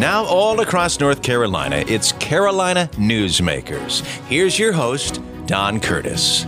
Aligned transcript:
Now, 0.00 0.24
all 0.24 0.62
across 0.62 0.98
North 0.98 1.22
Carolina, 1.22 1.84
it's 1.86 2.12
Carolina 2.12 2.88
Newsmakers. 2.94 4.00
Here's 4.28 4.58
your 4.58 4.72
host, 4.72 5.20
Don 5.44 5.78
Curtis. 5.78 6.46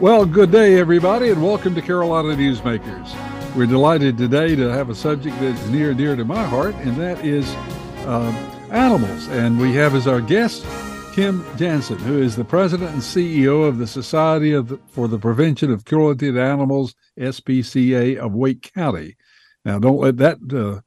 Well, 0.00 0.26
good 0.26 0.50
day, 0.50 0.80
everybody, 0.80 1.30
and 1.30 1.40
welcome 1.40 1.76
to 1.76 1.80
Carolina 1.80 2.30
Newsmakers. 2.30 3.54
We're 3.54 3.66
delighted 3.66 4.18
today 4.18 4.56
to 4.56 4.62
have 4.72 4.90
a 4.90 4.96
subject 4.96 5.38
that's 5.38 5.64
near 5.66 5.90
and 5.90 5.96
dear 5.98 6.16
to 6.16 6.24
my 6.24 6.42
heart, 6.42 6.74
and 6.74 6.96
that 6.96 7.24
is 7.24 7.48
uh, 8.04 8.32
animals. 8.72 9.28
And 9.28 9.60
we 9.60 9.74
have 9.74 9.94
as 9.94 10.08
our 10.08 10.20
guest 10.20 10.64
Kim 11.14 11.44
Janzen, 11.54 11.98
who 11.98 12.20
is 12.20 12.34
the 12.34 12.44
president 12.44 12.90
and 12.90 13.00
CEO 13.00 13.64
of 13.68 13.78
the 13.78 13.86
Society 13.86 14.52
of 14.52 14.70
the, 14.70 14.80
for 14.88 15.06
the 15.06 15.20
Prevention 15.20 15.70
of 15.70 15.84
Cruelty 15.84 16.32
to 16.32 16.42
Animals, 16.42 16.96
SPCA 17.16 18.16
of 18.16 18.34
Wake 18.34 18.72
County. 18.74 19.14
Now, 19.64 19.78
don't 19.78 20.00
let 20.00 20.16
that 20.16 20.38
uh, 20.52 20.80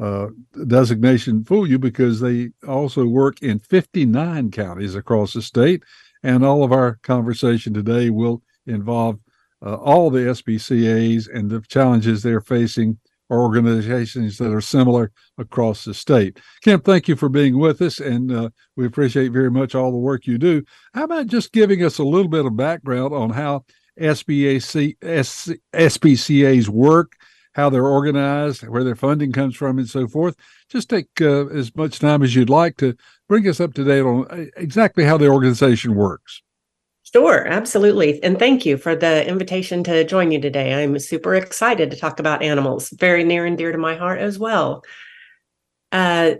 uh, 0.00 0.28
designation 0.66 1.44
fool 1.44 1.66
you 1.66 1.78
because 1.78 2.20
they 2.20 2.50
also 2.66 3.06
work 3.06 3.42
in 3.42 3.58
59 3.58 4.50
counties 4.50 4.94
across 4.94 5.32
the 5.32 5.42
state. 5.42 5.82
And 6.22 6.44
all 6.44 6.64
of 6.64 6.72
our 6.72 6.98
conversation 7.02 7.72
today 7.72 8.10
will 8.10 8.42
involve 8.66 9.18
uh, 9.64 9.76
all 9.76 10.10
the 10.10 10.20
SPCAs 10.20 11.28
and 11.32 11.50
the 11.50 11.60
challenges 11.62 12.22
they're 12.22 12.40
facing 12.40 12.98
or 13.28 13.40
organizations 13.40 14.38
that 14.38 14.52
are 14.52 14.60
similar 14.60 15.10
across 15.38 15.84
the 15.84 15.94
state. 15.94 16.38
Kim, 16.62 16.80
thank 16.80 17.08
you 17.08 17.16
for 17.16 17.28
being 17.28 17.58
with 17.58 17.82
us, 17.82 17.98
and 17.98 18.30
uh, 18.30 18.50
we 18.76 18.86
appreciate 18.86 19.32
very 19.32 19.50
much 19.50 19.74
all 19.74 19.90
the 19.90 19.98
work 19.98 20.26
you 20.26 20.38
do. 20.38 20.62
How 20.94 21.04
about 21.04 21.26
just 21.26 21.52
giving 21.52 21.84
us 21.84 21.98
a 21.98 22.04
little 22.04 22.28
bit 22.30 22.46
of 22.46 22.56
background 22.56 23.12
on 23.12 23.30
how 23.30 23.64
SBAC, 24.00 24.96
SPCAs 25.74 26.68
work 26.68 27.12
how 27.56 27.70
they're 27.70 27.86
organized, 27.86 28.68
where 28.68 28.84
their 28.84 28.94
funding 28.94 29.32
comes 29.32 29.56
from, 29.56 29.78
and 29.78 29.88
so 29.88 30.06
forth. 30.06 30.36
Just 30.68 30.90
take 30.90 31.08
uh, 31.22 31.46
as 31.46 31.74
much 31.74 31.98
time 31.98 32.22
as 32.22 32.34
you'd 32.34 32.50
like 32.50 32.76
to 32.76 32.94
bring 33.28 33.48
us 33.48 33.60
up 33.60 33.72
to 33.74 33.84
date 33.84 34.02
on 34.02 34.26
uh, 34.30 34.44
exactly 34.58 35.04
how 35.04 35.16
the 35.16 35.28
organization 35.28 35.94
works. 35.94 36.42
Sure, 37.02 37.46
absolutely. 37.46 38.22
And 38.22 38.38
thank 38.38 38.66
you 38.66 38.76
for 38.76 38.94
the 38.94 39.26
invitation 39.26 39.82
to 39.84 40.04
join 40.04 40.32
you 40.32 40.40
today. 40.40 40.82
I'm 40.82 40.98
super 40.98 41.34
excited 41.34 41.90
to 41.90 41.96
talk 41.96 42.20
about 42.20 42.42
animals, 42.42 42.90
very 42.90 43.24
near 43.24 43.46
and 43.46 43.56
dear 43.56 43.72
to 43.72 43.78
my 43.78 43.96
heart 43.96 44.20
as 44.20 44.38
well. 44.38 44.84
Uh, 45.92 46.32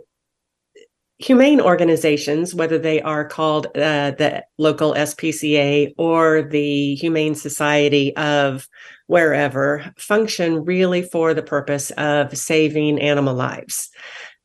humane 1.19 1.61
organizations, 1.61 2.55
whether 2.55 2.79
they 2.79 3.01
are 3.01 3.25
called 3.25 3.67
uh, 3.69 4.11
the 4.13 4.45
local 4.59 4.93
SPCA 4.95 5.95
or 5.97 6.43
the 6.43 6.95
Humane 6.97 7.35
Society 7.35 8.15
of 8.17 8.69
wherever, 9.07 9.93
function 9.97 10.65
really 10.65 11.03
for 11.03 11.33
the 11.33 11.43
purpose 11.43 11.91
of 11.93 12.37
saving 12.37 13.01
animal 13.01 13.35
lives, 13.35 13.89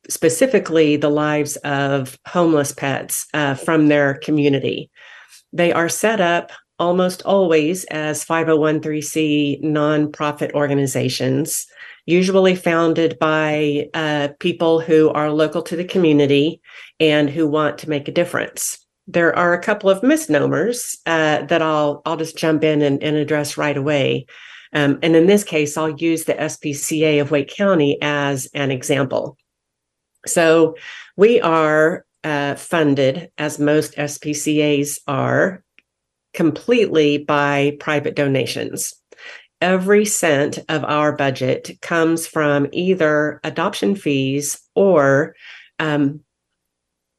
specifically 0.08 0.96
the 0.96 1.10
lives 1.10 1.56
of 1.56 2.18
homeless 2.26 2.72
pets 2.72 3.26
uh, 3.34 3.54
from 3.54 3.88
their 3.88 4.14
community. 4.14 4.90
They 5.52 5.72
are 5.72 5.88
set 5.88 6.20
up 6.20 6.52
almost 6.78 7.22
always 7.22 7.84
as 7.84 8.24
501c 8.24 9.62
nonprofit 9.62 10.52
organizations 10.52 11.66
usually 12.06 12.56
founded 12.56 13.18
by 13.18 13.88
uh, 13.94 14.28
people 14.40 14.80
who 14.80 15.10
are 15.10 15.30
local 15.30 15.62
to 15.62 15.76
the 15.76 15.84
community 15.84 16.60
and 16.98 17.30
who 17.30 17.46
want 17.46 17.78
to 17.78 17.88
make 17.88 18.08
a 18.08 18.12
difference. 18.12 18.78
There 19.06 19.36
are 19.36 19.52
a 19.52 19.62
couple 19.62 19.90
of 19.90 20.02
misnomers 20.02 20.96
uh, 21.06 21.42
that 21.46 21.62
I'll 21.62 22.02
I'll 22.04 22.16
just 22.16 22.36
jump 22.36 22.64
in 22.64 22.82
and, 22.82 23.02
and 23.02 23.16
address 23.16 23.56
right 23.56 23.76
away. 23.76 24.26
Um, 24.72 24.98
and 25.02 25.14
in 25.14 25.26
this 25.26 25.44
case, 25.44 25.76
I'll 25.76 25.90
use 25.90 26.24
the 26.24 26.34
SPCA 26.34 27.20
of 27.20 27.30
Wake 27.30 27.54
County 27.54 27.98
as 28.00 28.48
an 28.54 28.70
example. 28.70 29.36
So 30.26 30.76
we 31.16 31.40
are 31.40 32.06
uh, 32.24 32.54
funded, 32.54 33.30
as 33.36 33.58
most 33.58 33.96
SPCAs 33.96 35.00
are, 35.06 35.62
completely 36.32 37.18
by 37.18 37.76
private 37.80 38.14
donations 38.14 38.94
every 39.62 40.04
cent 40.04 40.58
of 40.68 40.84
our 40.84 41.12
budget 41.16 41.70
comes 41.80 42.26
from 42.26 42.66
either 42.72 43.40
adoption 43.44 43.94
fees 43.94 44.60
or 44.74 45.36
um, 45.78 46.20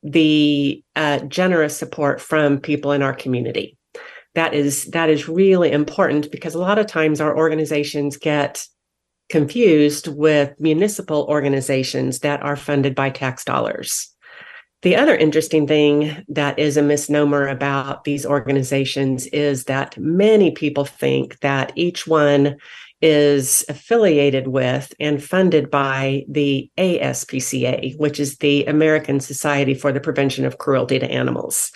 the 0.04 0.84
uh, 0.98 1.20
generous 1.20 1.76
support 1.76 2.20
from 2.20 2.60
people 2.60 2.92
in 2.92 3.02
our 3.02 3.14
community. 3.14 3.78
That 4.36 4.54
is 4.54 4.86
that 4.88 5.10
is 5.10 5.30
really 5.30 5.72
important 5.72 6.32
because 6.32 6.54
a 6.54 6.60
lot 6.60 6.80
of 6.80 6.88
times 6.88 7.22
our 7.22 7.36
organizations 7.38 8.18
get 8.18 8.66
confused 9.30 10.08
with 10.08 10.54
municipal 10.60 11.26
organizations 11.30 12.20
that 12.20 12.44
are 12.44 12.56
funded 12.58 12.94
by 12.94 13.10
tax 13.10 13.46
dollars. 13.46 14.13
The 14.84 14.98
other 14.98 15.16
interesting 15.16 15.66
thing 15.66 16.26
that 16.28 16.60
is 16.60 16.76
a 16.76 16.82
misnomer 16.82 17.48
about 17.48 18.04
these 18.04 18.26
organizations 18.26 19.26
is 19.28 19.64
that 19.64 19.98
many 19.98 20.52
people 20.52 20.84
think 20.84 21.40
that 21.40 21.72
each 21.76 22.06
one 22.06 22.58
is 23.02 23.64
affiliated 23.70 24.48
with 24.48 24.94
and 25.00 25.24
funded 25.24 25.72
by 25.72 26.26
the 26.28 26.70
ASPCA, 26.78 27.98
which 27.98 28.20
is 28.20 28.38
the 28.38 28.66
American 28.66 29.22
Society 29.22 29.74
for 29.74 29.94
the 29.94 30.02
Prevention 30.02 30.46
of 30.46 30.58
Cruelty 30.58 31.00
to 31.00 31.10
Animals. 31.10 31.72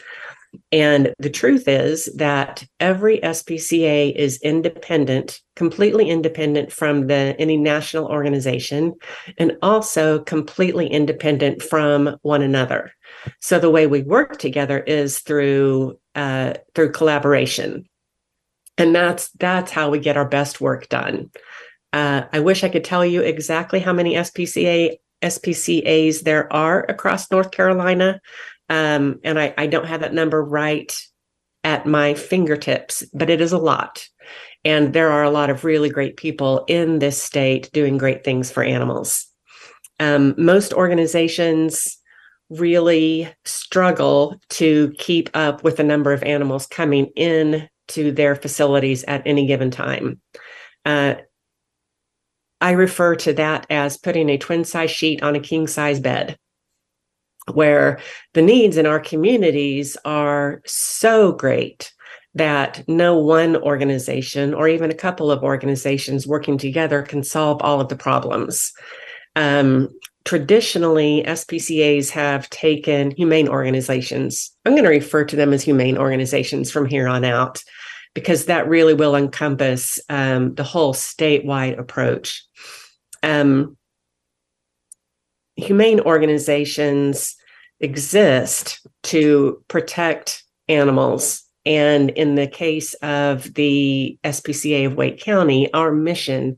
And 0.71 1.13
the 1.19 1.29
truth 1.29 1.67
is 1.67 2.05
that 2.15 2.65
every 2.79 3.19
SPCA 3.19 4.15
is 4.15 4.39
independent, 4.41 5.41
completely 5.55 6.09
independent 6.09 6.71
from 6.71 7.07
the 7.07 7.35
any 7.39 7.57
national 7.57 8.07
organization, 8.07 8.93
and 9.37 9.57
also 9.61 10.19
completely 10.19 10.87
independent 10.87 11.61
from 11.61 12.17
one 12.21 12.41
another. 12.41 12.91
So 13.39 13.59
the 13.59 13.69
way 13.69 13.87
we 13.87 14.03
work 14.03 14.37
together 14.37 14.79
is 14.79 15.19
through 15.19 15.99
uh, 16.15 16.53
through 16.75 16.91
collaboration, 16.91 17.87
and 18.77 18.95
that's 18.95 19.29
that's 19.31 19.71
how 19.71 19.89
we 19.89 19.99
get 19.99 20.17
our 20.17 20.27
best 20.27 20.61
work 20.61 20.89
done. 20.89 21.31
Uh, 21.93 22.23
I 22.31 22.39
wish 22.39 22.63
I 22.63 22.69
could 22.69 22.83
tell 22.83 23.05
you 23.05 23.21
exactly 23.21 23.79
how 23.79 23.93
many 23.93 24.15
SPCA 24.15 24.97
SPCAs 25.23 26.21
there 26.21 26.51
are 26.53 26.85
across 26.89 27.31
North 27.31 27.51
Carolina. 27.51 28.21
Um, 28.69 29.19
and 29.23 29.39
I, 29.39 29.53
I 29.57 29.67
don't 29.67 29.87
have 29.87 30.01
that 30.01 30.13
number 30.13 30.43
right 30.43 30.95
at 31.63 31.85
my 31.85 32.13
fingertips, 32.13 33.03
but 33.13 33.29
it 33.29 33.41
is 33.41 33.51
a 33.51 33.57
lot. 33.57 34.07
And 34.65 34.93
there 34.93 35.11
are 35.11 35.23
a 35.23 35.29
lot 35.29 35.49
of 35.49 35.63
really 35.63 35.89
great 35.89 36.17
people 36.17 36.65
in 36.67 36.99
this 36.99 37.21
state 37.21 37.69
doing 37.71 37.97
great 37.97 38.23
things 38.23 38.51
for 38.51 38.63
animals. 38.63 39.25
Um, 39.99 40.35
most 40.37 40.73
organizations 40.73 41.97
really 42.49 43.29
struggle 43.45 44.39
to 44.49 44.93
keep 44.97 45.29
up 45.33 45.63
with 45.63 45.77
the 45.77 45.83
number 45.83 46.13
of 46.13 46.23
animals 46.23 46.65
coming 46.67 47.07
in 47.15 47.67
to 47.89 48.11
their 48.11 48.35
facilities 48.35 49.03
at 49.03 49.23
any 49.25 49.45
given 49.45 49.71
time. 49.71 50.21
Uh, 50.85 51.15
I 52.59 52.71
refer 52.71 53.15
to 53.17 53.33
that 53.33 53.67
as 53.69 53.97
putting 53.97 54.29
a 54.29 54.37
twin 54.37 54.63
size 54.63 54.91
sheet 54.91 55.21
on 55.21 55.35
a 55.35 55.39
king 55.39 55.67
size 55.67 55.99
bed 55.99 56.37
where 57.53 57.99
the 58.33 58.41
needs 58.41 58.77
in 58.77 58.85
our 58.85 58.99
communities 58.99 59.95
are 60.03 60.61
so 60.65 61.31
great 61.31 61.93
that 62.33 62.83
no 62.87 63.17
one 63.17 63.55
organization 63.57 64.53
or 64.53 64.67
even 64.67 64.91
a 64.91 64.95
couple 64.95 65.31
of 65.31 65.43
organizations 65.43 66.27
working 66.27 66.57
together 66.57 67.01
can 67.01 67.23
solve 67.23 67.61
all 67.61 67.81
of 67.81 67.89
the 67.89 67.95
problems. 67.95 68.73
Um, 69.35 69.89
traditionally, 70.27 71.23
SPCAs 71.25 72.09
have 72.09 72.49
taken 72.49 73.11
humane 73.11 73.47
organizations. 73.47 74.51
I'm 74.65 74.73
going 74.73 74.83
to 74.83 74.89
refer 74.89 75.23
to 75.23 75.37
them 75.37 75.53
as 75.53 75.63
humane 75.63 75.97
organizations 75.97 76.69
from 76.69 76.85
here 76.85 77.07
on 77.07 77.23
out 77.23 77.63
because 78.13 78.45
that 78.45 78.67
really 78.67 78.93
will 78.93 79.15
encompass 79.15 79.99
um, 80.09 80.53
the 80.55 80.65
whole 80.65 80.93
statewide 80.93 81.79
approach. 81.79 82.45
Um, 83.23 83.77
humane 85.55 86.01
organizations 86.01 87.37
exist 87.79 88.85
to 89.03 89.63
protect 89.69 90.43
animals. 90.67 91.41
And 91.65 92.09
in 92.09 92.35
the 92.35 92.47
case 92.47 92.95
of 92.95 93.53
the 93.53 94.19
SPCA 94.25 94.87
of 94.87 94.95
Wake 94.95 95.21
County, 95.21 95.71
our 95.73 95.93
mission 95.93 96.57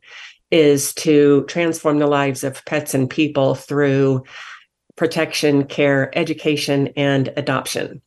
is 0.52 0.94
to 0.96 1.46
transform 1.46 2.00
the 2.00 2.08
lives 2.08 2.44
of 2.44 2.64
pets 2.66 2.94
and 2.94 3.10
people 3.10 3.56
through 3.56 4.24
protection, 4.96 5.66
care, 5.66 6.16
education, 6.18 6.90
and 6.96 7.32
adoption. 7.38 8.02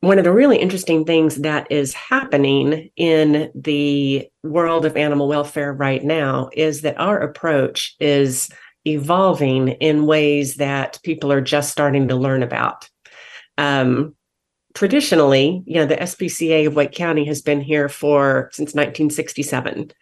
One 0.00 0.18
of 0.18 0.24
the 0.24 0.32
really 0.32 0.58
interesting 0.58 1.04
things 1.04 1.36
that 1.36 1.70
is 1.70 1.94
happening 1.94 2.90
in 2.96 3.50
the 3.54 4.28
world 4.42 4.84
of 4.84 4.96
animal 4.96 5.28
welfare 5.28 5.72
right 5.72 6.04
now 6.04 6.50
is 6.52 6.82
that 6.82 7.00
our 7.00 7.18
approach 7.18 7.94
is 8.00 8.50
evolving 8.84 9.68
in 9.68 10.04
ways 10.06 10.56
that 10.56 10.98
people 11.04 11.32
are 11.32 11.40
just 11.40 11.70
starting 11.72 12.08
to 12.08 12.16
learn 12.16 12.42
about. 12.42 12.88
Um, 13.56 14.14
traditionally, 14.74 15.62
you 15.64 15.76
know, 15.76 15.86
the 15.86 15.96
SPCA 15.96 16.66
of 16.66 16.74
Wake 16.74 16.92
County 16.92 17.24
has 17.26 17.40
been 17.40 17.60
here 17.60 17.88
for 17.88 18.50
since 18.52 18.74
1967. 18.74 19.92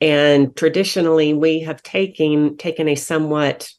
And 0.00 0.54
traditionally, 0.56 1.34
we 1.34 1.60
have 1.60 1.82
taken 1.82 2.56
taken 2.56 2.88
a 2.88 2.94
somewhat 2.94 3.70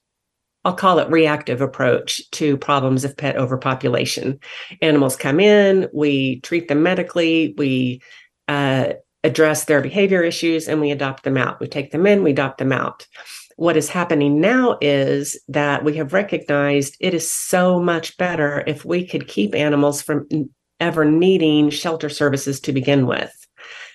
I'll 0.65 0.73
call 0.73 0.99
it 0.99 1.09
reactive 1.09 1.61
approach 1.61 2.29
to 2.31 2.57
problems 2.57 3.05
of 3.05 3.15
pet 3.15 3.37
overpopulation. 3.37 4.39
Animals 4.81 5.15
come 5.15 5.39
in, 5.39 5.87
we 5.93 6.41
treat 6.41 6.67
them 6.67 6.83
medically, 6.83 7.55
we 7.57 8.01
uh, 8.49 8.93
address 9.23 9.65
their 9.65 9.81
behavior 9.81 10.21
issues, 10.21 10.67
and 10.67 10.81
we 10.81 10.91
adopt 10.91 11.23
them 11.23 11.37
out. 11.37 11.59
We 11.59 11.67
take 11.67 11.91
them 11.91 12.05
in, 12.05 12.23
we 12.23 12.31
adopt 12.31 12.57
them 12.57 12.73
out. 12.73 13.07
What 13.55 13.77
is 13.77 13.89
happening 13.89 14.39
now 14.39 14.77
is 14.81 15.39
that 15.47 15.83
we 15.83 15.95
have 15.97 16.13
recognized 16.13 16.97
it 16.99 17.13
is 17.13 17.29
so 17.29 17.81
much 17.81 18.17
better 18.17 18.63
if 18.67 18.85
we 18.85 19.05
could 19.05 19.27
keep 19.27 19.55
animals 19.55 20.01
from 20.01 20.27
ever 20.79 21.03
needing 21.03 21.69
shelter 21.69 22.09
services 22.09 22.59
to 22.61 22.73
begin 22.73 23.05
with. 23.05 23.33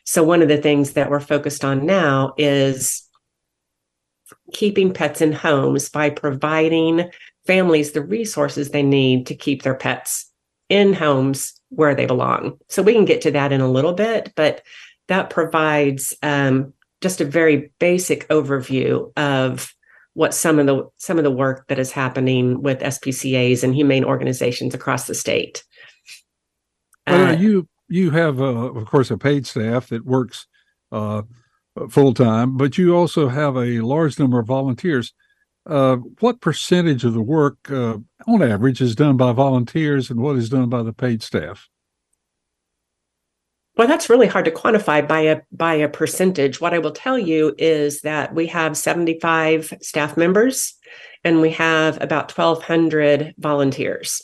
So, 0.04 0.22
one 0.22 0.42
of 0.42 0.48
the 0.48 0.58
things 0.58 0.92
that 0.92 1.10
we're 1.10 1.20
focused 1.20 1.64
on 1.64 1.86
now 1.86 2.34
is 2.36 3.08
keeping 4.52 4.92
pets 4.92 5.20
in 5.20 5.32
homes 5.32 5.88
by 5.88 6.10
providing 6.10 7.10
families 7.46 7.92
the 7.92 8.02
resources 8.02 8.70
they 8.70 8.82
need 8.82 9.26
to 9.26 9.34
keep 9.34 9.62
their 9.62 9.74
pets 9.74 10.30
in 10.68 10.92
homes 10.92 11.60
where 11.68 11.94
they 11.94 12.06
belong. 12.06 12.58
So, 12.68 12.82
we 12.82 12.92
can 12.92 13.04
get 13.04 13.22
to 13.22 13.30
that 13.32 13.52
in 13.52 13.60
a 13.60 13.70
little 13.70 13.94
bit, 13.94 14.32
but 14.36 14.62
that 15.08 15.30
provides 15.30 16.14
um, 16.22 16.72
just 17.00 17.20
a 17.20 17.24
very 17.26 17.72
basic 17.78 18.28
overview 18.28 19.12
of 19.16 19.74
what 20.14 20.32
some 20.32 20.58
of 20.58 20.66
the 20.66 20.88
some 20.96 21.18
of 21.18 21.24
the 21.24 21.30
work 21.30 21.66
that 21.68 21.78
is 21.78 21.92
happening 21.92 22.62
with 22.62 22.80
SPCA's 22.80 23.64
and 23.64 23.74
humane 23.74 24.04
organizations 24.04 24.74
across 24.74 25.06
the 25.06 25.14
state. 25.14 25.64
Uh, 27.06 27.36
you 27.38 27.68
you 27.94 28.10
have, 28.10 28.40
uh, 28.40 28.72
of 28.72 28.86
course, 28.86 29.10
a 29.10 29.16
paid 29.16 29.46
staff 29.46 29.88
that 29.88 30.04
works 30.04 30.46
uh, 30.90 31.22
full 31.90 32.12
time, 32.12 32.56
but 32.56 32.76
you 32.76 32.94
also 32.94 33.28
have 33.28 33.56
a 33.56 33.80
large 33.80 34.18
number 34.18 34.38
of 34.38 34.46
volunteers. 34.46 35.14
Uh, 35.66 35.96
what 36.20 36.40
percentage 36.40 37.04
of 37.04 37.14
the 37.14 37.22
work, 37.22 37.56
uh, 37.70 37.96
on 38.26 38.42
average, 38.42 38.80
is 38.80 38.94
done 38.94 39.16
by 39.16 39.32
volunteers, 39.32 40.10
and 40.10 40.20
what 40.20 40.36
is 40.36 40.50
done 40.50 40.68
by 40.68 40.82
the 40.82 40.92
paid 40.92 41.22
staff? 41.22 41.68
Well, 43.76 43.88
that's 43.88 44.10
really 44.10 44.26
hard 44.28 44.44
to 44.44 44.50
quantify 44.50 45.06
by 45.06 45.20
a 45.20 45.40
by 45.50 45.74
a 45.74 45.88
percentage. 45.88 46.60
What 46.60 46.74
I 46.74 46.78
will 46.78 46.92
tell 46.92 47.18
you 47.18 47.54
is 47.58 48.02
that 48.02 48.34
we 48.34 48.46
have 48.48 48.76
75 48.76 49.72
staff 49.80 50.16
members 50.16 50.74
and 51.24 51.40
we 51.40 51.50
have 51.50 52.00
about 52.00 52.30
1200 52.36 53.34
volunteers. 53.38 54.22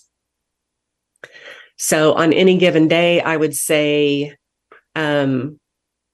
So 1.82 2.12
on 2.12 2.34
any 2.34 2.58
given 2.58 2.88
day, 2.88 3.22
I 3.22 3.38
would 3.38 3.56
say 3.56 4.36
um, 4.94 5.58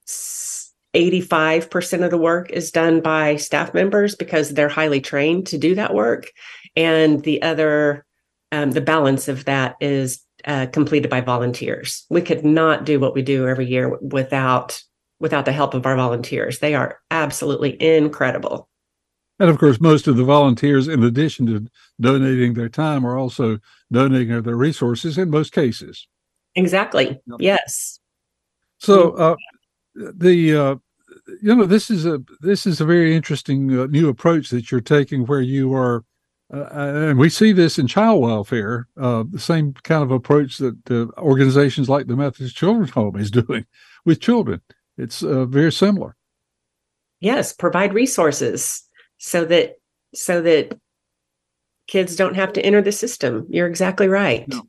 85% 0.06 2.04
of 2.04 2.12
the 2.12 2.18
work 2.18 2.50
is 2.50 2.70
done 2.70 3.00
by 3.00 3.34
staff 3.34 3.74
members 3.74 4.14
because 4.14 4.50
they're 4.50 4.68
highly 4.68 5.00
trained 5.00 5.48
to 5.48 5.58
do 5.58 5.74
that 5.74 5.92
work. 5.92 6.30
And 6.76 7.20
the 7.24 7.42
other, 7.42 8.06
um, 8.52 8.70
the 8.70 8.80
balance 8.80 9.26
of 9.26 9.44
that 9.46 9.74
is 9.80 10.22
uh, 10.44 10.66
completed 10.66 11.10
by 11.10 11.20
volunteers. 11.20 12.06
We 12.10 12.22
could 12.22 12.44
not 12.44 12.84
do 12.84 13.00
what 13.00 13.12
we 13.12 13.22
do 13.22 13.48
every 13.48 13.66
year 13.66 13.98
without 13.98 14.80
without 15.18 15.46
the 15.46 15.52
help 15.52 15.74
of 15.74 15.84
our 15.84 15.96
volunteers. 15.96 16.60
They 16.60 16.76
are 16.76 17.00
absolutely 17.10 17.82
incredible. 17.82 18.68
And 19.40 19.50
of 19.50 19.58
course, 19.58 19.80
most 19.80 20.06
of 20.06 20.16
the 20.16 20.24
volunteers, 20.24 20.86
in 20.86 21.02
addition 21.02 21.46
to 21.46 21.66
donating 22.00 22.54
their 22.54 22.68
time, 22.68 23.04
are 23.04 23.18
also 23.18 23.58
donating 23.92 24.42
their 24.42 24.56
resources 24.56 25.18
in 25.18 25.30
most 25.30 25.52
cases. 25.52 26.06
Exactly. 26.54 27.20
Yes. 27.38 28.00
So 28.78 29.12
uh, 29.12 29.36
the 29.94 30.56
uh, 30.56 30.76
you 31.42 31.54
know 31.54 31.66
this 31.66 31.90
is 31.90 32.06
a 32.06 32.20
this 32.40 32.66
is 32.66 32.80
a 32.80 32.84
very 32.84 33.14
interesting 33.14 33.78
uh, 33.78 33.86
new 33.86 34.08
approach 34.08 34.50
that 34.50 34.70
you're 34.70 34.80
taking, 34.80 35.26
where 35.26 35.40
you 35.40 35.74
are 35.74 36.04
uh, 36.52 36.68
and 36.72 37.18
we 37.18 37.28
see 37.28 37.52
this 37.52 37.78
in 37.78 37.88
child 37.88 38.22
welfare, 38.22 38.86
uh, 39.00 39.24
the 39.28 39.38
same 39.38 39.72
kind 39.82 40.02
of 40.02 40.12
approach 40.12 40.58
that 40.58 40.78
uh, 40.90 41.06
organizations 41.20 41.88
like 41.88 42.06
the 42.06 42.14
Methodist 42.14 42.56
Children's 42.56 42.90
Home 42.90 43.16
is 43.16 43.30
doing 43.30 43.66
with 44.04 44.20
children. 44.20 44.60
It's 44.96 45.22
uh, 45.22 45.46
very 45.46 45.72
similar. 45.72 46.14
Yes, 47.20 47.52
provide 47.52 47.94
resources 47.94 48.84
so 49.18 49.44
that 49.46 49.76
so 50.14 50.40
that 50.42 50.78
kids 51.86 52.16
don't 52.16 52.34
have 52.34 52.52
to 52.54 52.64
enter 52.64 52.82
the 52.82 52.92
system. 52.92 53.46
You're 53.48 53.66
exactly 53.66 54.08
right. 54.08 54.46
No. 54.48 54.62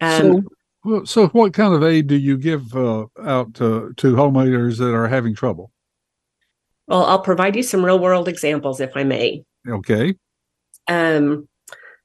Um, 0.00 0.46
so, 0.84 1.04
so 1.04 1.26
what 1.28 1.54
kind 1.54 1.74
of 1.74 1.82
aid 1.82 2.06
do 2.06 2.16
you 2.16 2.36
give 2.36 2.76
uh, 2.76 3.06
out 3.22 3.54
to, 3.54 3.92
to 3.96 4.14
homeowners 4.14 4.78
that 4.78 4.94
are 4.94 5.08
having 5.08 5.34
trouble? 5.34 5.70
Well, 6.86 7.04
I'll 7.04 7.22
provide 7.22 7.56
you 7.56 7.62
some 7.62 7.84
real 7.84 7.98
world 7.98 8.28
examples, 8.28 8.80
if 8.80 8.96
I 8.96 9.04
may. 9.04 9.44
Okay 9.68 10.14
um, 10.88 11.48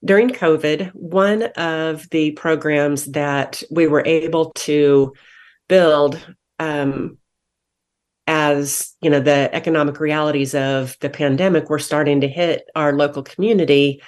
during 0.03 0.29
COVID, 0.29 0.91
one 0.93 1.43
of 1.43 2.09
the 2.09 2.31
programs 2.31 3.05
that 3.05 3.61
we 3.69 3.87
were 3.87 4.03
able 4.05 4.51
to 4.55 5.13
build 5.67 6.19
um, 6.59 7.17
as 8.27 8.93
you 9.01 9.09
know 9.09 9.19
the 9.19 9.49
economic 9.53 9.99
realities 9.99 10.53
of 10.53 10.95
the 11.01 11.09
pandemic 11.09 11.69
were 11.69 11.79
starting 11.79 12.21
to 12.21 12.27
hit 12.27 12.69
our 12.75 12.93
local 12.93 13.23
community 13.23 14.01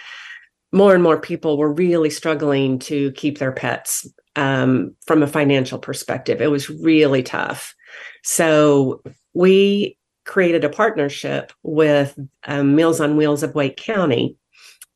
more 0.74 0.94
and 0.96 1.04
more 1.04 1.20
people 1.20 1.58
were 1.58 1.72
really 1.72 2.10
struggling 2.10 2.80
to 2.80 3.12
keep 3.12 3.38
their 3.38 3.52
pets 3.52 4.08
um, 4.36 4.94
from 5.06 5.22
a 5.22 5.28
financial 5.28 5.78
perspective. 5.78 6.42
It 6.42 6.52
was 6.52 6.70
really 6.70 7.22
tough. 7.22 7.76
So 8.24 9.02
we 9.34 9.98
created 10.26 10.64
a 10.64 10.70
partnership 10.70 11.54
with 11.62 12.18
um, 12.46 12.76
meals 12.76 13.00
on 13.00 13.18
wheels 13.18 13.44
of 13.44 13.54
wake 13.54 13.78
county. 13.78 14.36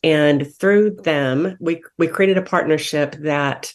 And 0.04 0.52
through 0.56 0.92
them 1.04 1.58
we 1.60 1.82
we 1.98 2.08
created 2.08 2.38
a 2.38 2.44
partnership 2.44 3.16
that 3.20 3.74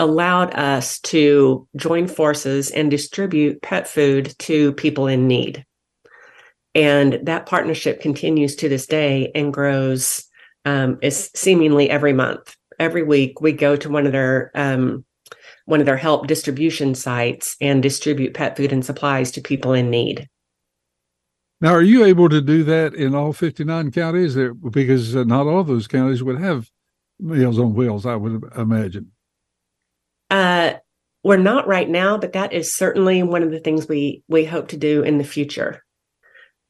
allowed 0.00 0.54
us 0.54 0.98
to 1.00 1.68
join 1.76 2.08
forces 2.08 2.70
and 2.70 2.90
distribute 2.90 3.60
pet 3.60 3.86
food 3.86 4.34
to 4.38 4.72
people 4.72 5.06
in 5.06 5.28
need 5.28 5.64
and 6.74 7.20
that 7.24 7.46
partnership 7.46 8.00
continues 8.00 8.56
to 8.56 8.68
this 8.68 8.86
day 8.86 9.30
and 9.34 9.52
grows 9.52 10.24
um, 10.64 10.98
is 11.02 11.30
seemingly 11.34 11.90
every 11.90 12.14
month 12.14 12.56
every 12.78 13.02
week 13.02 13.42
we 13.42 13.52
go 13.52 13.76
to 13.76 13.90
one 13.90 14.06
of 14.06 14.12
their 14.12 14.50
um, 14.54 15.04
one 15.66 15.80
of 15.80 15.86
their 15.86 15.98
help 15.98 16.26
distribution 16.26 16.94
sites 16.94 17.56
and 17.60 17.82
distribute 17.82 18.32
pet 18.32 18.56
food 18.56 18.72
and 18.72 18.84
supplies 18.84 19.30
to 19.30 19.42
people 19.42 19.74
in 19.74 19.90
need 19.90 20.26
now, 21.62 21.74
are 21.74 21.82
you 21.82 22.06
able 22.06 22.30
to 22.30 22.40
do 22.40 22.64
that 22.64 22.94
in 22.94 23.14
all 23.14 23.34
59 23.34 23.90
counties? 23.90 24.34
There, 24.34 24.54
Because 24.54 25.14
uh, 25.14 25.24
not 25.24 25.46
all 25.46 25.62
those 25.62 25.86
counties 25.86 26.22
would 26.22 26.40
have 26.40 26.70
Meals 27.18 27.58
on 27.58 27.74
Wheels, 27.74 28.06
I 28.06 28.16
would 28.16 28.42
imagine. 28.56 29.12
We're 31.22 31.36
not 31.36 31.66
right 31.66 31.88
now, 31.88 32.16
but 32.16 32.32
that 32.32 32.52
is 32.52 32.74
certainly 32.74 33.22
one 33.22 33.42
of 33.42 33.50
the 33.50 33.60
things 33.60 33.88
we 33.88 34.22
we 34.28 34.44
hope 34.44 34.68
to 34.68 34.76
do 34.76 35.02
in 35.02 35.18
the 35.18 35.24
future. 35.24 35.84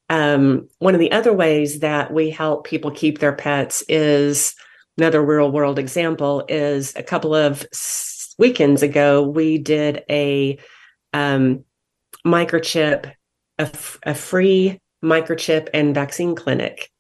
Um, 0.09 0.69
one 0.78 0.95
of 0.95 1.00
the 1.00 1.12
other 1.12 1.33
ways 1.33 1.80
that 1.80 2.12
we 2.12 2.30
help 2.30 2.66
people 2.66 2.90
keep 2.90 3.19
their 3.19 3.35
pets 3.35 3.85
is 3.88 4.54
another 4.99 5.23
real 5.23 5.50
world 5.52 5.78
example. 5.78 6.45
Is 6.49 6.95
a 6.97 7.02
couple 7.02 7.35
of 7.35 7.64
weekends 8.38 8.83
ago 8.83 9.23
we 9.23 9.59
did 9.59 10.02
a 10.11 10.59
um, 11.12 11.64
microchip 12.26 13.12
a, 13.61 13.71
a 14.04 14.14
free 14.14 14.80
microchip 15.04 15.69
and 15.73 15.95
vaccine 15.95 16.35
clinic. 16.35 16.90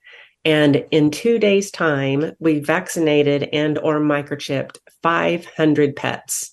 And 0.44 0.84
in 0.90 1.10
two 1.10 1.38
days' 1.38 1.70
time, 1.70 2.32
we 2.38 2.60
vaccinated 2.60 3.48
and 3.52 3.78
or 3.78 4.00
microchipped 4.00 4.78
500 5.02 5.96
pets 5.96 6.52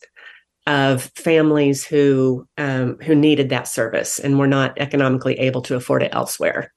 of 0.68 1.10
families 1.16 1.86
who 1.86 2.46
um, 2.58 2.98
who 3.00 3.16
needed 3.16 3.50
that 3.50 3.68
service 3.68 4.20
and 4.20 4.38
were 4.38 4.48
not 4.48 4.78
economically 4.78 5.40
able 5.40 5.62
to 5.64 5.76
afford 5.76 6.04
it 6.04 6.12
elsewhere. 6.14 6.74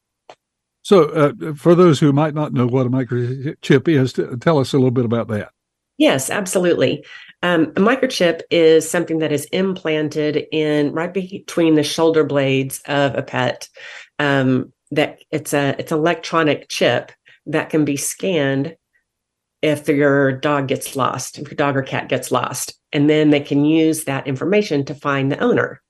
So, 0.83 1.05
uh, 1.11 1.55
for 1.55 1.75
those 1.75 2.01
who 2.01 2.13
might 2.13 2.33
not 2.33 2.55
know 2.55 2.67
what 2.67 2.87
a 2.87 2.91
microchip 2.91 3.89
is, 3.89 4.13
tell 4.41 4.59
us 4.59 4.73
a 4.73 4.77
little 4.79 4.91
bit 4.91 5.05
about 5.05 5.29
that. 5.29 5.51
Yes, 5.99 6.31
absolutely. 6.31 7.05
Um, 7.43 7.65
a 7.77 7.81
microchip 7.81 8.41
is 8.51 8.89
something 8.89 9.19
that 9.19 9.33
is 9.33 9.45
implanted 9.47 10.47
in 10.53 10.93
right 10.93 11.13
between 11.13 11.75
the 11.75 11.83
shoulder 11.83 12.25
blades 12.25 12.81
of 12.87 13.15
a 13.15 13.23
pet. 13.23 13.69
Um, 14.19 14.73
that 14.93 15.21
it's 15.31 15.53
a 15.53 15.77
it's 15.79 15.93
electronic 15.93 16.69
chip 16.69 17.13
that 17.47 17.71
can 17.71 17.85
be 17.85 17.97
scanned 17.97 18.77
if 19.63 19.89
your 19.89 20.33
dog 20.33 20.69
gets 20.69 20.97
lost, 20.97 21.39
if 21.39 21.49
your 21.49 21.57
dog 21.57 21.77
or 21.77 21.83
cat 21.83 22.09
gets 22.09 22.33
lost, 22.33 22.80
and 22.93 23.09
then 23.09 23.31
they 23.31 23.41
can 23.41 23.65
use 23.65 24.05
that 24.05 24.27
information 24.27 24.85
to 24.85 24.95
find 24.95 25.31
the 25.31 25.39
owner. 25.39 25.81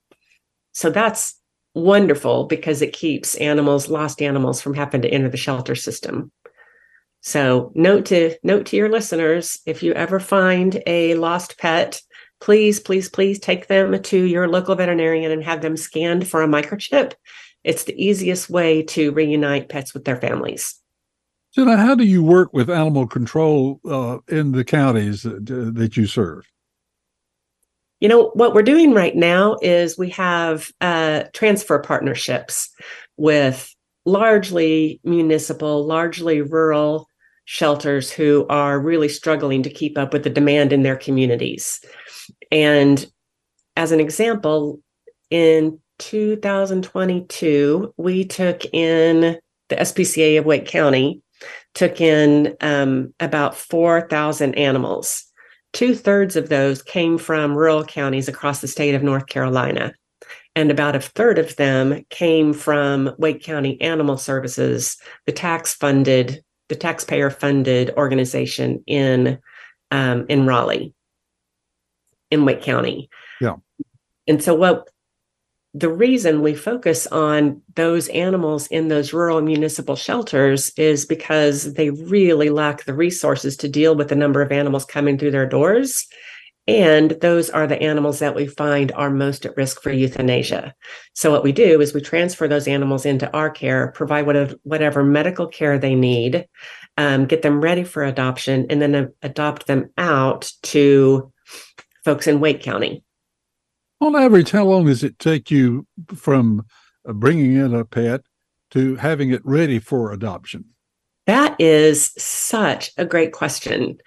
So 0.73 0.89
that's 0.89 1.39
wonderful 1.73 2.45
because 2.45 2.81
it 2.81 2.93
keeps 2.93 3.35
animals, 3.35 3.89
lost 3.89 4.21
animals, 4.21 4.61
from 4.61 4.73
having 4.73 5.01
to 5.01 5.09
enter 5.09 5.29
the 5.29 5.37
shelter 5.37 5.75
system. 5.75 6.31
So 7.21 7.71
note 7.75 8.05
to 8.07 8.35
note 8.43 8.65
to 8.67 8.77
your 8.77 8.89
listeners, 8.89 9.59
if 9.65 9.83
you 9.83 9.93
ever 9.93 10.19
find 10.19 10.81
a 10.87 11.13
lost 11.15 11.57
pet, 11.57 12.01
please, 12.39 12.79
please, 12.79 13.09
please 13.09 13.39
take 13.39 13.67
them 13.67 14.01
to 14.01 14.17
your 14.17 14.47
local 14.47 14.75
veterinarian 14.75 15.31
and 15.31 15.43
have 15.43 15.61
them 15.61 15.77
scanned 15.77 16.27
for 16.27 16.41
a 16.41 16.47
microchip. 16.47 17.13
It's 17.63 17.83
the 17.83 18.03
easiest 18.03 18.49
way 18.49 18.81
to 18.83 19.11
reunite 19.11 19.69
pets 19.69 19.93
with 19.93 20.03
their 20.03 20.17
families. 20.17 20.79
So 21.51 21.63
now, 21.65 21.77
how 21.77 21.95
do 21.95 22.05
you 22.05 22.23
work 22.23 22.53
with 22.53 22.69
animal 22.69 23.05
control 23.05 23.79
uh, 23.87 24.17
in 24.27 24.53
the 24.53 24.63
counties 24.63 25.23
that, 25.23 25.45
that 25.75 25.97
you 25.97 26.07
serve? 26.07 26.45
You 28.01 28.09
know, 28.09 28.31
what 28.33 28.53
we're 28.53 28.63
doing 28.63 28.93
right 28.93 29.15
now 29.15 29.55
is 29.61 29.97
we 29.97 30.09
have 30.09 30.71
uh, 30.81 31.23
transfer 31.33 31.79
partnerships 31.79 32.67
with 33.15 33.73
largely 34.05 34.99
municipal, 35.03 35.85
largely 35.85 36.41
rural 36.41 37.07
shelters 37.45 38.11
who 38.11 38.47
are 38.49 38.79
really 38.79 39.07
struggling 39.07 39.61
to 39.63 39.69
keep 39.69 39.97
up 39.99 40.13
with 40.13 40.23
the 40.23 40.29
demand 40.31 40.73
in 40.73 40.81
their 40.83 40.95
communities. 40.95 41.79
And 42.51 43.05
as 43.75 43.91
an 43.91 43.99
example, 43.99 44.79
in 45.29 45.79
2022, 45.99 47.93
we 47.97 48.25
took 48.25 48.65
in 48.73 49.37
the 49.69 49.75
SPCA 49.75 50.39
of 50.39 50.45
Wake 50.45 50.65
County, 50.65 51.21
took 51.75 52.01
in 52.01 52.55
um, 52.61 53.13
about 53.19 53.55
4,000 53.55 54.55
animals. 54.55 55.30
Two 55.73 55.95
thirds 55.95 56.35
of 56.35 56.49
those 56.49 56.81
came 56.81 57.17
from 57.17 57.55
rural 57.55 57.83
counties 57.83 58.27
across 58.27 58.61
the 58.61 58.67
state 58.67 58.95
of 58.95 59.03
North 59.03 59.27
Carolina. 59.27 59.93
And 60.55 60.69
about 60.69 60.97
a 60.97 60.99
third 60.99 61.39
of 61.39 61.55
them 61.55 62.05
came 62.09 62.53
from 62.53 63.11
Wake 63.17 63.41
County 63.41 63.79
Animal 63.81 64.17
Services, 64.17 64.97
the 65.25 65.31
tax 65.31 65.73
funded, 65.73 66.43
the 66.67 66.75
taxpayer 66.75 67.29
funded 67.29 67.91
organization 67.91 68.83
in 68.85 69.39
um, 69.91 70.25
in 70.29 70.45
Raleigh, 70.45 70.93
in 72.31 72.45
Wake 72.45 72.61
County. 72.61 73.09
Yeah. 73.39 73.55
And 74.27 74.43
so 74.43 74.53
what 74.55 74.89
the 75.73 75.89
reason 75.89 76.41
we 76.41 76.53
focus 76.53 77.07
on 77.07 77.61
those 77.75 78.09
animals 78.09 78.67
in 78.67 78.89
those 78.89 79.13
rural 79.13 79.41
municipal 79.41 79.95
shelters 79.95 80.71
is 80.75 81.05
because 81.05 81.73
they 81.73 81.89
really 81.91 82.49
lack 82.49 82.83
the 82.83 82.93
resources 82.93 83.55
to 83.57 83.69
deal 83.69 83.95
with 83.95 84.09
the 84.09 84.15
number 84.15 84.41
of 84.41 84.51
animals 84.51 84.83
coming 84.83 85.17
through 85.17 85.31
their 85.31 85.47
doors. 85.47 86.07
And 86.67 87.11
those 87.21 87.49
are 87.49 87.67
the 87.67 87.81
animals 87.81 88.19
that 88.19 88.35
we 88.35 88.47
find 88.47 88.91
are 88.91 89.09
most 89.09 89.45
at 89.45 89.57
risk 89.57 89.81
for 89.81 89.91
euthanasia. 89.91 90.75
So, 91.13 91.31
what 91.31 91.43
we 91.43 91.51
do 91.51 91.81
is 91.81 91.93
we 91.93 92.01
transfer 92.01 92.47
those 92.47 92.67
animals 92.67 93.05
into 93.05 93.31
our 93.33 93.49
care, 93.49 93.91
provide 93.93 94.27
whatever, 94.63 95.03
medical 95.03 95.47
care 95.47 95.79
they 95.79 95.95
need, 95.95 96.47
um, 96.97 97.25
get 97.25 97.41
them 97.41 97.61
ready 97.61 97.83
for 97.83 98.03
adoption, 98.03 98.67
and 98.69 98.79
then 98.79 98.93
uh, 98.93 99.07
adopt 99.23 99.65
them 99.65 99.89
out 99.97 100.51
to 100.63 101.33
folks 102.05 102.27
in 102.27 102.39
Wake 102.39 102.61
County. 102.61 103.03
On 104.01 104.15
average, 104.15 104.49
how 104.49 104.65
long 104.65 104.87
does 104.87 105.03
it 105.03 105.19
take 105.19 105.51
you 105.51 105.85
from 106.07 106.65
uh, 107.07 107.13
bringing 107.13 107.53
in 107.53 107.75
a 107.75 107.85
pet 107.85 108.21
to 108.71 108.95
having 108.95 109.29
it 109.29 109.45
ready 109.45 109.77
for 109.77 110.11
adoption? 110.11 110.65
That 111.27 111.55
is 111.59 112.11
such 112.17 112.89
a 112.97 113.05
great 113.05 113.31
question. 113.31 113.99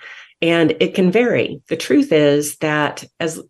And 0.43 0.77
it 0.81 0.95
can 0.95 1.13
vary. 1.13 1.63
The 1.69 1.77
truth 1.77 2.13
is 2.13 2.57
that 2.57 3.05
as 3.21 3.41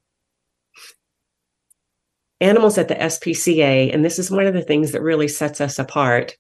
animals 2.42 2.76
at 2.76 2.88
the 2.88 2.94
SPCA, 2.94 3.92
and 3.92 4.04
this 4.04 4.18
is 4.18 4.30
one 4.30 4.46
of 4.46 4.52
the 4.52 4.62
things 4.62 4.92
that 4.92 5.02
really 5.02 5.28
sets 5.28 5.62
us 5.62 5.78
apart, 5.78 6.36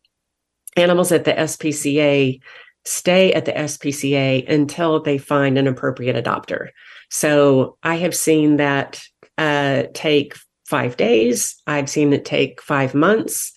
animals 0.76 1.12
at 1.12 1.24
the 1.24 1.32
SPCA 1.32 2.40
stay 2.84 3.32
at 3.32 3.46
the 3.46 3.52
SPCA 3.52 4.46
until 4.52 5.00
they 5.00 5.16
find 5.16 5.56
an 5.56 5.66
appropriate 5.66 6.22
adopter. 6.22 6.68
So 7.10 7.78
I 7.82 7.96
have 7.96 8.14
seen 8.14 8.56
that 8.56 9.02
uh, 9.38 9.84
take 9.92 10.36
five 10.66 10.96
days. 10.96 11.56
I've 11.66 11.90
seen 11.90 12.12
it 12.12 12.24
take 12.24 12.62
five 12.62 12.94
months, 12.94 13.52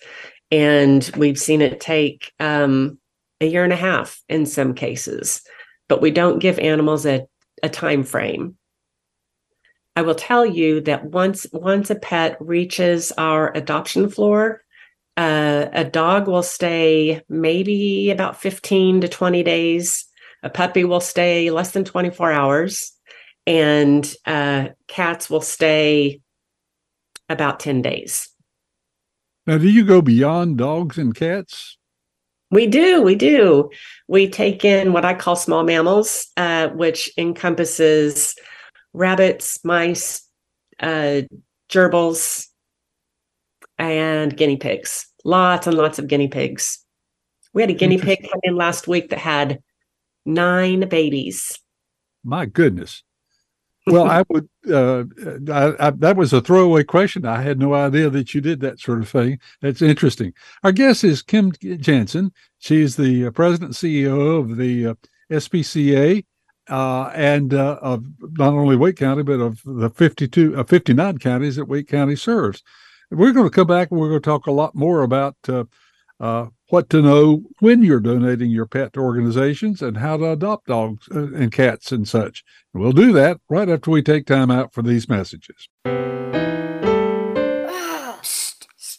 and 0.50 1.08
we've 1.16 1.38
seen 1.38 1.62
it 1.62 1.80
take 1.80 2.32
um, 2.40 2.98
a 3.40 3.46
year 3.46 3.64
and 3.64 3.72
a 3.72 3.76
half 3.76 4.20
in 4.28 4.46
some 4.46 4.74
cases. 4.74 5.42
But 5.88 6.02
we 6.02 6.10
don't 6.10 6.38
give 6.38 6.58
animals 6.58 7.06
a, 7.06 7.26
a 7.62 7.68
time 7.68 8.04
frame. 8.04 8.56
I 9.96 10.02
will 10.02 10.14
tell 10.14 10.46
you 10.46 10.80
that 10.82 11.06
once 11.06 11.46
once 11.52 11.90
a 11.90 11.96
pet 11.96 12.36
reaches 12.40 13.10
our 13.12 13.52
adoption 13.56 14.08
floor, 14.08 14.62
uh, 15.16 15.66
a 15.72 15.84
dog 15.84 16.28
will 16.28 16.44
stay 16.44 17.22
maybe 17.28 18.10
about 18.10 18.40
15 18.40 19.00
to 19.00 19.08
20 19.08 19.42
days. 19.42 20.04
A 20.44 20.50
puppy 20.50 20.84
will 20.84 21.00
stay 21.00 21.50
less 21.50 21.72
than 21.72 21.84
24 21.84 22.30
hours 22.30 22.92
and 23.48 24.14
uh, 24.26 24.68
cats 24.88 25.30
will 25.30 25.40
stay 25.40 26.20
about 27.30 27.58
10 27.60 27.80
days. 27.80 28.28
Now, 29.46 29.56
do 29.56 29.70
you 29.70 29.86
go 29.86 30.02
beyond 30.02 30.58
dogs 30.58 30.98
and 30.98 31.14
cats? 31.14 31.78
We 32.50 32.66
do. 32.66 33.00
We 33.00 33.14
do. 33.14 33.70
We 34.06 34.28
take 34.28 34.66
in 34.66 34.92
what 34.92 35.06
I 35.06 35.14
call 35.14 35.34
small 35.34 35.64
mammals, 35.64 36.26
uh, 36.36 36.68
which 36.68 37.10
encompasses 37.16 38.34
rabbits, 38.92 39.64
mice, 39.64 40.28
uh, 40.80 41.22
gerbils, 41.70 42.48
and 43.78 44.36
guinea 44.36 44.58
pigs. 44.58 45.06
Lots 45.24 45.66
and 45.66 45.76
lots 45.76 45.98
of 45.98 46.06
guinea 46.06 46.28
pigs. 46.28 46.84
We 47.54 47.62
had 47.62 47.70
a 47.70 47.74
guinea 47.74 47.96
pig 47.98 48.28
come 48.30 48.40
in 48.42 48.56
last 48.56 48.86
week 48.86 49.08
that 49.08 49.18
had 49.18 49.62
nine 50.26 50.86
babies. 50.86 51.58
My 52.22 52.44
goodness 52.44 53.02
well, 53.92 54.08
I 54.08 54.24
would. 54.28 54.48
Uh, 54.70 55.04
I, 55.50 55.88
I, 55.88 55.90
that 55.90 56.16
was 56.16 56.32
a 56.32 56.40
throwaway 56.40 56.84
question. 56.84 57.24
I 57.24 57.42
had 57.42 57.58
no 57.58 57.74
idea 57.74 58.10
that 58.10 58.34
you 58.34 58.40
did 58.40 58.60
that 58.60 58.80
sort 58.80 59.00
of 59.00 59.08
thing. 59.08 59.38
That's 59.60 59.82
interesting. 59.82 60.32
Our 60.62 60.72
guest 60.72 61.04
is 61.04 61.22
Kim 61.22 61.52
Janzen. 61.52 62.30
She's 62.58 62.96
the 62.96 63.26
uh, 63.26 63.30
president 63.30 63.72
CEO 63.72 64.40
of 64.40 64.56
the 64.56 64.88
uh, 64.88 64.94
SPCA, 65.30 66.24
uh, 66.68 67.10
and 67.14 67.54
uh, 67.54 67.78
of 67.80 68.04
not 68.20 68.54
only 68.54 68.76
Wake 68.76 68.96
County 68.96 69.22
but 69.22 69.40
of 69.40 69.60
the 69.64 69.90
52, 69.90 70.56
uh, 70.56 70.64
59 70.64 71.18
counties 71.18 71.56
that 71.56 71.66
Wake 71.66 71.88
County 71.88 72.16
serves. 72.16 72.62
We're 73.10 73.32
going 73.32 73.46
to 73.46 73.54
come 73.54 73.66
back 73.66 73.90
and 73.90 73.98
we're 73.98 74.10
going 74.10 74.20
to 74.20 74.30
talk 74.30 74.46
a 74.46 74.52
lot 74.52 74.74
more 74.74 75.02
about 75.02 75.36
uh, 76.20 76.46
what 76.68 76.90
to 76.90 77.00
know 77.00 77.42
when 77.60 77.82
you're 77.82 78.00
donating 78.00 78.50
your 78.50 78.66
pet 78.66 78.92
to 78.92 79.00
organizations 79.00 79.80
and 79.80 79.98
how 79.98 80.16
to 80.16 80.32
adopt 80.32 80.66
dogs 80.66 81.08
uh, 81.14 81.32
and 81.32 81.52
cats 81.52 81.92
and 81.92 82.08
such. 82.08 82.44
And 82.74 82.82
we'll 82.82 82.92
do 82.92 83.12
that 83.12 83.40
right 83.48 83.68
after 83.68 83.90
we 83.90 84.02
take 84.02 84.26
time 84.26 84.50
out 84.50 84.74
for 84.74 84.82
these 84.82 85.08
messages. 85.08 85.68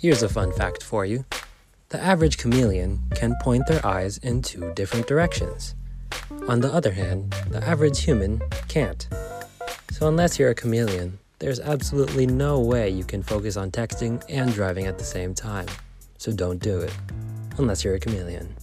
Here's 0.00 0.22
a 0.22 0.28
fun 0.28 0.52
fact 0.52 0.82
for 0.82 1.04
you 1.04 1.24
the 1.90 2.02
average 2.02 2.36
chameleon 2.36 3.00
can 3.14 3.34
point 3.40 3.66
their 3.66 3.86
eyes 3.86 4.18
in 4.18 4.42
two 4.42 4.74
different 4.74 5.06
directions. 5.06 5.74
On 6.48 6.60
the 6.60 6.70
other 6.72 6.92
hand, 6.92 7.34
the 7.48 7.66
average 7.66 8.04
human 8.04 8.42
can't. 8.68 9.08
So, 9.92 10.06
unless 10.06 10.38
you're 10.38 10.50
a 10.50 10.54
chameleon, 10.54 11.18
there's 11.38 11.60
absolutely 11.60 12.26
no 12.26 12.60
way 12.60 12.90
you 12.90 13.04
can 13.04 13.22
focus 13.22 13.56
on 13.56 13.70
texting 13.70 14.22
and 14.28 14.52
driving 14.52 14.84
at 14.86 14.98
the 14.98 15.04
same 15.04 15.34
time. 15.34 15.64
So, 16.18 16.30
don't 16.30 16.62
do 16.62 16.80
it. 16.80 16.92
Unless 17.56 17.84
you're 17.84 17.94
a 17.94 18.00
chameleon. 18.00 18.54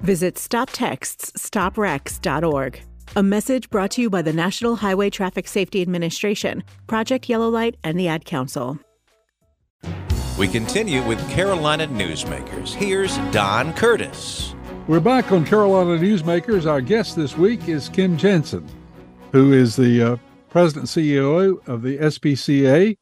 Visit 0.00 0.36
StopTextsStopWrecks.org. 0.36 2.80
A 3.16 3.22
message 3.22 3.70
brought 3.70 3.92
to 3.92 4.02
you 4.02 4.10
by 4.10 4.20
the 4.22 4.32
National 4.32 4.74
Highway 4.76 5.10
Traffic 5.10 5.48
Safety 5.48 5.82
Administration, 5.82 6.62
Project 6.86 7.28
Yellow 7.28 7.48
Light, 7.48 7.76
and 7.84 7.98
the 7.98 8.08
Ad 8.08 8.24
Council. 8.24 8.78
We 10.38 10.46
continue 10.46 11.04
with 11.04 11.18
Carolina 11.28 11.88
Newsmakers. 11.88 12.72
Here's 12.72 13.16
Don 13.32 13.72
Curtis. 13.72 14.54
We're 14.86 15.00
back 15.00 15.32
on 15.32 15.44
Carolina 15.44 15.98
Newsmakers. 15.98 16.64
Our 16.64 16.80
guest 16.80 17.16
this 17.16 17.36
week 17.36 17.68
is 17.68 17.88
Kim 17.88 18.16
Janzen, 18.16 18.64
who 19.32 19.52
is 19.52 19.74
the 19.74 20.12
uh, 20.12 20.16
president 20.48 20.86
CEO 20.86 21.58
of 21.66 21.82
the 21.82 21.98
SPCA 21.98 22.96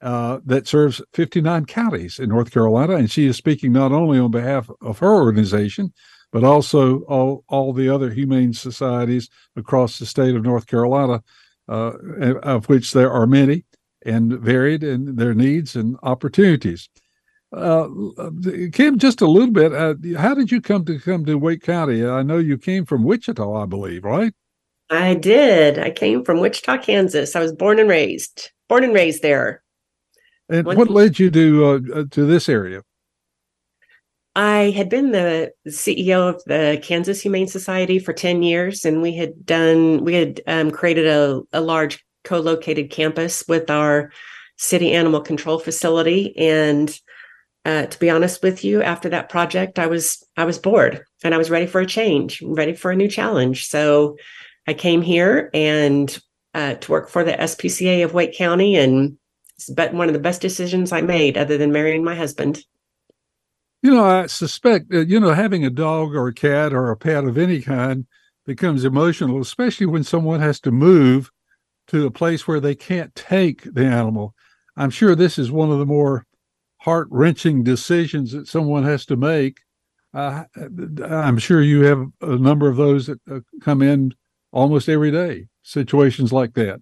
uh, 0.00 0.38
that 0.44 0.68
serves 0.68 1.02
59 1.12 1.64
counties 1.64 2.20
in 2.20 2.28
North 2.28 2.52
Carolina. 2.52 2.94
And 2.94 3.10
she 3.10 3.26
is 3.26 3.36
speaking 3.36 3.72
not 3.72 3.90
only 3.90 4.20
on 4.20 4.30
behalf 4.30 4.70
of 4.80 5.00
her 5.00 5.12
organization, 5.12 5.92
but 6.30 6.44
also 6.44 7.00
all, 7.08 7.42
all 7.48 7.72
the 7.72 7.88
other 7.88 8.10
humane 8.10 8.52
societies 8.52 9.28
across 9.56 9.98
the 9.98 10.06
state 10.06 10.36
of 10.36 10.44
North 10.44 10.68
Carolina, 10.68 11.24
uh, 11.68 11.94
of 12.44 12.68
which 12.68 12.92
there 12.92 13.10
are 13.10 13.26
many 13.26 13.64
and 14.06 14.32
varied 14.38 14.82
in 14.82 15.16
their 15.16 15.34
needs 15.34 15.76
and 15.76 15.96
opportunities. 16.02 16.88
Uh, 17.52 17.88
Kim, 18.72 18.98
just 18.98 19.20
a 19.20 19.26
little 19.26 19.52
bit. 19.52 19.72
Uh, 19.72 19.94
how 20.18 20.34
did 20.34 20.50
you 20.50 20.60
come 20.60 20.84
to 20.84 20.98
come 20.98 21.24
to 21.24 21.36
Wake 21.36 21.62
County? 21.62 22.04
I 22.04 22.22
know 22.22 22.38
you 22.38 22.58
came 22.58 22.84
from 22.84 23.04
Wichita, 23.04 23.54
I 23.54 23.66
believe, 23.66 24.04
right? 24.04 24.32
I 24.90 25.14
did. 25.14 25.78
I 25.78 25.90
came 25.90 26.24
from 26.24 26.40
Wichita, 26.40 26.78
Kansas. 26.78 27.34
I 27.34 27.40
was 27.40 27.52
born 27.52 27.78
and 27.78 27.88
raised, 27.88 28.50
born 28.68 28.84
and 28.84 28.94
raised 28.94 29.22
there. 29.22 29.62
And 30.48 30.66
One 30.66 30.76
what 30.76 30.90
led 30.90 31.18
you 31.18 31.30
to 31.30 31.64
uh, 31.94 32.04
to 32.10 32.24
this 32.24 32.48
area? 32.48 32.82
I 34.36 34.70
had 34.70 34.88
been 34.88 35.12
the 35.12 35.52
CEO 35.66 36.28
of 36.28 36.44
the 36.44 36.78
Kansas 36.82 37.22
Humane 37.22 37.48
Society 37.48 37.98
for 37.98 38.12
ten 38.12 38.42
years, 38.42 38.84
and 38.84 39.02
we 39.02 39.16
had 39.16 39.44
done 39.44 40.04
we 40.04 40.14
had 40.14 40.40
um, 40.46 40.70
created 40.70 41.06
a, 41.06 41.42
a 41.52 41.60
large 41.60 42.05
co-located 42.26 42.90
campus 42.90 43.44
with 43.48 43.70
our 43.70 44.12
city 44.58 44.92
animal 44.92 45.20
control 45.20 45.58
facility 45.58 46.36
and 46.36 47.00
uh, 47.66 47.84
to 47.84 47.98
be 47.98 48.08
honest 48.08 48.44
with 48.44 48.64
you, 48.64 48.80
after 48.80 49.08
that 49.08 49.28
project, 49.28 49.80
I 49.80 49.88
was 49.88 50.24
I 50.36 50.44
was 50.44 50.56
bored 50.56 51.04
and 51.24 51.34
I 51.34 51.36
was 51.36 51.50
ready 51.50 51.66
for 51.66 51.80
a 51.80 51.86
change, 51.86 52.40
ready 52.40 52.72
for 52.72 52.92
a 52.92 52.96
new 52.96 53.08
challenge. 53.08 53.66
So 53.66 54.16
I 54.68 54.72
came 54.74 55.02
here 55.02 55.50
and 55.52 56.16
uh, 56.54 56.74
to 56.74 56.92
work 56.92 57.08
for 57.10 57.24
the 57.24 57.32
SPCA 57.32 58.04
of 58.04 58.14
Wake 58.14 58.36
County, 58.36 58.76
and 58.76 59.18
it's 59.56 59.68
one 59.68 60.08
of 60.08 60.12
the 60.12 60.20
best 60.20 60.40
decisions 60.40 60.92
I 60.92 61.00
made, 61.00 61.36
other 61.36 61.58
than 61.58 61.72
marrying 61.72 62.04
my 62.04 62.14
husband. 62.14 62.62
You 63.82 63.90
know, 63.90 64.04
I 64.04 64.26
suspect 64.26 64.90
that 64.90 65.08
you 65.08 65.18
know 65.18 65.32
having 65.32 65.64
a 65.64 65.70
dog 65.70 66.14
or 66.14 66.28
a 66.28 66.34
cat 66.34 66.72
or 66.72 66.92
a 66.92 66.96
pet 66.96 67.24
of 67.24 67.36
any 67.36 67.60
kind 67.62 68.06
becomes 68.44 68.84
emotional, 68.84 69.40
especially 69.40 69.86
when 69.86 70.04
someone 70.04 70.38
has 70.38 70.60
to 70.60 70.70
move 70.70 71.32
to 71.88 72.06
a 72.06 72.10
place 72.10 72.46
where 72.46 72.60
they 72.60 72.74
can't 72.74 73.14
take 73.14 73.62
the 73.74 73.84
animal. 73.84 74.34
I'm 74.76 74.90
sure 74.90 75.14
this 75.14 75.38
is 75.38 75.50
one 75.50 75.70
of 75.70 75.78
the 75.78 75.86
more 75.86 76.26
heart 76.78 77.08
wrenching 77.10 77.62
decisions 77.62 78.32
that 78.32 78.48
someone 78.48 78.84
has 78.84 79.06
to 79.06 79.16
make. 79.16 79.60
Uh, 80.14 80.44
I'm 81.04 81.38
sure 81.38 81.62
you 81.62 81.82
have 81.82 82.06
a 82.22 82.36
number 82.36 82.68
of 82.68 82.76
those 82.76 83.06
that 83.06 83.20
uh, 83.30 83.40
come 83.60 83.82
in 83.82 84.14
almost 84.52 84.88
every 84.88 85.10
day, 85.10 85.48
situations 85.62 86.32
like 86.32 86.54
that. 86.54 86.80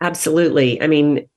Absolutely. 0.00 0.80
I 0.80 0.86
mean, 0.86 1.28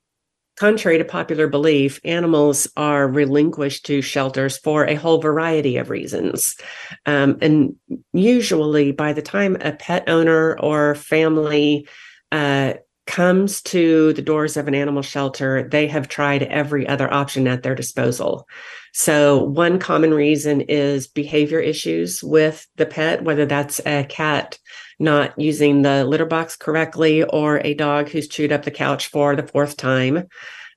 contrary 0.55 0.97
to 0.97 1.03
popular 1.03 1.47
belief, 1.47 1.99
animals 2.03 2.67
are 2.77 3.07
relinquished 3.07 3.85
to 3.87 4.01
shelters 4.01 4.57
for 4.57 4.85
a 4.85 4.95
whole 4.95 5.19
variety 5.19 5.77
of 5.77 5.89
reasons. 5.89 6.55
Um, 7.05 7.37
and 7.41 7.75
usually, 8.13 8.91
by 8.91 9.13
the 9.13 9.21
time 9.21 9.57
a 9.61 9.71
pet 9.71 10.07
owner 10.07 10.59
or 10.59 10.95
family 10.95 11.87
uh, 12.31 12.73
comes 13.07 13.61
to 13.61 14.13
the 14.13 14.21
doors 14.21 14.55
of 14.55 14.67
an 14.67 14.75
animal 14.75 15.01
shelter, 15.01 15.67
they 15.67 15.87
have 15.87 16.07
tried 16.07 16.43
every 16.43 16.87
other 16.87 17.11
option 17.13 17.47
at 17.47 17.63
their 17.63 17.75
disposal. 17.75 18.47
So, 18.93 19.43
one 19.43 19.79
common 19.79 20.13
reason 20.13 20.61
is 20.61 21.07
behavior 21.07 21.59
issues 21.59 22.23
with 22.23 22.67
the 22.75 22.85
pet, 22.85 23.23
whether 23.23 23.45
that's 23.45 23.79
a 23.85 24.05
cat 24.05 24.59
not 24.99 25.37
using 25.37 25.81
the 25.81 26.05
litter 26.05 26.25
box 26.25 26.55
correctly 26.55 27.23
or 27.23 27.59
a 27.63 27.73
dog 27.73 28.09
who's 28.09 28.27
chewed 28.27 28.51
up 28.51 28.63
the 28.63 28.71
couch 28.71 29.07
for 29.07 29.35
the 29.35 29.47
fourth 29.47 29.75
time. 29.75 30.27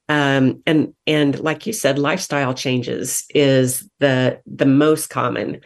Um, 0.09 0.63
and 0.67 0.95
and 1.07 1.39
like 1.41 1.67
you 1.67 1.73
said, 1.73 1.99
lifestyle 1.99 2.55
changes 2.55 3.25
is 3.35 3.89
the 4.01 4.41
the 4.47 4.67
most 4.67 5.09
common. 5.09 5.61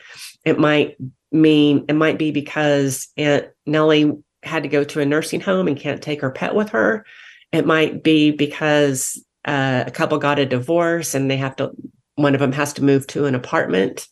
It 0.45 0.59
might 0.59 0.97
mean 1.33 1.85
it 1.89 1.95
might 1.95 2.19
be 2.19 2.31
because 2.31 3.09
Aunt 3.17 3.47
Nellie 3.67 4.13
had 4.43 4.63
to 4.63 4.69
go 4.69 4.85
to 4.85 5.01
a 5.01 5.07
nursing 5.07 5.41
home 5.41 5.69
and 5.69 5.79
can't 5.79 6.03
take 6.03 6.21
her 6.21 6.31
pet 6.31 6.55
with 6.55 6.71
her. 6.71 7.05
It 7.53 7.67
might 7.67 8.03
be 8.03 8.31
because 8.31 9.23
uh, 9.45 9.85
a 9.87 9.91
couple 9.91 10.19
got 10.19 10.39
a 10.39 10.47
divorce 10.47 11.15
and 11.15 11.31
they 11.31 11.37
have 11.37 11.57
to, 11.57 11.71
one 12.17 12.35
of 12.35 12.41
them 12.41 12.53
has 12.53 12.73
to 12.75 12.85
move 12.85 13.07
to 13.09 13.27
an 13.27 13.35
apartment. 13.35 14.07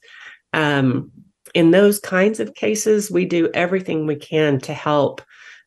Um, 0.53 1.11
in 1.55 1.71
those 1.71 1.99
kinds 1.99 2.41
of 2.41 2.55
cases, 2.55 3.11
we 3.11 3.25
do 3.25 3.51
everything 3.55 4.07
we 4.07 4.17
can 4.17 4.59
to 4.61 4.75
help 4.75 5.23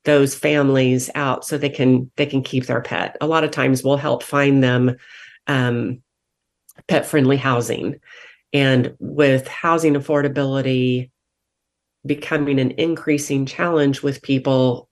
those 0.05 0.35
families 0.35 1.09
out 1.15 1.45
so 1.45 1.57
they 1.57 1.69
can 1.69 2.09
they 2.15 2.25
can 2.25 2.41
keep 2.41 2.65
their 2.65 2.81
pet. 2.81 3.17
A 3.21 3.27
lot 3.27 3.43
of 3.43 3.51
times, 3.51 3.83
we'll 3.83 3.97
help 3.97 4.23
find 4.23 4.63
them 4.63 4.95
um, 5.47 6.01
pet 6.87 7.05
friendly 7.05 7.37
housing, 7.37 7.99
and 8.53 8.95
with 8.99 9.47
housing 9.47 9.95
affordability 9.95 11.09
becoming 12.05 12.59
an 12.59 12.71
increasing 12.71 13.45
challenge 13.45 14.01
with 14.01 14.21
people 14.21 14.89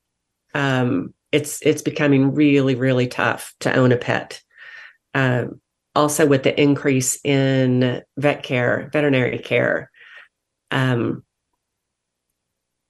um, 0.53 1.13
it's 1.31 1.61
it's 1.61 1.81
becoming 1.81 2.33
really 2.33 2.75
really 2.75 3.07
tough 3.07 3.53
to 3.59 3.73
own 3.73 3.91
a 3.91 3.97
pet. 3.97 4.41
Um, 5.13 5.61
also 5.95 6.27
with 6.27 6.43
the 6.43 6.59
increase 6.59 7.19
in 7.23 8.03
vet 8.17 8.43
care 8.43 8.89
veterinary 8.93 9.39
care 9.39 9.89
um, 10.71 11.23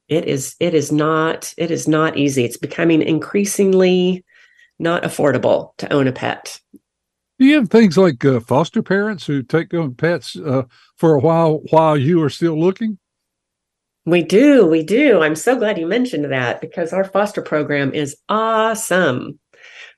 it 0.07 0.25
is 0.25 0.55
it 0.59 0.73
is 0.73 0.91
not 0.91 1.53
it 1.57 1.71
is 1.71 1.87
not 1.87 2.17
easy. 2.17 2.45
It's 2.45 2.57
becoming 2.57 3.01
increasingly 3.01 4.23
not 4.79 5.03
affordable 5.03 5.75
to 5.77 5.91
own 5.91 6.07
a 6.07 6.11
pet. 6.11 6.59
Do 7.39 7.45
you 7.45 7.55
have 7.55 7.69
things 7.69 7.97
like 7.97 8.23
uh, 8.25 8.39
foster 8.39 8.81
parents 8.81 9.25
who 9.25 9.43
take 9.43 9.73
on 9.73 9.93
pets 9.95 10.35
uh, 10.35 10.63
for 10.95 11.15
a 11.15 11.19
while 11.19 11.61
while 11.69 11.97
you 11.97 12.21
are 12.23 12.29
still 12.29 12.59
looking 12.59 12.97
we 14.07 14.23
do. 14.23 14.65
We 14.65 14.83
do. 14.83 15.21
I'm 15.21 15.35
so 15.35 15.57
glad 15.57 15.77
you 15.77 15.85
mentioned 15.85 16.31
that 16.31 16.61
because 16.61 16.93
our 16.93 17.03
foster 17.03 17.41
program 17.41 17.93
is 17.93 18.15
awesome. 18.29 19.37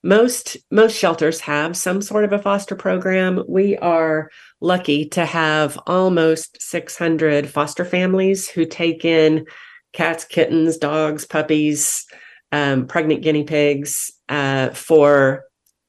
Most 0.02 0.58
most 0.72 0.98
shelters 0.98 1.40
have 1.42 1.78
some 1.78 2.02
sort 2.02 2.24
of 2.24 2.34
a 2.34 2.40
foster 2.40 2.76
program. 2.76 3.44
We 3.48 3.78
are 3.78 4.32
lucky 4.62 5.10
to 5.10 5.26
have 5.28 5.78
almost 5.86 6.60
600 6.60 7.48
foster 7.48 7.86
families 7.86 8.50
who 8.50 8.66
take 8.66 9.06
in 9.06 9.46
cats, 9.94 10.26
kittens, 10.26 10.78
dogs, 10.78 11.26
puppies, 11.26 12.08
um, 12.52 12.88
pregnant 12.88 13.22
guinea 13.22 13.44
pigs 13.44 14.12
uh, 14.28 14.70
for 14.70 15.44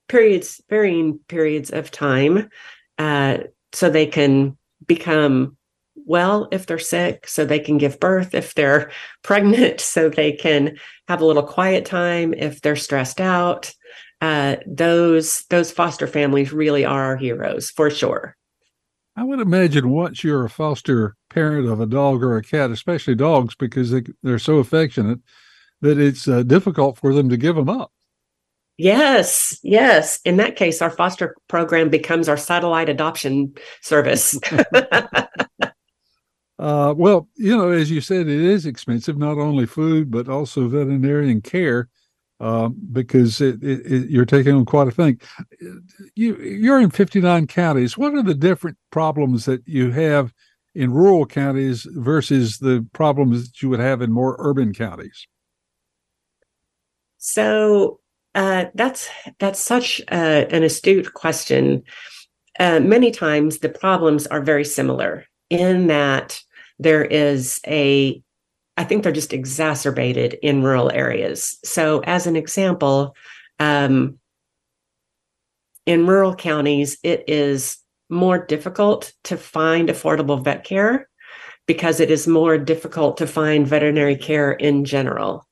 periods, 0.08 0.60
varying 0.68 1.20
periods 1.26 1.70
of 1.70 1.90
time, 1.90 2.50
uh, 2.98 3.38
so 3.72 3.88
they 3.88 4.06
can 4.06 4.58
become 4.86 5.56
well 6.10 6.48
if 6.50 6.66
they're 6.66 6.78
sick 6.78 7.26
so 7.28 7.44
they 7.44 7.60
can 7.60 7.78
give 7.78 8.00
birth 8.00 8.34
if 8.34 8.54
they're 8.54 8.90
pregnant 9.22 9.80
so 9.80 10.08
they 10.10 10.32
can 10.32 10.76
have 11.08 11.20
a 11.20 11.24
little 11.24 11.42
quiet 11.42 11.84
time 11.86 12.34
if 12.34 12.60
they're 12.60 12.76
stressed 12.76 13.20
out 13.20 13.72
uh, 14.20 14.56
those 14.66 15.44
those 15.48 15.70
foster 15.70 16.06
families 16.06 16.52
really 16.52 16.84
are 16.84 17.04
our 17.04 17.16
heroes 17.16 17.70
for 17.70 17.88
sure 17.88 18.36
i 19.16 19.22
would 19.22 19.40
imagine 19.40 19.88
once 19.88 20.24
you're 20.24 20.44
a 20.44 20.50
foster 20.50 21.14
parent 21.30 21.68
of 21.68 21.80
a 21.80 21.86
dog 21.86 22.22
or 22.24 22.36
a 22.36 22.42
cat 22.42 22.70
especially 22.70 23.14
dogs 23.14 23.54
because 23.54 23.92
they, 23.92 24.02
they're 24.24 24.38
so 24.38 24.58
affectionate 24.58 25.20
that 25.80 25.96
it's 25.96 26.26
uh, 26.26 26.42
difficult 26.42 26.98
for 26.98 27.14
them 27.14 27.28
to 27.28 27.36
give 27.36 27.54
them 27.54 27.70
up 27.70 27.92
Yes, 28.82 29.58
yes. 29.62 30.18
In 30.24 30.38
that 30.38 30.56
case, 30.56 30.80
our 30.80 30.88
foster 30.88 31.36
program 31.48 31.90
becomes 31.90 32.30
our 32.30 32.38
satellite 32.38 32.88
adoption 32.88 33.52
service. 33.82 34.40
Uh, 36.60 36.92
well, 36.94 37.26
you 37.36 37.56
know, 37.56 37.70
as 37.70 37.90
you 37.90 38.02
said, 38.02 38.28
it 38.28 38.40
is 38.40 38.66
expensive, 38.66 39.16
not 39.16 39.38
only 39.38 39.64
food, 39.64 40.10
but 40.10 40.28
also 40.28 40.68
veterinarian 40.68 41.40
care, 41.40 41.88
um, 42.38 42.76
because 42.92 43.40
it, 43.40 43.62
it, 43.64 43.80
it, 43.90 44.10
you're 44.10 44.26
taking 44.26 44.54
on 44.54 44.66
quite 44.66 44.86
a 44.86 44.90
thing. 44.90 45.18
You, 46.14 46.36
you're 46.36 46.78
in 46.78 46.90
59 46.90 47.46
counties. 47.46 47.96
What 47.96 48.14
are 48.14 48.22
the 48.22 48.34
different 48.34 48.76
problems 48.90 49.46
that 49.46 49.66
you 49.66 49.90
have 49.92 50.34
in 50.74 50.92
rural 50.92 51.24
counties 51.24 51.86
versus 51.92 52.58
the 52.58 52.86
problems 52.92 53.48
that 53.48 53.62
you 53.62 53.70
would 53.70 53.80
have 53.80 54.02
in 54.02 54.12
more 54.12 54.36
urban 54.38 54.74
counties? 54.74 55.26
So 57.16 58.00
uh, 58.34 58.66
that's 58.74 59.08
that's 59.38 59.60
such 59.60 60.02
uh, 60.12 60.44
an 60.50 60.62
astute 60.62 61.14
question. 61.14 61.84
Uh, 62.58 62.80
many 62.80 63.10
times 63.10 63.60
the 63.60 63.70
problems 63.70 64.26
are 64.26 64.42
very 64.42 64.64
similar 64.66 65.24
in 65.48 65.86
that 65.86 66.42
there 66.80 67.04
is 67.04 67.60
a 67.66 68.22
I 68.76 68.84
think 68.84 69.02
they're 69.02 69.12
just 69.12 69.34
exacerbated 69.34 70.38
in 70.42 70.62
rural 70.62 70.90
areas. 70.90 71.58
So, 71.64 72.00
as 72.00 72.26
an 72.26 72.34
example, 72.34 73.14
um, 73.58 74.18
in 75.84 76.06
rural 76.06 76.34
counties, 76.34 76.96
it 77.02 77.24
is 77.28 77.76
more 78.08 78.38
difficult 78.38 79.12
to 79.24 79.36
find 79.36 79.88
affordable 79.88 80.42
vet 80.42 80.64
care 80.64 81.08
because 81.66 82.00
it 82.00 82.10
is 82.10 82.26
more 82.26 82.56
difficult 82.56 83.18
to 83.18 83.26
find 83.26 83.66
veterinary 83.66 84.16
care 84.16 84.52
in 84.52 84.84
general. 84.84 85.46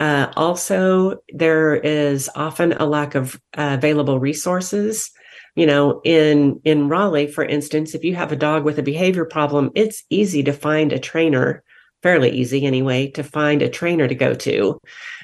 Uh, 0.00 0.32
also, 0.36 1.18
there 1.28 1.76
is 1.76 2.28
often 2.34 2.72
a 2.72 2.86
lack 2.86 3.14
of 3.14 3.36
uh, 3.56 3.76
available 3.78 4.18
resources. 4.18 5.10
You 5.54 5.66
know, 5.66 6.00
in 6.04 6.60
in 6.64 6.88
Raleigh, 6.88 7.28
for 7.28 7.44
instance, 7.44 7.94
if 7.94 8.04
you 8.04 8.14
have 8.16 8.32
a 8.32 8.36
dog 8.36 8.64
with 8.64 8.78
a 8.78 8.82
behavior 8.82 9.24
problem, 9.24 9.70
it's 9.74 10.04
easy 10.10 10.42
to 10.44 10.52
find 10.52 10.92
a 10.92 10.98
trainer, 10.98 11.62
fairly 12.02 12.30
easy 12.30 12.66
anyway, 12.66 13.08
to 13.12 13.22
find 13.22 13.62
a 13.62 13.68
trainer 13.68 14.08
to 14.08 14.14
go 14.14 14.34
to. 14.34 14.80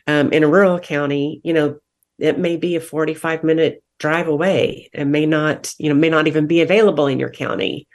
Um, 0.06 0.32
in 0.32 0.44
a 0.44 0.48
rural 0.48 0.78
county, 0.78 1.40
you 1.42 1.52
know, 1.52 1.78
it 2.18 2.38
may 2.38 2.56
be 2.56 2.76
a 2.76 2.80
45 2.80 3.42
minute 3.42 3.82
drive 3.98 4.28
away 4.28 4.88
and 4.94 5.12
may 5.12 5.26
not, 5.26 5.72
you 5.78 5.88
know, 5.88 5.94
may 5.94 6.08
not 6.08 6.26
even 6.26 6.46
be 6.46 6.60
available 6.60 7.06
in 7.06 7.18
your 7.18 7.30
county. 7.30 7.88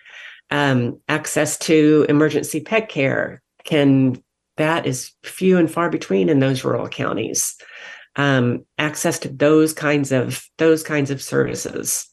Um, 0.51 0.99
access 1.07 1.57
to 1.59 2.05
emergency 2.07 2.61
pet 2.61 2.89
care 2.89 3.41
can 3.63 4.21
that 4.57 4.85
is 4.85 5.11
few 5.23 5.57
and 5.57 5.69
far 5.69 5.89
between 5.89 6.29
in 6.29 6.39
those 6.39 6.63
rural 6.63 6.87
counties. 6.87 7.55
Um, 8.15 8.65
access 8.77 9.19
to 9.19 9.29
those 9.29 9.73
kinds 9.73 10.11
of 10.11 10.45
those 10.57 10.83
kinds 10.83 11.11
of 11.11 11.21
services, 11.21 12.07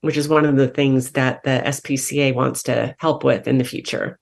which 0.00 0.16
is 0.16 0.28
one 0.28 0.44
of 0.44 0.56
the 0.56 0.68
things 0.68 1.12
that 1.12 1.42
the 1.44 1.62
SPCA 1.64 2.34
wants 2.34 2.62
to 2.64 2.94
help 2.98 3.24
with 3.24 3.48
in 3.48 3.58
the 3.58 3.64
future. 3.64 4.18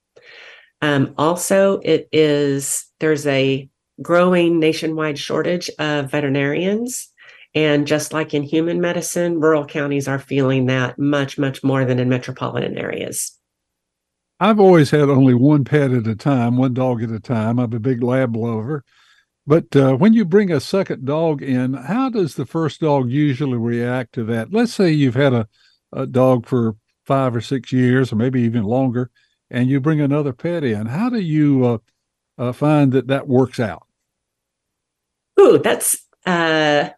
Um, 0.81 1.13
also, 1.17 1.79
it 1.79 2.07
is 2.11 2.85
there's 2.99 3.25
a 3.27 3.69
growing 4.01 4.59
nationwide 4.59 5.17
shortage 5.17 5.69
of 5.79 6.11
veterinarians. 6.11 7.09
And 7.53 7.87
just 7.87 8.11
like 8.11 8.33
in 8.33 8.43
human 8.43 8.81
medicine, 8.81 9.39
rural 9.39 9.65
counties 9.65 10.07
are 10.07 10.19
feeling 10.19 10.65
that 10.65 10.99
much, 10.99 11.37
much 11.37 11.63
more 11.63 11.85
than 11.85 11.99
in 11.99 12.09
metropolitan 12.09 12.77
areas. 12.77 13.31
I've 14.41 14.59
always 14.59 14.91
had 14.91 15.09
only 15.09 15.33
one 15.33 15.63
pet 15.63 15.91
at 15.91 16.07
a 16.07 16.15
time, 16.15 16.57
one 16.57 16.73
dog 16.73 17.01
at 17.01 17.09
a 17.09 17.21
time. 17.21 17.57
I'm 17.57 17.71
a 17.71 17.79
big 17.79 18.03
lab 18.03 18.35
lover. 18.35 18.83
But 19.47 19.75
uh, 19.75 19.95
when 19.95 20.13
you 20.13 20.25
bring 20.25 20.51
a 20.51 20.59
second 20.59 21.05
dog 21.05 21.41
in, 21.43 21.73
how 21.73 22.09
does 22.09 22.35
the 22.35 22.45
first 22.45 22.81
dog 22.81 23.09
usually 23.09 23.57
react 23.57 24.13
to 24.13 24.23
that? 24.25 24.51
Let's 24.51 24.73
say 24.73 24.91
you've 24.91 25.15
had 25.15 25.33
a, 25.33 25.47
a 25.93 26.07
dog 26.07 26.47
for 26.47 26.75
five 27.05 27.35
or 27.35 27.41
six 27.41 27.71
years, 27.71 28.11
or 28.11 28.15
maybe 28.15 28.41
even 28.41 28.63
longer, 28.63 29.11
and 29.51 29.69
you 29.69 29.79
bring 29.79 30.01
another 30.01 30.33
pet 30.33 30.63
in. 30.63 30.87
How 30.87 31.09
do 31.09 31.19
you 31.19 31.65
uh, 31.65 31.77
uh, 32.37 32.51
find 32.53 32.91
that 32.93 33.07
that 33.07 33.27
works 33.27 33.59
out? 33.59 33.85
Ooh, 35.39 35.59
that's 35.59 35.95
uh, 36.25 36.89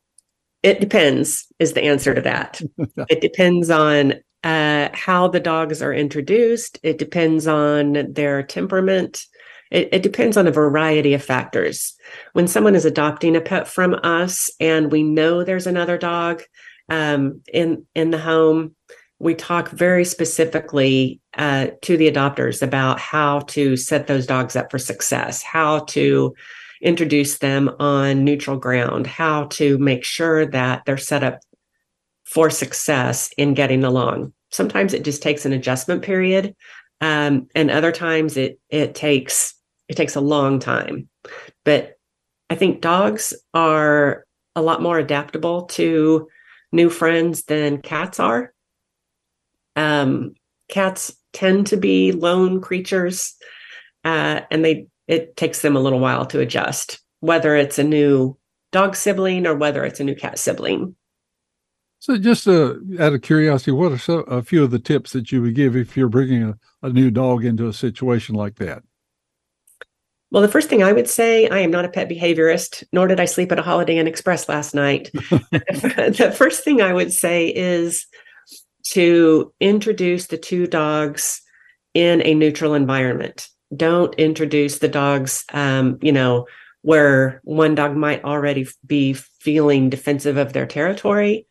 it 0.63 0.79
depends. 0.79 1.47
Is 1.59 1.73
the 1.73 1.83
answer 1.83 2.13
to 2.13 2.21
that? 2.21 2.61
it 3.09 3.19
depends 3.19 3.69
on 3.69 4.13
uh, 4.43 4.89
how 4.93 5.27
the 5.27 5.39
dogs 5.41 5.81
are 5.81 5.93
introduced. 5.93 6.79
It 6.83 6.97
depends 6.97 7.47
on 7.47 8.13
their 8.13 8.43
temperament. 8.43 9.25
It, 9.71 9.89
it, 9.91 10.03
depends 10.03 10.37
on 10.37 10.47
a 10.47 10.51
variety 10.51 11.13
of 11.13 11.23
factors. 11.23 11.93
When 12.33 12.47
someone 12.47 12.75
is 12.75 12.85
adopting 12.85 13.35
a 13.35 13.41
pet 13.41 13.67
from 13.67 13.95
us 14.03 14.49
and 14.59 14.91
we 14.91 15.03
know 15.03 15.43
there's 15.43 15.67
another 15.67 15.97
dog 15.97 16.43
um, 16.89 17.41
in 17.53 17.85
in 17.95 18.11
the 18.11 18.17
home, 18.17 18.75
we 19.19 19.35
talk 19.35 19.69
very 19.69 20.05
specifically 20.05 21.19
uh, 21.37 21.67
to 21.81 21.97
the 21.97 22.09
adopters 22.09 22.61
about 22.61 22.99
how 22.99 23.39
to 23.41 23.75
set 23.75 24.07
those 24.07 24.25
dogs 24.25 24.55
up 24.55 24.71
for 24.71 24.79
success, 24.79 25.43
how 25.43 25.79
to 25.79 26.33
introduce 26.81 27.39
them 27.39 27.69
on 27.79 28.23
neutral 28.23 28.57
ground, 28.57 29.07
how 29.07 29.45
to 29.45 29.77
make 29.79 30.03
sure 30.03 30.45
that 30.45 30.83
they're 30.85 30.97
set 30.97 31.23
up 31.23 31.39
for 32.23 32.49
success 32.49 33.31
in 33.37 33.53
getting 33.53 33.83
along 33.83 34.31
sometimes 34.49 34.93
it 34.93 35.03
just 35.03 35.21
takes 35.21 35.45
an 35.45 35.53
adjustment 35.53 36.01
period 36.01 36.55
um, 37.01 37.47
and 37.55 37.69
other 37.69 37.91
times 37.91 38.37
it 38.37 38.59
it 38.69 38.95
takes 38.95 39.53
it 39.87 39.95
takes 39.95 40.15
a 40.15 40.21
long 40.21 40.59
time. 40.59 41.09
But 41.63 41.93
i 42.49 42.55
think 42.55 42.79
dogs 42.79 43.33
are 43.53 44.25
a 44.55 44.61
lot 44.61 44.81
more 44.81 44.97
adaptable 44.97 45.63
to 45.63 46.27
new 46.71 46.89
friends 46.89 47.43
than 47.43 47.81
cats 47.81 48.19
are. 48.19 48.53
Um, 49.75 50.33
cats 50.69 51.15
tend 51.33 51.67
to 51.67 51.77
be 51.77 52.11
lone 52.11 52.61
creatures 52.61 53.35
uh, 54.03 54.41
and 54.49 54.65
they 54.65 54.87
it 55.07 55.37
takes 55.37 55.61
them 55.61 55.75
a 55.75 55.79
little 55.79 55.99
while 55.99 56.25
to 56.27 56.39
adjust 56.39 56.99
whether 57.19 57.55
it's 57.55 57.79
a 57.79 57.83
new 57.83 58.37
dog 58.71 58.95
sibling 58.95 59.47
or 59.47 59.55
whether 59.55 59.83
it's 59.85 59.99
a 59.99 60.03
new 60.03 60.15
cat 60.15 60.37
sibling. 60.37 60.95
So, 61.99 62.17
just 62.17 62.47
uh, 62.47 62.75
out 62.99 63.13
of 63.13 63.21
curiosity, 63.21 63.71
what 63.71 63.91
are 63.91 63.97
so, 63.97 64.19
a 64.19 64.43
few 64.43 64.63
of 64.63 64.71
the 64.71 64.79
tips 64.79 65.13
that 65.13 65.31
you 65.31 65.41
would 65.41 65.55
give 65.55 65.75
if 65.75 65.97
you're 65.97 66.09
bringing 66.09 66.43
a, 66.43 66.57
a 66.83 66.89
new 66.91 67.09
dog 67.09 67.43
into 67.43 67.67
a 67.67 67.73
situation 67.73 68.35
like 68.35 68.55
that? 68.57 68.83
Well, 70.29 70.41
the 70.41 70.49
first 70.49 70.69
thing 70.69 70.83
I 70.83 70.91
would 70.91 71.07
say, 71.07 71.47
I 71.47 71.59
am 71.59 71.71
not 71.71 71.85
a 71.85 71.89
pet 71.89 72.09
behaviorist, 72.09 72.83
nor 72.91 73.07
did 73.07 73.19
I 73.19 73.25
sleep 73.25 73.51
at 73.51 73.59
a 73.59 73.63
Holiday 73.63 73.97
Inn 73.97 74.07
Express 74.07 74.49
last 74.49 74.75
night. 74.75 75.09
the 75.13 76.33
first 76.35 76.63
thing 76.63 76.81
I 76.81 76.93
would 76.93 77.13
say 77.13 77.47
is 77.47 78.05
to 78.89 79.53
introduce 79.59 80.27
the 80.27 80.37
two 80.37 80.67
dogs 80.67 81.41
in 81.93 82.21
a 82.25 82.33
neutral 82.33 82.73
environment. 82.73 83.47
Don't 83.75 84.13
introduce 84.15 84.79
the 84.79 84.87
dogs, 84.87 85.45
um, 85.53 85.97
you 86.01 86.11
know, 86.11 86.45
where 86.81 87.41
one 87.43 87.75
dog 87.75 87.95
might 87.95 88.23
already 88.23 88.67
be 88.85 89.13
feeling 89.13 89.89
defensive 89.89 90.37
of 90.37 90.53
their 90.53 90.65
territory 90.65 91.47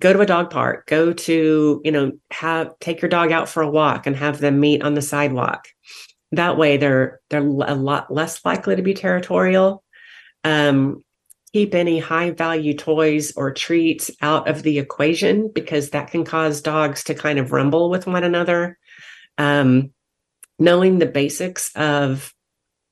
go 0.00 0.12
to 0.12 0.20
a 0.20 0.26
dog 0.26 0.50
park 0.50 0.86
go 0.86 1.12
to 1.12 1.80
you 1.84 1.92
know 1.92 2.12
have 2.30 2.76
take 2.80 3.00
your 3.00 3.08
dog 3.08 3.30
out 3.30 3.48
for 3.48 3.62
a 3.62 3.70
walk 3.70 4.06
and 4.06 4.16
have 4.16 4.40
them 4.40 4.58
meet 4.58 4.82
on 4.82 4.94
the 4.94 5.02
sidewalk 5.02 5.68
that 6.32 6.56
way 6.56 6.76
they're 6.76 7.20
they're 7.28 7.40
a 7.40 7.74
lot 7.74 8.12
less 8.12 8.44
likely 8.44 8.76
to 8.76 8.82
be 8.82 8.94
territorial. 8.94 9.82
Um, 10.44 11.04
keep 11.52 11.74
any 11.74 11.98
high 11.98 12.30
value 12.30 12.76
toys 12.76 13.32
or 13.36 13.52
treats 13.52 14.10
out 14.22 14.48
of 14.48 14.62
the 14.62 14.78
equation 14.78 15.50
because 15.52 15.90
that 15.90 16.10
can 16.10 16.24
cause 16.24 16.60
dogs 16.60 17.04
to 17.04 17.14
kind 17.14 17.38
of 17.38 17.52
rumble 17.52 17.90
with 17.90 18.06
one 18.06 18.22
another. 18.22 18.78
Um, 19.36 19.92
knowing 20.58 20.98
the 20.98 21.06
basics 21.06 21.74
of 21.74 22.32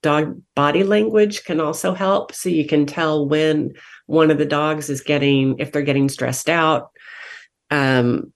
dog 0.03 0.40
body 0.57 0.83
language 0.83 1.44
can 1.44 1.61
also 1.61 1.94
help. 1.94 2.33
So 2.33 2.48
you 2.48 2.66
can 2.66 2.87
tell 2.87 3.29
when 3.29 3.74
one 4.07 4.31
of 4.31 4.38
the 4.38 4.46
dogs 4.46 4.90
is 4.90 5.03
getting 5.03 5.59
if 5.59 5.70
they're 5.70 5.83
getting 5.83 6.09
stressed 6.09 6.48
out. 6.48 6.90
Um, 7.70 8.33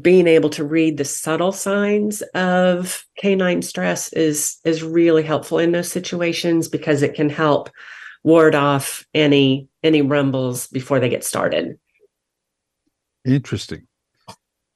being 0.00 0.26
able 0.26 0.50
to 0.50 0.64
read 0.64 0.96
the 0.96 1.04
subtle 1.04 1.52
signs 1.52 2.22
of 2.34 3.04
canine 3.18 3.62
stress 3.62 4.12
is 4.12 4.58
is 4.64 4.82
really 4.82 5.22
helpful 5.22 5.58
in 5.58 5.72
those 5.72 5.90
situations 5.90 6.68
because 6.68 7.02
it 7.02 7.14
can 7.14 7.28
help 7.28 7.70
ward 8.24 8.54
off 8.54 9.06
any 9.14 9.68
any 9.82 10.02
rumbles 10.02 10.66
before 10.68 11.00
they 11.00 11.08
get 11.08 11.24
started. 11.24 11.78
Interesting. 13.24 13.86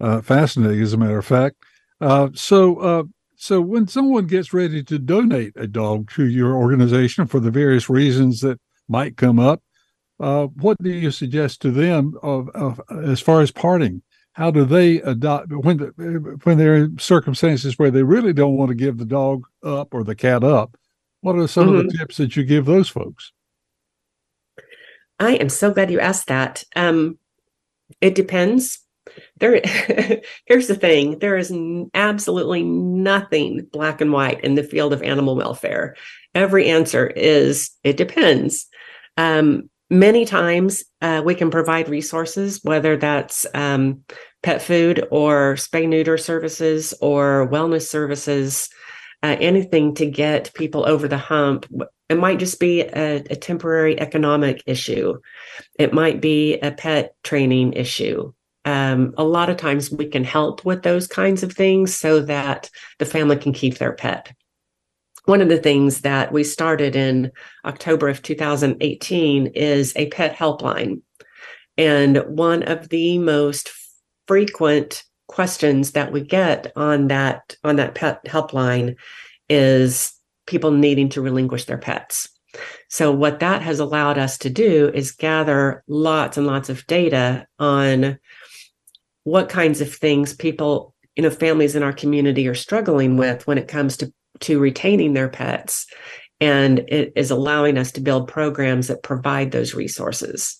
Uh, 0.00 0.20
fascinating 0.20 0.82
as 0.82 0.92
a 0.92 0.96
matter 0.96 1.18
of 1.18 1.26
fact. 1.26 1.56
Uh, 2.00 2.28
so 2.34 2.78
uh, 2.78 3.02
so 3.36 3.60
when 3.60 3.86
someone 3.86 4.26
gets 4.26 4.52
ready 4.52 4.82
to 4.84 4.98
donate 4.98 5.52
a 5.56 5.66
dog 5.66 6.10
to 6.12 6.26
your 6.26 6.54
organization 6.54 7.26
for 7.26 7.40
the 7.40 7.50
various 7.50 7.88
reasons 7.88 8.40
that 8.40 8.60
might 8.88 9.16
come 9.16 9.38
up 9.38 9.62
uh, 10.22 10.46
what 10.46 10.80
do 10.80 10.88
you 10.88 11.10
suggest 11.10 11.60
to 11.60 11.70
them 11.72 12.14
of, 12.22 12.48
of, 12.50 12.80
as 13.04 13.20
far 13.20 13.40
as 13.40 13.50
parting? 13.50 14.02
How 14.34 14.50
do 14.50 14.64
they 14.64 14.96
adopt 15.02 15.52
when 15.52 15.76
the, 15.76 16.38
when 16.44 16.56
they're 16.56 16.76
in 16.76 16.98
circumstances 16.98 17.78
where 17.78 17.90
they 17.90 18.02
really 18.02 18.32
don't 18.32 18.56
want 18.56 18.70
to 18.70 18.74
give 18.74 18.96
the 18.98 19.04
dog 19.04 19.46
up 19.62 19.92
or 19.92 20.04
the 20.04 20.14
cat 20.14 20.42
up? 20.42 20.76
What 21.20 21.36
are 21.36 21.46
some 21.46 21.68
mm-hmm. 21.68 21.76
of 21.76 21.82
the 21.82 21.88
mm-hmm. 21.90 21.98
tips 21.98 22.16
that 22.16 22.36
you 22.36 22.44
give 22.44 22.64
those 22.64 22.88
folks? 22.88 23.32
I 25.20 25.34
am 25.34 25.48
so 25.48 25.72
glad 25.72 25.90
you 25.90 26.00
asked 26.00 26.28
that. 26.28 26.64
Um, 26.74 27.18
it 28.00 28.14
depends. 28.14 28.80
There, 29.38 29.60
here's 30.46 30.66
the 30.66 30.74
thing: 30.74 31.18
there 31.18 31.36
is 31.36 31.52
absolutely 31.94 32.62
nothing 32.62 33.68
black 33.72 34.00
and 34.00 34.12
white 34.12 34.42
in 34.42 34.54
the 34.54 34.64
field 34.64 34.92
of 34.92 35.02
animal 35.02 35.36
welfare. 35.36 35.94
Every 36.34 36.68
answer 36.68 37.06
is 37.06 37.70
it 37.84 37.96
depends. 37.96 38.66
Um, 39.16 39.68
many 39.92 40.24
times 40.24 40.84
uh, 41.02 41.22
we 41.24 41.34
can 41.34 41.50
provide 41.50 41.88
resources, 41.88 42.60
whether 42.64 42.96
that's 42.96 43.46
um, 43.54 44.02
pet 44.42 44.62
food 44.62 45.06
or 45.10 45.54
spay 45.54 45.86
neuter 45.86 46.16
services 46.16 46.94
or 47.00 47.48
wellness 47.52 47.86
services, 47.86 48.70
uh, 49.22 49.36
anything 49.38 49.94
to 49.94 50.06
get 50.06 50.52
people 50.54 50.88
over 50.88 51.06
the 51.06 51.18
hump. 51.18 51.66
It 52.08 52.16
might 52.16 52.38
just 52.38 52.58
be 52.58 52.80
a, 52.80 53.16
a 53.16 53.36
temporary 53.36 54.00
economic 54.00 54.62
issue. 54.66 55.20
It 55.78 55.92
might 55.92 56.20
be 56.20 56.58
a 56.58 56.72
pet 56.72 57.14
training 57.22 57.74
issue. 57.74 58.32
Um, 58.64 59.12
a 59.18 59.24
lot 59.24 59.50
of 59.50 59.58
times 59.58 59.90
we 59.90 60.06
can 60.06 60.24
help 60.24 60.64
with 60.64 60.82
those 60.82 61.06
kinds 61.06 61.42
of 61.42 61.52
things 61.52 61.94
so 61.94 62.20
that 62.20 62.70
the 62.98 63.06
family 63.06 63.36
can 63.36 63.52
keep 63.52 63.78
their 63.78 63.92
pet 63.92 64.32
one 65.24 65.40
of 65.40 65.48
the 65.48 65.58
things 65.58 66.00
that 66.00 66.32
we 66.32 66.44
started 66.44 66.96
in 66.96 67.30
October 67.64 68.08
of 68.08 68.22
2018 68.22 69.46
is 69.48 69.92
a 69.96 70.08
pet 70.08 70.34
helpline. 70.34 71.00
And 71.78 72.18
one 72.26 72.62
of 72.64 72.88
the 72.88 73.18
most 73.18 73.70
frequent 74.26 75.04
questions 75.28 75.92
that 75.92 76.12
we 76.12 76.20
get 76.20 76.72
on 76.76 77.08
that 77.08 77.56
on 77.64 77.76
that 77.76 77.94
pet 77.94 78.24
helpline 78.24 78.96
is 79.48 80.12
people 80.46 80.70
needing 80.70 81.08
to 81.10 81.22
relinquish 81.22 81.64
their 81.64 81.78
pets. 81.78 82.28
So, 82.88 83.10
what 83.12 83.40
that 83.40 83.62
has 83.62 83.80
allowed 83.80 84.18
us 84.18 84.36
to 84.38 84.50
do 84.50 84.90
is 84.92 85.12
gather 85.12 85.82
lots 85.86 86.36
and 86.36 86.46
lots 86.46 86.68
of 86.68 86.86
data 86.86 87.46
on 87.58 88.18
what 89.24 89.48
kinds 89.48 89.80
of 89.80 89.94
things 89.94 90.34
people, 90.34 90.94
you 91.16 91.22
know, 91.22 91.30
families 91.30 91.76
in 91.76 91.82
our 91.82 91.92
community 91.92 92.46
are 92.48 92.54
struggling 92.54 93.16
with 93.16 93.46
when 93.46 93.56
it 93.56 93.68
comes 93.68 93.96
to, 93.98 94.12
to 94.40 94.58
retaining 94.58 95.14
their 95.14 95.28
pets. 95.28 95.86
And 96.40 96.80
it 96.88 97.12
is 97.14 97.30
allowing 97.30 97.78
us 97.78 97.92
to 97.92 98.00
build 98.00 98.28
programs 98.28 98.88
that 98.88 99.02
provide 99.02 99.52
those 99.52 99.74
resources. 99.74 100.58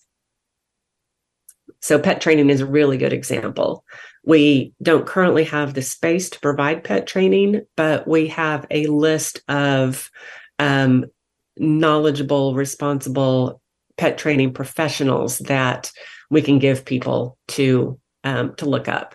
So, 1.81 1.99
pet 1.99 2.21
training 2.21 2.51
is 2.51 2.61
a 2.61 2.67
really 2.67 2.97
good 2.97 3.13
example. 3.13 3.85
We 4.25 4.73
don't 4.81 5.07
currently 5.07 5.45
have 5.45 5.75
the 5.75 5.83
space 5.83 6.31
to 6.31 6.41
provide 6.41 6.85
pet 6.85 7.09
training, 7.09 7.63
but 7.77 8.07
we 8.07 8.29
have 8.29 8.67
a 8.71 8.87
list 8.87 9.43
of 9.49 10.09
um, 10.61 11.07
knowledgeable, 11.57 12.55
responsible 12.55 13.61
pet 13.97 14.19
training 14.19 14.53
professionals 14.53 15.39
that 15.39 15.91
we 16.31 16.41
can 16.41 16.59
give 16.59 16.85
people 16.85 17.37
to 17.49 17.99
um, 18.25 18.55
to 18.57 18.67
look 18.67 18.89
up. 18.89 19.15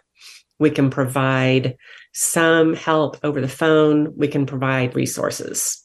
We 0.59 0.69
can 0.69 0.89
provide 0.89 1.77
some 2.17 2.73
help 2.73 3.17
over 3.23 3.39
the 3.39 3.47
phone. 3.47 4.11
We 4.17 4.27
can 4.27 4.47
provide 4.47 4.95
resources. 4.95 5.83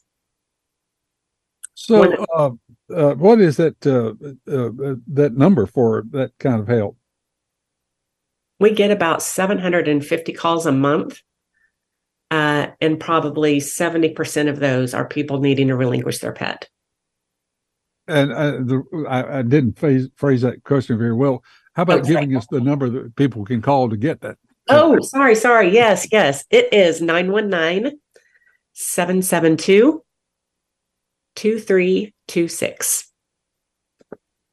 So, 1.75 2.11
uh, 2.35 2.51
uh, 2.91 3.13
what 3.15 3.39
is 3.39 3.57
that 3.57 3.85
uh, 3.85 4.13
uh, 4.51 4.95
that 5.13 5.33
number 5.35 5.67
for 5.67 6.03
that 6.11 6.31
kind 6.39 6.59
of 6.59 6.67
help? 6.67 6.97
We 8.59 8.73
get 8.73 8.89
about 8.89 9.21
750 9.21 10.33
calls 10.33 10.65
a 10.65 10.71
month, 10.71 11.21
uh, 12.31 12.67
and 12.81 12.99
probably 12.99 13.59
70% 13.59 14.49
of 14.49 14.59
those 14.59 14.93
are 14.93 15.07
people 15.07 15.39
needing 15.39 15.67
to 15.67 15.75
relinquish 15.75 16.19
their 16.19 16.33
pet. 16.33 16.67
And 18.07 18.31
uh, 18.31 18.51
the, 18.51 19.05
I, 19.07 19.39
I, 19.39 19.41
didn't 19.41 19.77
phrase, 19.77 20.09
phrase 20.15 20.41
that 20.41 20.63
question 20.63 20.97
very 20.97 21.13
well. 21.13 21.43
How 21.73 21.83
about 21.83 22.01
okay. 22.01 22.13
giving 22.13 22.35
us 22.35 22.45
the 22.49 22.61
number 22.61 22.89
that 22.89 23.15
people 23.15 23.45
can 23.45 23.61
call 23.61 23.89
to 23.89 23.97
get 23.97 24.21
that? 24.21 24.37
Oh, 24.73 24.99
sorry, 25.01 25.35
sorry. 25.35 25.73
Yes, 25.73 26.07
yes. 26.11 26.45
It 26.49 26.73
is 26.73 27.01
919 27.01 27.99
772 28.73 30.03
2326. 31.35 33.09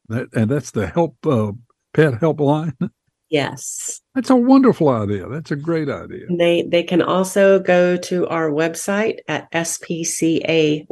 That, 0.09 0.26
and 0.35 0.50
that's 0.50 0.72
the 0.72 0.87
help 0.87 1.16
uh, 1.26 1.52
pet 1.94 2.14
helpline. 2.14 2.90
Yes. 3.30 4.00
That's 4.14 4.30
a 4.30 4.37
wonderful 4.37 4.88
idea. 4.88 5.28
That's 5.28 5.52
a 5.52 5.56
great 5.56 5.88
idea. 5.88 6.26
They 6.37 6.62
they 6.62 6.83
can 6.83 7.00
also 7.00 7.61
go 7.61 7.96
to 7.96 8.26
our 8.26 8.50
website 8.50 9.18
at 9.28 9.50
spcawake.org 9.52 10.88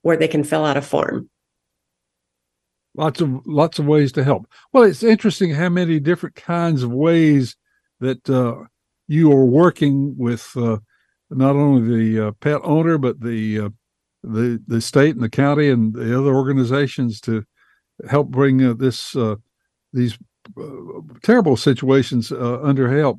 where 0.00 0.16
they 0.16 0.28
can 0.28 0.44
fill 0.44 0.64
out 0.64 0.78
a 0.78 0.82
form. 0.82 1.28
Lots 2.94 3.22
of 3.22 3.46
lots 3.46 3.78
of 3.78 3.86
ways 3.86 4.12
to 4.12 4.24
help. 4.24 4.46
Well, 4.72 4.82
it's 4.82 5.02
interesting 5.02 5.54
how 5.54 5.70
many 5.70 5.98
different 5.98 6.34
kinds 6.34 6.82
of 6.82 6.90
ways 6.90 7.56
that 8.00 8.28
uh, 8.28 8.64
you 9.08 9.32
are 9.32 9.46
working 9.46 10.14
with 10.18 10.50
uh, 10.56 10.78
not 11.30 11.56
only 11.56 12.14
the 12.14 12.28
uh, 12.28 12.32
pet 12.32 12.60
owner 12.62 12.98
but 12.98 13.20
the 13.20 13.60
uh, 13.60 13.68
the 14.22 14.62
the 14.66 14.80
state 14.82 15.14
and 15.14 15.24
the 15.24 15.30
county 15.30 15.70
and 15.70 15.94
the 15.94 16.18
other 16.18 16.34
organizations 16.34 17.20
to 17.22 17.44
help 18.10 18.28
bring 18.28 18.62
uh, 18.62 18.74
this 18.74 19.16
uh, 19.16 19.36
these 19.94 20.18
terrible 21.22 21.56
situations 21.56 22.32
under 22.32 22.94
help 22.98 23.18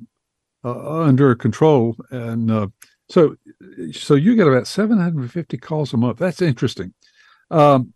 under 0.64 1.34
control. 1.36 1.96
And 2.12 2.72
so 3.10 3.36
so 3.92 4.16
you 4.16 4.36
get 4.36 4.48
about 4.48 4.68
750 4.68 5.58
calls 5.58 5.94
a 5.94 5.98
month. 5.98 6.20
That's 6.20 6.42
interesting. 6.42 6.94
Um, 7.50 7.93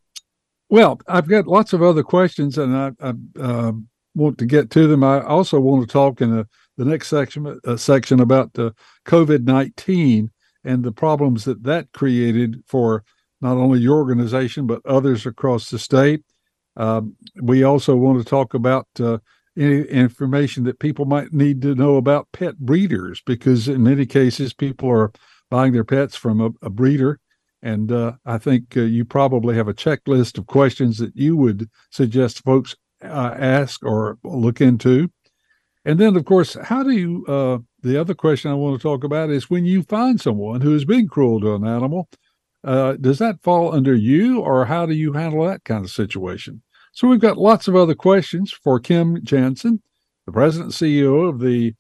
well 0.69 0.99
i've 1.08 1.27
got 1.27 1.47
lots 1.47 1.73
of 1.73 1.82
other 1.82 2.03
questions 2.03 2.58
and 2.58 2.75
i, 2.75 2.91
I 3.01 3.13
um, 3.39 3.88
want 4.15 4.38
to 4.39 4.45
get 4.45 4.69
to 4.71 4.88
them 4.88 5.03
i 5.03 5.21
also 5.21 5.60
want 5.60 5.88
to 5.88 5.91
talk 5.91 6.21
in 6.21 6.36
the, 6.36 6.47
the 6.77 6.86
next 6.86 7.08
section 7.08 7.60
section 7.77 8.19
about 8.19 8.53
covid-19 8.53 10.30
and 10.63 10.84
the 10.84 10.91
problems 10.91 11.45
that 11.45 11.63
that 11.63 11.91
created 11.93 12.63
for 12.67 13.03
not 13.41 13.58
only 13.58 13.80
your 13.80 13.97
organization 13.97 14.67
but 14.67 14.86
others 14.86 15.25
across 15.25 15.69
the 15.69 15.80
state 15.80 16.23
um, 16.77 17.15
we 17.41 17.63
also 17.63 17.95
want 17.95 18.19
to 18.19 18.25
talk 18.25 18.53
about 18.53 18.88
uh, 18.99 19.17
any 19.58 19.82
information 19.82 20.63
that 20.65 20.80
people 20.80 21.06
might 21.06 21.34
need 21.34 21.62
to 21.63 21.75
know 21.75 21.95
about 21.95 22.32
pet 22.32 22.58
breeders, 22.60 23.21
because 23.25 23.67
in 23.67 23.84
many 23.84 24.06
cases, 24.06 24.53
people 24.53 24.89
are 24.89 25.12
buying 25.49 25.73
their 25.73 25.84
pets 25.84 26.15
from 26.15 26.39
a, 26.39 26.51
a 26.62 26.69
breeder. 26.69 27.19
And 27.61 27.91
uh, 27.91 28.13
I 28.25 28.37
think 28.37 28.77
uh, 28.77 28.81
you 28.81 29.03
probably 29.03 29.55
have 29.55 29.67
a 29.67 29.73
checklist 29.73 30.37
of 30.37 30.47
questions 30.47 30.97
that 30.99 31.15
you 31.15 31.35
would 31.35 31.69
suggest 31.89 32.43
folks 32.43 32.75
uh, 33.03 33.35
ask 33.37 33.83
or 33.83 34.17
look 34.23 34.61
into. 34.61 35.09
And 35.85 35.99
then, 35.99 36.15
of 36.15 36.25
course, 36.25 36.55
how 36.63 36.83
do 36.83 36.91
you? 36.91 37.25
Uh, 37.27 37.59
the 37.81 37.99
other 37.99 38.13
question 38.13 38.51
I 38.51 38.55
want 38.55 38.77
to 38.77 38.83
talk 38.83 39.03
about 39.03 39.29
is 39.29 39.49
when 39.49 39.65
you 39.65 39.83
find 39.83 40.19
someone 40.19 40.61
who 40.61 40.73
has 40.73 40.83
been 40.83 41.07
cruel 41.07 41.39
to 41.41 41.55
an 41.55 41.65
animal, 41.65 42.09
uh, 42.63 42.93
does 42.93 43.19
that 43.19 43.41
fall 43.41 43.73
under 43.73 43.95
you, 43.95 44.41
or 44.41 44.65
how 44.65 44.85
do 44.85 44.93
you 44.93 45.13
handle 45.13 45.45
that 45.45 45.63
kind 45.63 45.85
of 45.85 45.91
situation? 45.91 46.61
So 46.91 47.07
we've 47.07 47.19
got 47.19 47.37
lots 47.37 47.67
of 47.67 47.75
other 47.75 47.95
questions 47.95 48.51
for 48.51 48.79
Kim 48.79 49.17
Janzen, 49.21 49.79
the 50.25 50.31
president 50.31 50.81
and 50.81 50.91
CEO 50.91 51.29
of 51.29 51.39
the 51.39 51.73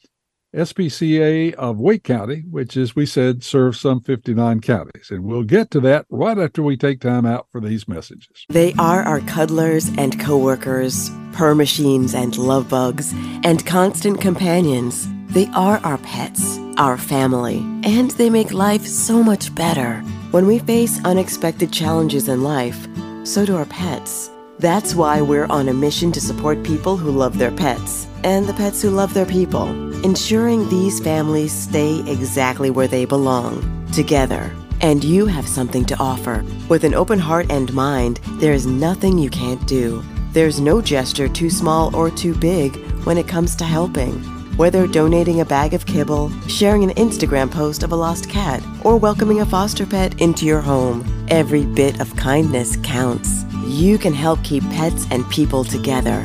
SPCA 0.55 1.53
of 1.53 1.79
Wake 1.79 2.03
County, 2.03 2.43
which, 2.49 2.77
as 2.77 2.95
we 2.95 3.05
said, 3.05 3.43
serves 3.43 3.79
some 3.79 3.99
59 3.99 4.61
counties. 4.61 5.09
And 5.11 5.23
we'll 5.23 5.43
get 5.43 5.71
to 5.71 5.79
that 5.81 6.05
right 6.09 6.37
after 6.37 6.63
we 6.63 6.77
take 6.77 7.01
time 7.01 7.25
out 7.25 7.47
for 7.51 7.59
these 7.59 7.87
messages. 7.87 8.45
They 8.49 8.73
are 8.73 9.03
our 9.03 9.19
cuddlers 9.21 9.89
and 9.97 10.19
coworkers, 10.19 11.11
purr 11.33 11.53
machines 11.53 12.13
and 12.13 12.37
love 12.37 12.69
bugs, 12.69 13.13
and 13.43 13.65
constant 13.65 14.21
companions. 14.21 15.07
They 15.27 15.47
are 15.47 15.79
our 15.83 15.97
pets, 15.97 16.57
our 16.77 16.97
family, 16.97 17.57
and 17.83 18.11
they 18.11 18.29
make 18.29 18.53
life 18.53 18.85
so 18.85 19.21
much 19.21 19.53
better. 19.53 19.99
When 20.31 20.47
we 20.47 20.59
face 20.59 21.03
unexpected 21.03 21.71
challenges 21.73 22.29
in 22.29 22.43
life, 22.43 22.87
so 23.23 23.45
do 23.45 23.57
our 23.57 23.65
pets. 23.65 24.31
That's 24.59 24.95
why 24.95 25.21
we're 25.21 25.45
on 25.45 25.69
a 25.69 25.73
mission 25.73 26.11
to 26.13 26.19
support 26.19 26.63
people 26.63 26.97
who 26.97 27.11
love 27.11 27.37
their 27.37 27.51
pets 27.51 28.07
and 28.23 28.47
the 28.47 28.55
pets 28.55 28.81
who 28.81 28.89
love 28.89 29.13
their 29.13 29.25
people, 29.25 29.67
ensuring 30.03 30.67
these 30.67 30.99
families 30.99 31.53
stay 31.53 31.99
exactly 32.11 32.71
where 32.71 32.87
they 32.87 33.05
belong, 33.05 33.87
together. 33.93 34.51
And 34.81 35.03
you 35.03 35.27
have 35.27 35.47
something 35.47 35.85
to 35.85 35.99
offer. 35.99 36.43
With 36.69 36.85
an 36.85 36.95
open 36.95 37.19
heart 37.19 37.51
and 37.51 37.71
mind, 37.71 38.19
there 38.39 38.51
is 38.51 38.65
nothing 38.65 39.19
you 39.19 39.29
can't 39.29 39.63
do. 39.67 40.03
There's 40.31 40.59
no 40.59 40.81
gesture 40.81 41.27
too 41.27 41.51
small 41.51 41.95
or 41.95 42.09
too 42.09 42.33
big 42.33 42.77
when 43.05 43.19
it 43.19 43.27
comes 43.27 43.55
to 43.57 43.63
helping. 43.63 44.23
Whether 44.57 44.87
donating 44.87 45.41
a 45.41 45.45
bag 45.45 45.75
of 45.75 45.85
kibble, 45.85 46.31
sharing 46.47 46.83
an 46.83 46.95
Instagram 46.95 47.51
post 47.51 47.83
of 47.83 47.91
a 47.91 47.95
lost 47.95 48.27
cat, 48.27 48.63
or 48.83 48.97
welcoming 48.97 49.41
a 49.41 49.45
foster 49.45 49.85
pet 49.85 50.19
into 50.19 50.47
your 50.47 50.61
home, 50.61 51.05
every 51.27 51.63
bit 51.63 52.01
of 52.01 52.15
kindness 52.15 52.75
counts 52.77 53.46
you 53.67 53.97
can 53.97 54.13
help 54.13 54.43
keep 54.43 54.63
pets 54.69 55.07
and 55.11 55.27
people 55.29 55.63
together. 55.63 56.23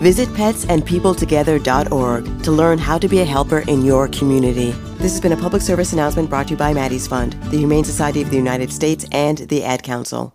Visit 0.00 0.28
petsandpeopletogether.org 0.30 2.42
to 2.42 2.50
learn 2.50 2.78
how 2.78 2.98
to 2.98 3.08
be 3.08 3.20
a 3.20 3.24
helper 3.24 3.60
in 3.68 3.84
your 3.84 4.08
community. 4.08 4.72
This 4.96 5.12
has 5.12 5.20
been 5.20 5.32
a 5.32 5.36
public 5.36 5.62
service 5.62 5.92
announcement 5.92 6.30
brought 6.30 6.48
to 6.48 6.52
you 6.52 6.56
by 6.56 6.72
Maddie's 6.72 7.06
Fund, 7.06 7.34
the 7.50 7.58
Humane 7.58 7.84
Society 7.84 8.22
of 8.22 8.30
the 8.30 8.36
United 8.36 8.72
States, 8.72 9.04
and 9.12 9.36
the 9.38 9.62
Ad 9.62 9.82
Council. 9.82 10.34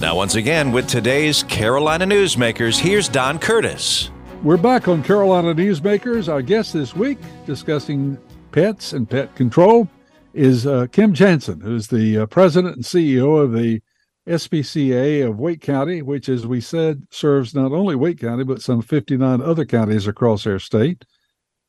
Now, 0.00 0.14
once 0.14 0.36
again, 0.36 0.70
with 0.70 0.86
today's 0.86 1.42
Carolina 1.42 2.06
Newsmakers, 2.06 2.78
here's 2.78 3.08
Don 3.08 3.36
Curtis. 3.40 4.12
We're 4.44 4.56
back 4.56 4.86
on 4.86 5.02
Carolina 5.02 5.52
Newsmakers. 5.52 6.32
Our 6.32 6.40
guest 6.40 6.72
this 6.72 6.94
week 6.94 7.18
discussing 7.46 8.16
pets 8.52 8.92
and 8.92 9.10
pet 9.10 9.34
control 9.34 9.88
is 10.34 10.68
uh, 10.68 10.86
Kim 10.92 11.14
Janzen, 11.14 11.60
who's 11.60 11.88
the 11.88 12.18
uh, 12.18 12.26
president 12.26 12.76
and 12.76 12.84
CEO 12.84 13.42
of 13.42 13.52
the 13.52 13.80
SPCA 14.28 15.26
of 15.26 15.40
Wake 15.40 15.62
County, 15.62 16.00
which, 16.00 16.28
as 16.28 16.46
we 16.46 16.60
said, 16.60 17.02
serves 17.10 17.52
not 17.52 17.72
only 17.72 17.96
Wake 17.96 18.20
County, 18.20 18.44
but 18.44 18.62
some 18.62 18.80
59 18.80 19.42
other 19.42 19.64
counties 19.64 20.06
across 20.06 20.46
our 20.46 20.60
state. 20.60 21.04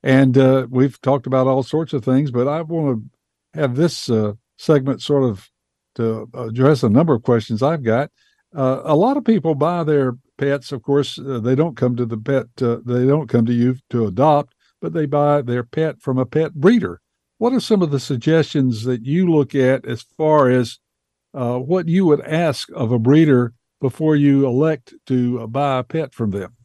And 0.04 0.38
uh, 0.38 0.68
we've 0.70 1.02
talked 1.02 1.26
about 1.26 1.48
all 1.48 1.64
sorts 1.64 1.94
of 1.94 2.06
things, 2.06 2.30
but 2.30 2.48
I 2.48 2.62
want 2.62 3.10
to 3.56 3.60
have 3.60 3.76
this 3.76 4.08
uh, 4.08 4.34
segment 4.60 5.02
sort 5.02 5.24
of 5.24 5.50
to 5.96 6.30
address 6.34 6.84
a 6.84 6.90
number 6.90 7.14
of 7.14 7.24
questions 7.24 7.64
I've 7.64 7.84
got. 7.84 8.12
Uh, 8.56 8.82
a 8.84 8.96
lot 8.96 9.18
of 9.18 9.26
people 9.26 9.56
buy 9.56 9.84
their 9.84 10.18
pets. 10.38 10.72
Of 10.72 10.82
course, 10.82 11.20
uh, 11.20 11.40
they 11.40 11.56
don't 11.56 11.78
come 11.78 11.96
to 11.96 12.06
the 12.06 12.18
pet. 12.18 12.48
Uh, 12.62 12.78
they 12.86 13.06
don't 13.06 13.30
come 13.30 13.46
to 13.46 13.54
you 13.54 13.78
to 13.92 14.08
adopt, 14.08 14.56
but 14.82 14.94
they 14.94 15.06
buy 15.06 15.42
their 15.42 15.64
pet 15.64 16.02
from 16.02 16.18
a 16.18 16.26
pet 16.26 16.54
breeder. 16.56 17.02
What 17.38 17.54
are 17.54 17.60
some 17.60 17.82
of 17.82 17.92
the 17.92 18.00
suggestions 18.00 18.84
that 18.84 19.06
you 19.06 19.32
look 19.32 19.56
at 19.56 19.86
as 19.86 20.04
far 20.18 20.50
as 20.50 20.80
uh, 21.34 21.58
what 21.58 21.88
you 21.88 22.06
would 22.06 22.22
ask 22.22 22.70
of 22.74 22.92
a 22.92 23.00
breeder 23.00 23.54
before 23.80 24.16
you 24.16 24.46
elect 24.46 24.94
to 25.06 25.48
buy 25.48 25.80
a 25.80 25.84
pet 25.84 26.14
from 26.14 26.32
them? 26.32 26.56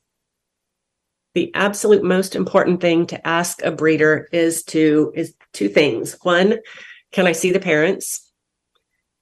The 1.35 1.53
absolute 1.55 2.05
most 2.05 2.37
important 2.37 2.81
thing 2.81 3.07
to 3.09 3.27
ask 3.27 3.61
a 3.63 3.73
breeder 3.73 4.29
is 4.33 4.63
to 4.65 5.13
is 5.15 5.35
two 5.53 5.69
things. 5.69 6.17
One, 6.23 6.59
can 7.11 7.27
I 7.27 7.33
see 7.33 7.51
the 7.51 7.61
parents? 7.61 8.24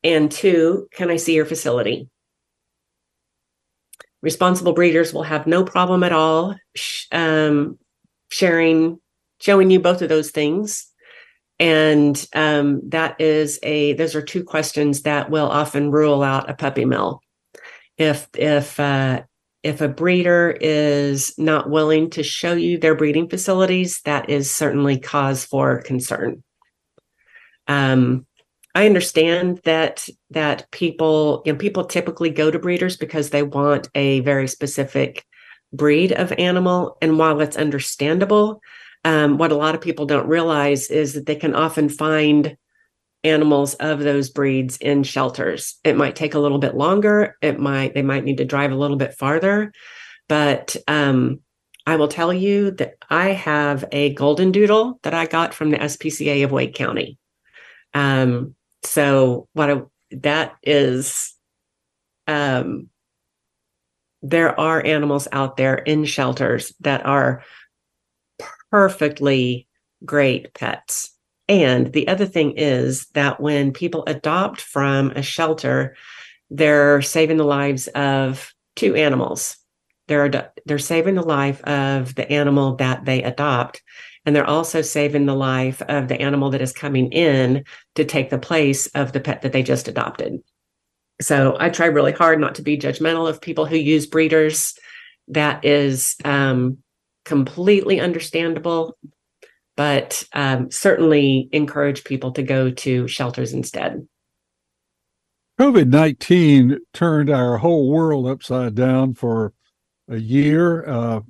And 0.05 0.31
two, 0.31 0.89
can 0.93 1.11
I 1.11 1.17
see 1.17 1.35
your 1.35 1.47
facility? 1.47 2.09
Responsible 4.21 4.73
breeders 4.73 5.13
will 5.13 5.23
have 5.25 5.47
no 5.47 5.65
problem 5.65 6.03
at 6.03 6.13
all 6.13 6.57
um, 7.11 7.79
sharing, 8.31 9.01
showing 9.41 9.71
you 9.71 9.81
both 9.81 10.03
of 10.03 10.09
those 10.09 10.31
things. 10.31 10.87
And 11.59 12.25
um, 12.35 12.89
that 12.89 13.21
is 13.21 13.61
a, 13.63 13.93
those 13.95 14.15
are 14.15 14.23
two 14.23 14.43
questions 14.43 15.03
that 15.03 15.31
will 15.31 15.49
often 15.49 15.91
rule 15.91 16.23
out 16.23 16.51
a 16.51 16.55
puppy 16.55 16.85
mill. 16.85 17.21
If, 17.99 18.29
if, 18.35 18.81
uh, 18.81 19.23
if 19.63 19.81
a 19.81 19.89
breeder 19.89 20.57
is 20.61 21.35
not 21.39 21.71
willing 21.71 22.11
to 22.11 22.25
show 22.25 22.55
you 22.55 22.79
their 22.79 22.97
breeding 22.97 23.29
facilities, 23.29 24.01
that 24.05 24.29
is 24.29 24.51
certainly 24.51 24.99
cause 24.99 25.45
for 25.45 25.83
concern. 25.83 26.43
Um, 27.69 28.27
I 28.75 28.87
understand 28.87 29.61
that 29.65 30.09
that 30.31 30.71
people, 30.71 31.43
you 31.45 31.53
know, 31.53 31.59
people 31.59 31.85
typically 31.85 32.31
go 32.31 32.51
to 32.51 32.59
breeders 32.59 32.97
because 32.97 33.31
they 33.31 33.43
want 33.43 33.89
a 33.95 34.21
very 34.21 34.49
specific 34.49 35.25
breed 35.73 36.13
of 36.13 36.33
animal. 36.33 36.97
And 37.03 37.19
while 37.19 37.41
it's 37.41 37.57
understandable, 37.57 38.61
um, 39.05 39.37
what 39.37 39.53
a 39.53 39.57
lot 39.57 39.75
of 39.75 39.81
people 39.81 40.07
don't 40.07 40.29
realize 40.29 40.91
is 40.91 41.15
that 41.15 41.27
they 41.27 41.35
can 41.35 41.55
often 41.55 41.89
find 41.89 42.57
animals 43.25 43.75
of 43.75 44.01
those 44.01 44.31
breeds 44.31 44.79
in 44.79 45.03
shelters. 45.03 45.79
It 45.85 45.97
might 45.97 46.17
take 46.17 46.35
a 46.35 46.39
little 46.39 46.59
bit 46.59 46.75
longer. 46.75 47.37
It 47.41 47.59
might 47.59 47.95
they 47.95 48.03
might 48.03 48.25
need 48.25 48.39
to 48.39 48.45
drive 48.45 48.73
a 48.73 48.77
little 48.77 48.97
bit 48.97 49.15
farther, 49.15 49.73
but 50.29 50.77
um, 50.89 51.41
I 51.87 51.97
will 51.97 52.09
tell 52.09 52.33
you 52.33 52.71
that 52.73 52.95
I 53.11 53.31
have 53.31 53.85
a 53.93 54.15
golden 54.15 54.53
doodle 54.53 54.99
that 55.03 55.15
I 55.15 55.27
got 55.27 55.53
from 55.53 55.71
the 55.71 55.79
SPCA 55.79 56.45
of 56.45 56.53
Wake 56.53 56.75
County. 56.75 57.19
Um, 57.95 58.55
so 58.85 59.49
what 59.53 59.71
I, 59.71 59.83
that 60.13 60.57
is 60.63 61.35
um 62.27 62.89
there 64.23 64.59
are 64.59 64.85
animals 64.85 65.27
out 65.33 65.57
there 65.57 65.75
in 65.75 66.05
shelters 66.05 66.73
that 66.81 67.05
are 67.05 67.43
perfectly 68.71 69.67
great 70.05 70.55
pets. 70.55 71.11
And 71.49 71.93
the 71.93 72.07
other 72.07 72.25
thing 72.25 72.53
is 72.53 73.07
that 73.15 73.41
when 73.41 73.73
people 73.73 74.05
adopt 74.07 74.61
from 74.61 75.11
a 75.11 75.23
shelter 75.23 75.97
they're 76.53 77.01
saving 77.01 77.39
the 77.39 77.45
lives 77.45 77.89
of 77.89 78.53
two 78.77 78.95
animals. 78.95 79.57
They're 80.07 80.53
they're 80.67 80.79
saving 80.79 81.15
the 81.15 81.23
life 81.23 81.63
of 81.63 82.15
the 82.15 82.31
animal 82.31 82.77
that 82.77 83.05
they 83.05 83.23
adopt 83.23 83.83
and 84.25 84.35
they're 84.35 84.49
also 84.49 84.83
saving 84.83 85.27
the 85.27 85.35
life 85.35 85.83
of 85.83 86.09
the 86.09 86.21
animal 86.21 86.51
that 86.51 86.61
is 86.61 86.73
coming 86.73 87.11
in 87.13 87.65
to 87.95 88.05
take 88.05 88.31
the 88.31 88.39
place 88.39 88.87
of 88.89 89.13
the 89.13 89.21
pet 89.21 89.43
that 89.43 89.53
they 89.53 89.63
just 89.63 89.89
adopted. 89.89 90.41
So 91.21 91.57
I 91.59 91.71
try 91.71 91.87
really 91.87 92.13
hard 92.13 92.41
not 92.41 92.55
to 92.57 92.63
be 92.63 92.79
judgmental 92.79 93.29
of 93.29 93.41
people 93.41 93.67
who 93.67 93.77
use 93.77 94.07
breeders. 94.07 94.75
That 95.29 95.65
is 95.65 96.17
um, 96.25 96.79
completely 97.25 98.01
understandable, 98.01 98.97
but 99.77 100.25
um, 100.33 100.71
certainly 100.71 101.49
encourage 101.53 102.05
people 102.05 102.33
to 102.33 102.43
go 102.43 102.71
to 102.71 103.09
shelters 103.09 103.53
instead. 103.53 104.07
COVID 105.61 105.89
19 105.89 106.79
turned 106.93 107.31
our 107.31 107.59
whole 107.59 107.91
world 107.91 108.27
upside 108.27 108.75
down 108.75 109.15
for 109.15 109.53
a 110.09 110.17
year. 110.17 110.85
Uh, 110.89 111.21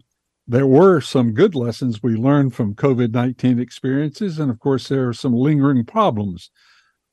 there 0.47 0.67
were 0.67 1.01
some 1.01 1.33
good 1.33 1.55
lessons 1.55 2.03
we 2.03 2.15
learned 2.15 2.55
from 2.55 2.75
COVID 2.75 3.13
19 3.13 3.59
experiences. 3.59 4.39
And 4.39 4.51
of 4.51 4.59
course, 4.59 4.89
there 4.89 5.09
are 5.09 5.15
some 5.15 5.35
lingering 5.35 5.85
problems. 5.85 6.51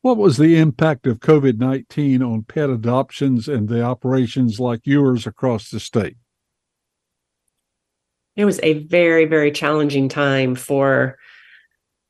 What 0.02 0.18
was 0.18 0.38
the 0.38 0.58
impact 0.58 1.06
of 1.06 1.20
COVID 1.20 1.58
19 1.58 2.24
on 2.24 2.44
pet 2.44 2.70
adoptions 2.70 3.48
and 3.48 3.68
the 3.68 3.84
operations 3.84 4.60
like 4.60 4.82
yours 4.86 5.28
across 5.28 5.70
the 5.70 5.80
state? 5.80 6.16
It 8.36 8.46
was 8.46 8.60
a 8.64 8.86
very, 8.86 9.26
very 9.26 9.52
challenging 9.52 10.10
time 10.10 10.56
for 10.56 11.18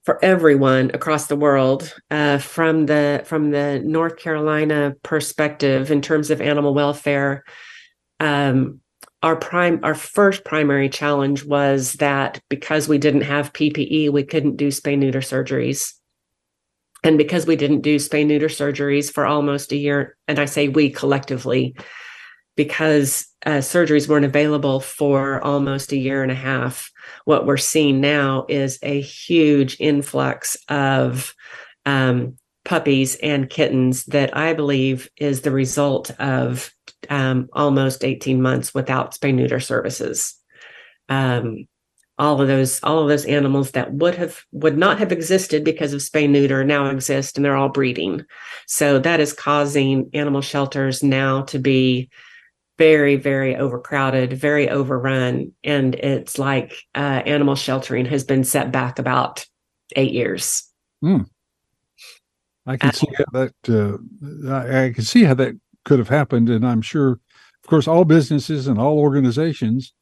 for 0.06 0.24
everyone 0.24 0.92
across 0.94 1.28
the 1.28 1.36
world 1.36 1.94
uh, 2.10 2.38
from 2.38 2.86
the 2.86 3.24
from 3.26 3.52
the 3.52 3.82
North 3.84 4.18
Carolina 4.18 4.96
perspective 5.04 5.92
in 5.92 6.02
terms 6.02 6.30
of 6.30 6.42
animal 6.42 6.74
welfare. 6.74 7.44
Um, 8.20 8.82
our 9.22 9.36
prime 9.36 9.80
our 9.84 9.96
first 9.96 10.46
primary 10.46 10.90
challenge 10.90 11.44
was 11.44 11.94
that 11.94 12.40
because 12.50 12.88
we 12.88 12.98
didn't 12.98 13.22
have 13.22 13.54
PPE, 13.54 14.12
we 14.12 14.24
couldn't 14.24 14.56
do 14.56 14.70
spay 14.70 14.98
neuter 14.98 15.20
surgeries. 15.20 15.94
And 17.04 17.18
because 17.18 17.46
we 17.46 17.56
didn't 17.56 17.82
do 17.82 17.96
spay 17.96 18.26
neuter 18.26 18.48
surgeries 18.48 19.12
for 19.12 19.26
almost 19.26 19.72
a 19.72 19.78
year, 19.78 20.18
and 20.28 20.38
I 20.38 20.46
say 20.46 20.68
we 20.68 20.90
collectively, 20.90 21.76
because 22.58 23.26
uh, 23.46 23.60
surgeries 23.60 24.10
weren't 24.10 24.26
available 24.26 24.82
for 24.82 25.42
almost 25.42 25.94
a 25.94 25.98
year 25.98 26.24
and 26.24 26.32
a 26.32 26.36
half, 26.36 26.92
what 27.24 27.46
we're 27.46 27.56
seeing 27.56 28.02
now 28.02 28.46
is 28.50 28.80
a 28.82 29.00
huge 29.00 29.78
influx 29.80 30.58
of 30.68 31.34
um, 31.86 32.38
puppies 32.66 33.16
and 33.16 33.50
kittens 33.50 34.04
that 34.06 34.36
I 34.36 34.54
believe 34.54 35.10
is 35.18 35.42
the 35.42 35.52
result 35.52 36.12
of 36.20 36.72
um, 37.10 37.50
almost 37.54 38.04
18 38.04 38.42
months 38.42 38.74
without 38.74 39.14
spay 39.14 39.34
neuter 39.34 39.60
services. 39.60 40.36
Um, 41.08 41.68
all 42.20 42.42
of 42.42 42.50
those 42.50 42.82
all 42.84 43.00
of 43.02 43.08
those 43.08 43.26
animals 43.26 43.72
that 43.72 43.94
would 43.94 44.14
have 44.14 44.44
would 44.52 44.78
not 44.78 45.00
have 45.00 45.12
existed 45.12 45.64
because 45.64 45.94
of 45.94 46.02
spay 46.02 46.30
neuter 46.30 46.64
now 46.64 46.88
exist 46.88 47.38
and 47.38 47.46
they're 47.46 47.56
all 47.56 47.70
breeding 47.70 48.24
so 48.68 49.00
that 49.00 49.22
is 49.22 49.34
causing 49.34 50.10
animal 50.14 50.42
shelters 50.42 51.02
now 51.02 51.42
to 51.44 51.58
be 51.58 52.10
very 52.78 53.16
very 53.16 53.56
overcrowded 53.56 54.34
very 54.34 54.70
overrun 54.70 55.52
and 55.64 55.96
it's 55.96 56.38
like 56.38 56.74
uh, 56.94 57.24
animal 57.26 57.56
sheltering 57.56 58.06
has 58.06 58.26
been 58.26 58.44
set 58.44 58.72
back 58.72 59.00
about 59.00 59.46
eight 59.96 60.12
years 60.12 60.70
mm. 61.04 61.26
i 62.68 62.76
can 62.76 62.90
uh, 62.90 62.92
see 62.92 63.08
how 63.18 63.26
that 63.32 63.54
uh, 63.70 64.52
I, 64.52 64.86
I 64.86 64.92
can 64.92 65.06
see 65.06 65.24
how 65.24 65.36
that 65.36 65.56
could 65.86 66.00
have 66.00 66.10
happened. 66.10 66.50
And 66.50 66.66
I'm 66.66 66.82
sure, 66.82 67.12
of 67.12 67.70
course, 67.70 67.88
all 67.88 68.06
businesses 68.06 68.68
and 68.68 68.80
all 68.80 69.00
organizations 69.00 69.94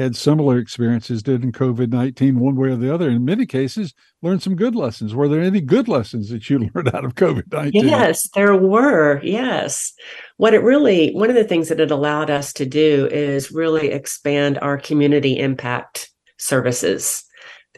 had 0.00 0.16
similar 0.16 0.58
experiences 0.58 1.22
did 1.22 1.44
in 1.44 1.52
COVID 1.52 1.90
19, 1.90 2.38
one 2.38 2.56
way 2.56 2.70
or 2.70 2.76
the 2.76 2.92
other. 2.92 3.10
In 3.10 3.24
many 3.24 3.44
cases, 3.44 3.92
learned 4.22 4.42
some 4.42 4.56
good 4.56 4.74
lessons. 4.74 5.14
Were 5.14 5.28
there 5.28 5.42
any 5.42 5.60
good 5.60 5.88
lessons 5.88 6.30
that 6.30 6.48
you 6.48 6.58
learned 6.74 6.94
out 6.94 7.04
of 7.04 7.14
COVID 7.14 7.52
19? 7.52 7.86
Yes, 7.86 8.28
there 8.30 8.56
were. 8.56 9.20
Yes. 9.22 9.92
What 10.38 10.54
it 10.54 10.62
really, 10.62 11.12
one 11.12 11.28
of 11.28 11.36
the 11.36 11.44
things 11.44 11.68
that 11.68 11.80
it 11.80 11.90
allowed 11.90 12.30
us 12.30 12.54
to 12.54 12.64
do 12.64 13.08
is 13.08 13.52
really 13.52 13.90
expand 13.90 14.58
our 14.62 14.78
community 14.78 15.38
impact 15.38 16.10
services. 16.38 17.22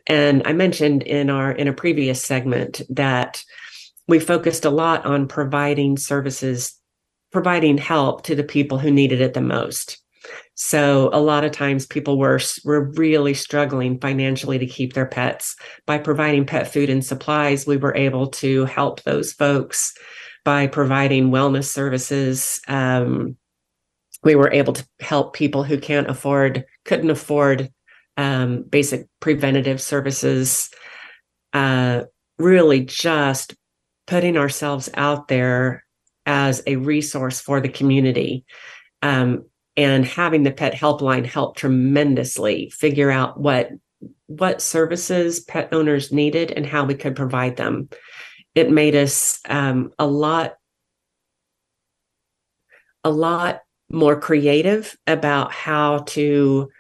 And 0.07 0.42
I 0.46 0.53
mentioned 0.53 1.03
in 1.03 1.28
our 1.28 1.50
in 1.50 1.66
a 1.66 1.72
previous 1.72 2.22
segment 2.22 2.82
that 2.88 3.42
we 4.07 4.20
focused 4.20 4.64
a 4.64 4.70
lot 4.70 5.05
on 5.05 5.26
providing 5.26 5.96
services 5.96 6.74
providing 7.32 7.78
help 7.78 8.22
to 8.24 8.34
the 8.34 8.44
people 8.44 8.78
who 8.78 8.90
needed 8.90 9.20
it 9.20 9.34
the 9.34 9.40
most. 9.40 9.98
So 10.54 11.10
a 11.12 11.20
lot 11.20 11.44
of 11.44 11.52
times 11.52 11.86
people 11.86 12.18
were 12.18 12.40
were 12.64 12.92
really 12.92 13.34
struggling 13.34 13.98
financially 13.98 14.58
to 14.58 14.66
keep 14.66 14.92
their 14.92 15.06
pets. 15.06 15.56
By 15.86 15.98
providing 15.98 16.46
pet 16.46 16.72
food 16.72 16.90
and 16.90 17.04
supplies, 17.04 17.66
we 17.66 17.76
were 17.76 17.96
able 17.96 18.28
to 18.28 18.64
help 18.66 19.02
those 19.02 19.32
folks. 19.32 19.94
By 20.44 20.66
providing 20.66 21.30
wellness 21.30 21.64
services, 21.64 22.60
um, 22.68 23.36
we 24.22 24.34
were 24.34 24.52
able 24.52 24.72
to 24.74 24.86
help 25.00 25.34
people 25.34 25.64
who 25.64 25.78
can't 25.78 26.10
afford, 26.10 26.64
couldn't 26.84 27.10
afford 27.10 27.70
um, 28.16 28.62
basic 28.62 29.06
preventative 29.20 29.80
services. 29.80 30.70
Uh, 31.52 32.04
really, 32.38 32.80
just 32.80 33.54
putting 34.06 34.36
ourselves 34.36 34.90
out 34.94 35.28
there 35.28 35.81
as 36.26 36.62
a 36.66 36.76
resource 36.76 37.40
for 37.40 37.60
the 37.60 37.68
community. 37.68 38.44
Um, 39.02 39.44
and 39.76 40.04
having 40.04 40.42
the 40.42 40.52
pet 40.52 40.74
helpline 40.74 41.24
help 41.24 41.56
tremendously 41.56 42.70
figure 42.70 43.10
out 43.10 43.40
what 43.40 43.70
what 44.26 44.62
services 44.62 45.40
pet 45.40 45.68
owners 45.72 46.12
needed 46.12 46.50
and 46.50 46.66
how 46.66 46.84
we 46.84 46.94
could 46.94 47.14
provide 47.14 47.56
them. 47.56 47.88
It 48.54 48.70
made 48.70 48.94
us 48.94 49.40
um, 49.48 49.92
a 49.98 50.06
lot, 50.06 50.54
a 53.04 53.10
lot 53.10 53.60
more 53.90 54.18
creative 54.18 54.96
about 55.06 55.52
how 55.52 55.98
to 55.98 56.70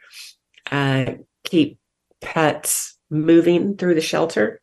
uh, 0.70 1.12
keep 1.44 1.78
pets 2.20 2.96
moving 3.10 3.76
through 3.76 3.94
the 3.94 4.00
shelter. 4.00 4.60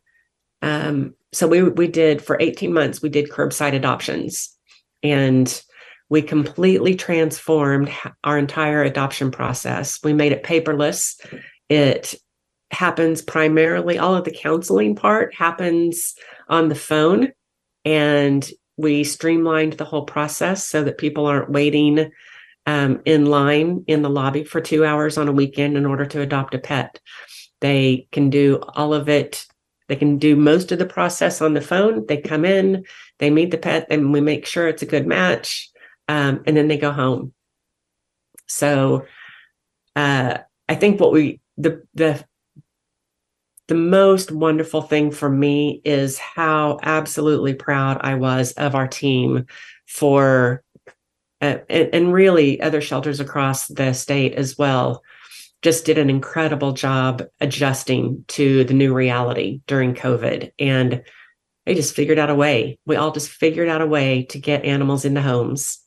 Um, 0.62 1.14
so 1.32 1.46
we 1.46 1.62
we 1.62 1.86
did 1.86 2.20
for 2.20 2.36
18 2.40 2.72
months 2.72 3.00
we 3.00 3.08
did 3.08 3.30
curbside 3.30 3.72
adoptions 3.72 4.58
and 5.02 5.62
we 6.08 6.22
completely 6.22 6.96
transformed 6.96 7.90
our 8.24 8.36
entire 8.36 8.82
adoption 8.82 9.30
process. 9.30 10.00
We 10.02 10.12
made 10.12 10.32
it 10.32 10.42
paperless. 10.42 11.24
It 11.68 12.16
happens 12.72 13.22
primarily 13.22 13.98
all 13.98 14.14
of 14.14 14.24
the 14.24 14.30
counseling 14.30 14.94
part 14.94 15.34
happens 15.34 16.14
on 16.48 16.68
the 16.68 16.74
phone 16.74 17.32
and 17.84 18.48
we 18.76 19.04
streamlined 19.04 19.74
the 19.74 19.84
whole 19.84 20.04
process 20.04 20.66
so 20.66 20.84
that 20.84 20.98
people 20.98 21.26
aren't 21.26 21.50
waiting 21.50 22.10
um, 22.66 23.00
in 23.04 23.26
line 23.26 23.84
in 23.86 24.02
the 24.02 24.10
lobby 24.10 24.44
for 24.44 24.60
two 24.60 24.84
hours 24.84 25.18
on 25.18 25.28
a 25.28 25.32
weekend 25.32 25.76
in 25.76 25.86
order 25.86 26.06
to 26.06 26.20
adopt 26.20 26.54
a 26.54 26.58
pet. 26.58 27.00
They 27.60 28.08
can 28.12 28.30
do 28.30 28.62
all 28.74 28.94
of 28.94 29.08
it. 29.08 29.46
They 29.90 29.96
can 29.96 30.18
do 30.18 30.36
most 30.36 30.70
of 30.70 30.78
the 30.78 30.86
process 30.86 31.42
on 31.42 31.52
the 31.52 31.60
phone. 31.60 32.06
They 32.06 32.18
come 32.18 32.44
in, 32.44 32.84
they 33.18 33.28
meet 33.28 33.50
the 33.50 33.58
pet, 33.58 33.88
and 33.90 34.12
we 34.12 34.20
make 34.20 34.46
sure 34.46 34.68
it's 34.68 34.82
a 34.82 34.86
good 34.86 35.04
match, 35.04 35.68
um, 36.06 36.44
and 36.46 36.56
then 36.56 36.68
they 36.68 36.78
go 36.78 36.92
home. 36.92 37.34
So, 38.46 39.04
uh, 39.96 40.38
I 40.68 40.74
think 40.76 41.00
what 41.00 41.10
we 41.10 41.40
the 41.56 41.82
the 41.94 42.24
the 43.66 43.74
most 43.74 44.30
wonderful 44.30 44.82
thing 44.82 45.10
for 45.10 45.28
me 45.28 45.80
is 45.84 46.20
how 46.20 46.78
absolutely 46.84 47.54
proud 47.54 47.98
I 48.00 48.14
was 48.14 48.52
of 48.52 48.76
our 48.76 48.86
team 48.86 49.46
for 49.88 50.62
uh, 51.40 51.58
and, 51.68 51.88
and 51.92 52.12
really 52.12 52.60
other 52.60 52.80
shelters 52.80 53.18
across 53.18 53.66
the 53.66 53.92
state 53.92 54.34
as 54.34 54.56
well 54.56 55.02
just 55.62 55.84
did 55.84 55.98
an 55.98 56.08
incredible 56.08 56.72
job 56.72 57.22
adjusting 57.40 58.24
to 58.28 58.64
the 58.64 58.74
new 58.74 58.94
reality 58.94 59.60
during 59.66 59.94
COVID. 59.94 60.52
And 60.58 61.02
they 61.66 61.74
just 61.74 61.94
figured 61.94 62.18
out 62.18 62.30
a 62.30 62.34
way. 62.34 62.78
We 62.86 62.96
all 62.96 63.12
just 63.12 63.30
figured 63.30 63.68
out 63.68 63.82
a 63.82 63.86
way 63.86 64.24
to 64.30 64.38
get 64.38 64.64
animals 64.64 65.04
into 65.04 65.20
homes. 65.20 65.78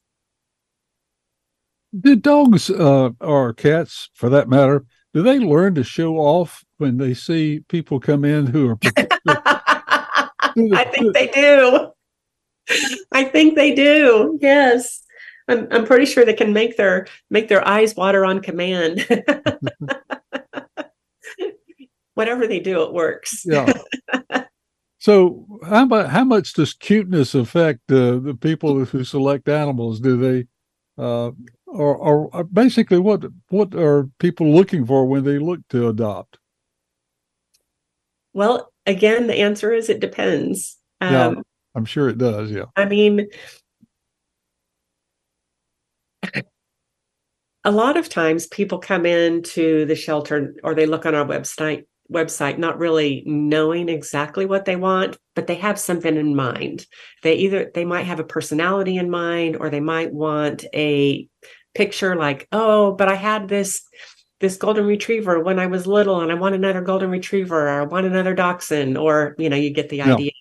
Do 2.00 2.16
dogs 2.16 2.70
uh, 2.70 3.12
or 3.20 3.54
cats, 3.54 4.10
for 4.14 4.30
that 4.30 4.50
matter, 4.50 4.86
do 5.14 5.22
they 5.22 5.38
learn 5.40 5.76
to 5.76 5.84
show 5.84 6.18
off 6.18 6.64
when 6.78 6.98
they 6.98 7.14
see 7.14 7.62
people 7.68 8.00
come 8.00 8.26
in 8.26 8.48
who 8.48 8.70
are? 8.70 8.80
I 10.56 10.86
think 10.92 11.14
they 11.14 11.28
do. 11.28 11.92
I 13.12 13.24
think 13.26 13.56
they 13.56 13.76
do. 13.76 14.38
Yes. 14.42 15.03
I'm 15.48 15.68
I'm 15.72 15.86
pretty 15.86 16.06
sure 16.06 16.26
they 16.26 16.34
can 16.34 16.54
make 16.54 16.78
their 16.78 17.08
make 17.30 17.48
their 17.50 17.68
eyes 17.68 17.96
water 17.96 18.26
on 18.26 18.42
command. 18.42 19.06
Whatever 22.16 22.46
they 22.48 22.60
do, 22.60 22.84
it 22.84 22.94
works. 22.94 23.44
yeah. 23.46 23.74
So 25.00 25.46
how 25.68 25.84
about 25.84 26.10
how 26.12 26.24
much 26.24 26.54
does 26.54 26.74
cuteness 26.74 27.36
affect 27.36 27.92
uh, 27.92 28.20
the 28.20 28.38
people 28.40 28.86
who 28.86 29.04
select 29.04 29.50
animals? 29.50 30.00
Do 30.00 30.16
they 30.16 30.46
uh, 30.98 31.32
or, 31.66 31.98
or 32.30 32.44
basically 32.46 33.00
what 33.00 33.26
what 33.50 33.76
are 33.76 34.08
people 34.20 34.54
looking 34.54 34.86
for 34.86 35.06
when 35.06 35.24
they 35.24 35.40
look 35.40 35.60
to 35.72 35.90
adopt? 35.90 36.38
Well, 38.34 38.72
again, 38.86 39.28
the 39.28 39.36
answer 39.36 39.74
is 39.74 39.90
it 39.90 40.00
depends. 40.00 40.78
Um, 41.02 41.14
yeah, 41.14 41.34
I'm 41.76 41.86
sure 41.86 42.10
it 42.10 42.18
does. 42.18 42.52
Yeah. 42.52 42.66
I 42.76 42.86
mean, 42.86 43.28
a 47.64 47.72
lot 47.72 47.98
of 47.98 48.10
times 48.10 48.48
people 48.48 48.80
come 48.80 49.06
into 49.06 49.86
the 49.86 49.96
shelter 49.96 50.56
or 50.64 50.76
they 50.76 50.86
look 50.86 51.06
on 51.06 51.16
our 51.16 51.26
website 51.26 51.86
website 52.12 52.58
not 52.58 52.78
really 52.78 53.24
knowing 53.26 53.88
exactly 53.88 54.46
what 54.46 54.66
they 54.66 54.76
want 54.76 55.18
but 55.36 55.48
they 55.48 55.56
have 55.56 55.80
something 55.80 56.16
in 56.16 56.36
mind. 56.36 56.86
They 57.24 57.36
either 57.36 57.72
they 57.74 57.86
might 57.86 58.06
have 58.06 58.20
a 58.20 58.26
personality 58.26 58.98
in 58.98 59.10
mind 59.10 59.56
or 59.56 59.70
they 59.70 59.80
might 59.80 60.14
want 60.14 60.66
a 60.76 61.28
picture 61.74 62.16
like 62.16 62.48
oh 62.52 62.94
but 62.94 63.10
i 63.10 63.16
had 63.16 63.48
this 63.48 63.82
this 64.40 64.58
golden 64.58 64.86
retriever 64.86 65.40
when 65.40 65.58
i 65.58 65.66
was 65.66 65.88
little 65.88 66.22
and 66.22 66.32
i 66.32 66.36
want 66.36 66.54
another 66.54 66.82
golden 66.82 67.10
retriever 67.10 67.68
or 67.68 67.82
i 67.82 67.84
want 67.84 68.06
another 68.06 68.36
dachshund 68.36 68.98
or 68.98 69.36
you 69.40 69.50
know 69.50 69.56
you 69.56 69.72
get 69.72 69.90
the 69.90 70.02
idea 70.02 70.32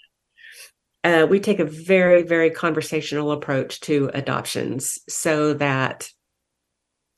uh, 1.05 1.27
we 1.29 1.41
take 1.41 1.59
a 1.59 1.65
very 1.65 2.23
very 2.23 2.51
conversational 2.51 3.33
approach 3.33 3.81
to 3.81 4.11
adoptions 4.15 4.99
so 5.09 5.55
that 5.55 6.09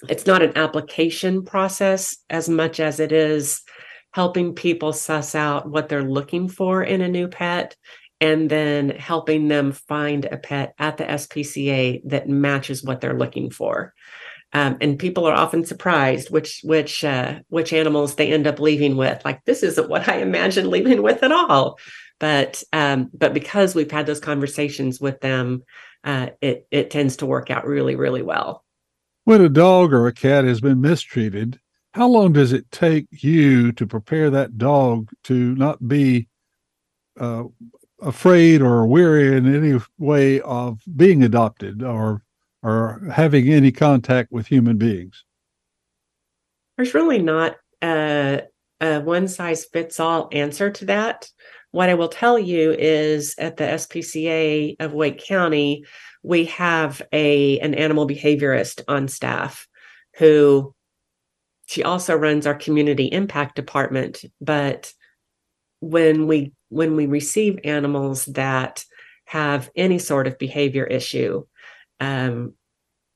it's 0.09 0.27
not 0.27 0.43
an 0.43 0.57
application 0.57 1.45
process 1.45 2.17
as 2.31 2.49
much 2.49 2.81
as 2.81 3.01
it 3.01 3.13
is 3.13 3.63
helping 4.13 4.55
people 4.55 4.93
suss 4.93 5.35
out 5.35 5.69
what 5.69 5.89
they're 5.89 6.05
looking 6.05 6.49
for 6.49 6.83
in 6.83 7.01
a 7.01 7.09
new 7.09 7.27
pet 7.27 7.77
and 8.21 8.49
then 8.49 8.91
helping 8.91 9.49
them 9.49 9.73
find 9.73 10.25
a 10.25 10.37
pet 10.37 10.73
at 10.79 10.97
the 10.97 11.05
SPCA 11.05 12.01
that 12.05 12.29
matches 12.29 12.85
what 12.85 13.01
they're 13.01 13.19
looking 13.19 13.51
for. 13.51 13.93
Um, 14.53 14.77
and 14.81 14.99
people 14.99 15.27
are 15.27 15.35
often 15.35 15.65
surprised 15.65 16.31
which 16.31 16.61
which 16.63 17.03
uh, 17.03 17.41
which 17.49 17.73
animals 17.73 18.15
they 18.15 18.33
end 18.33 18.47
up 18.47 18.61
leaving 18.61 18.97
with. 18.97 19.21
Like 19.25 19.45
this 19.45 19.65
isn't 19.65 19.91
what 19.91 20.09
I 20.09 20.19
imagined 20.19 20.69
leaving 20.69 21.03
with 21.03 21.25
at 21.25 21.33
all. 21.33 21.79
But 22.21 22.63
um, 22.73 23.11
but 23.13 23.35
because 23.35 23.75
we've 23.75 23.91
had 23.91 24.07
those 24.07 24.21
conversations 24.21 25.01
with 25.01 25.21
them, 25.21 25.65
uh, 26.05 26.29
it 26.41 26.67
it 26.71 26.91
tends 26.91 27.17
to 27.19 27.27
work 27.27 27.51
out 27.51 27.67
really 27.67 27.97
really 27.97 28.23
well. 28.23 28.65
When 29.25 29.41
a 29.41 29.49
dog 29.49 29.93
or 29.93 30.07
a 30.07 30.13
cat 30.13 30.45
has 30.45 30.61
been 30.61 30.81
mistreated, 30.81 31.59
how 31.93 32.09
long 32.09 32.33
does 32.33 32.53
it 32.53 32.71
take 32.71 33.07
you 33.11 33.73
to 33.73 33.87
prepare 33.87 34.31
that 34.31 34.59
dog 34.59 35.11
to 35.25 35.55
not 35.55 35.87
be 35.87 36.29
uh, 37.19 37.45
afraid 38.03 38.61
or 38.61 38.87
weary 38.87 39.37
in 39.37 39.53
any 39.53 39.81
way 39.99 40.41
of 40.41 40.81
being 40.97 41.23
adopted 41.23 41.83
or 41.83 42.23
or 42.63 43.01
having 43.13 43.53
any 43.53 43.71
contact 43.71 44.33
with 44.33 44.47
human 44.47 44.79
beings? 44.79 45.25
There's 46.77 46.95
really 46.95 47.21
not 47.21 47.57
a, 47.83 48.43
a 48.81 49.01
one 49.01 49.29
size 49.29 49.65
fits 49.65 50.01
all 50.01 50.29
answer 50.33 50.71
to 50.71 50.85
that. 50.87 51.31
What 51.75 51.89
I 51.89 51.95
will 51.95 52.09
tell 52.09 52.39
you 52.39 52.71
is 52.71 53.35
at 53.37 53.57
the 53.57 53.65
SPCA 53.65 54.77
of 54.79 54.93
Wake 54.93 55.19
County, 55.19 55.85
we 56.23 56.45
have 56.45 57.03
a 57.13 57.59
an 57.59 57.75
animal 57.75 58.07
behaviorist 58.07 58.83
on 58.87 59.09
staff 59.09 59.67
who 60.19 60.73
she 61.67 61.83
also 61.83 62.15
runs 62.15 62.47
our 62.47 62.55
community 62.55 63.07
impact 63.07 63.57
department. 63.57 64.25
But 64.41 64.93
when 65.81 66.29
we 66.29 66.53
when 66.69 66.95
we 66.95 67.07
receive 67.07 67.59
animals 67.65 68.27
that 68.27 68.85
have 69.25 69.69
any 69.75 69.99
sort 69.99 70.29
of 70.29 70.39
behavior 70.39 70.85
issue 70.85 71.45
um, 71.99 72.55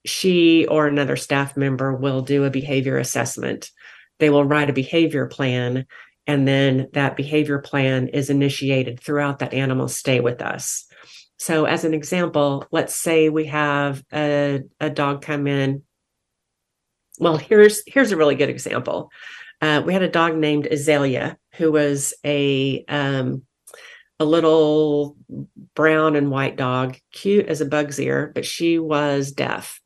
she 0.04 0.66
or 0.66 0.88
another 0.88 1.14
staff 1.14 1.56
member 1.56 1.94
will 1.94 2.22
do 2.22 2.42
a 2.42 2.50
behavior 2.50 2.98
assessment. 2.98 3.70
They 4.18 4.30
will 4.30 4.44
write 4.44 4.68
a 4.68 4.72
behavior 4.72 5.26
plan 5.26 5.86
and 6.28 6.46
then 6.46 6.88
that 6.92 7.16
behavior 7.16 7.58
plan 7.58 8.06
is 8.08 8.30
initiated 8.30 9.00
throughout 9.00 9.40
that 9.40 9.54
animal's 9.54 9.96
stay 9.96 10.20
with 10.20 10.40
us 10.40 10.88
so, 11.38 11.66
as 11.66 11.84
an 11.84 11.94
example, 11.94 12.66
let's 12.72 12.94
say 12.94 13.28
we 13.28 13.46
have 13.46 14.02
a, 14.12 14.62
a 14.80 14.90
dog 14.90 15.22
come 15.22 15.46
in. 15.46 15.82
Well, 17.20 17.36
here's 17.36 17.82
here's 17.86 18.12
a 18.12 18.16
really 18.16 18.34
good 18.34 18.48
example. 18.48 19.10
Uh, 19.60 19.82
we 19.84 19.92
had 19.92 20.02
a 20.02 20.08
dog 20.08 20.36
named 20.36 20.66
Azalea 20.66 21.36
who 21.54 21.72
was 21.72 22.12
a 22.24 22.84
um, 22.86 23.42
a 24.18 24.24
little 24.24 25.16
brown 25.74 26.16
and 26.16 26.30
white 26.30 26.56
dog, 26.56 26.98
cute 27.12 27.46
as 27.46 27.60
a 27.60 27.66
bug's 27.66 28.00
ear, 28.00 28.32
but 28.34 28.44
she 28.44 28.78
was 28.78 29.30
deaf. 29.30 29.80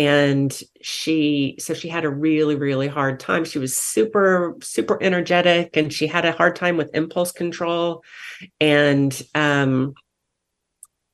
And 0.00 0.58
she, 0.80 1.56
so 1.58 1.74
she 1.74 1.88
had 1.88 2.06
a 2.06 2.10
really, 2.10 2.54
really 2.54 2.88
hard 2.88 3.20
time. 3.20 3.44
She 3.44 3.58
was 3.58 3.76
super, 3.76 4.56
super 4.62 4.96
energetic 5.02 5.76
and 5.76 5.92
she 5.92 6.06
had 6.06 6.24
a 6.24 6.32
hard 6.32 6.56
time 6.56 6.78
with 6.78 6.94
impulse 6.94 7.32
control. 7.32 8.02
And 8.60 9.20
um, 9.34 9.92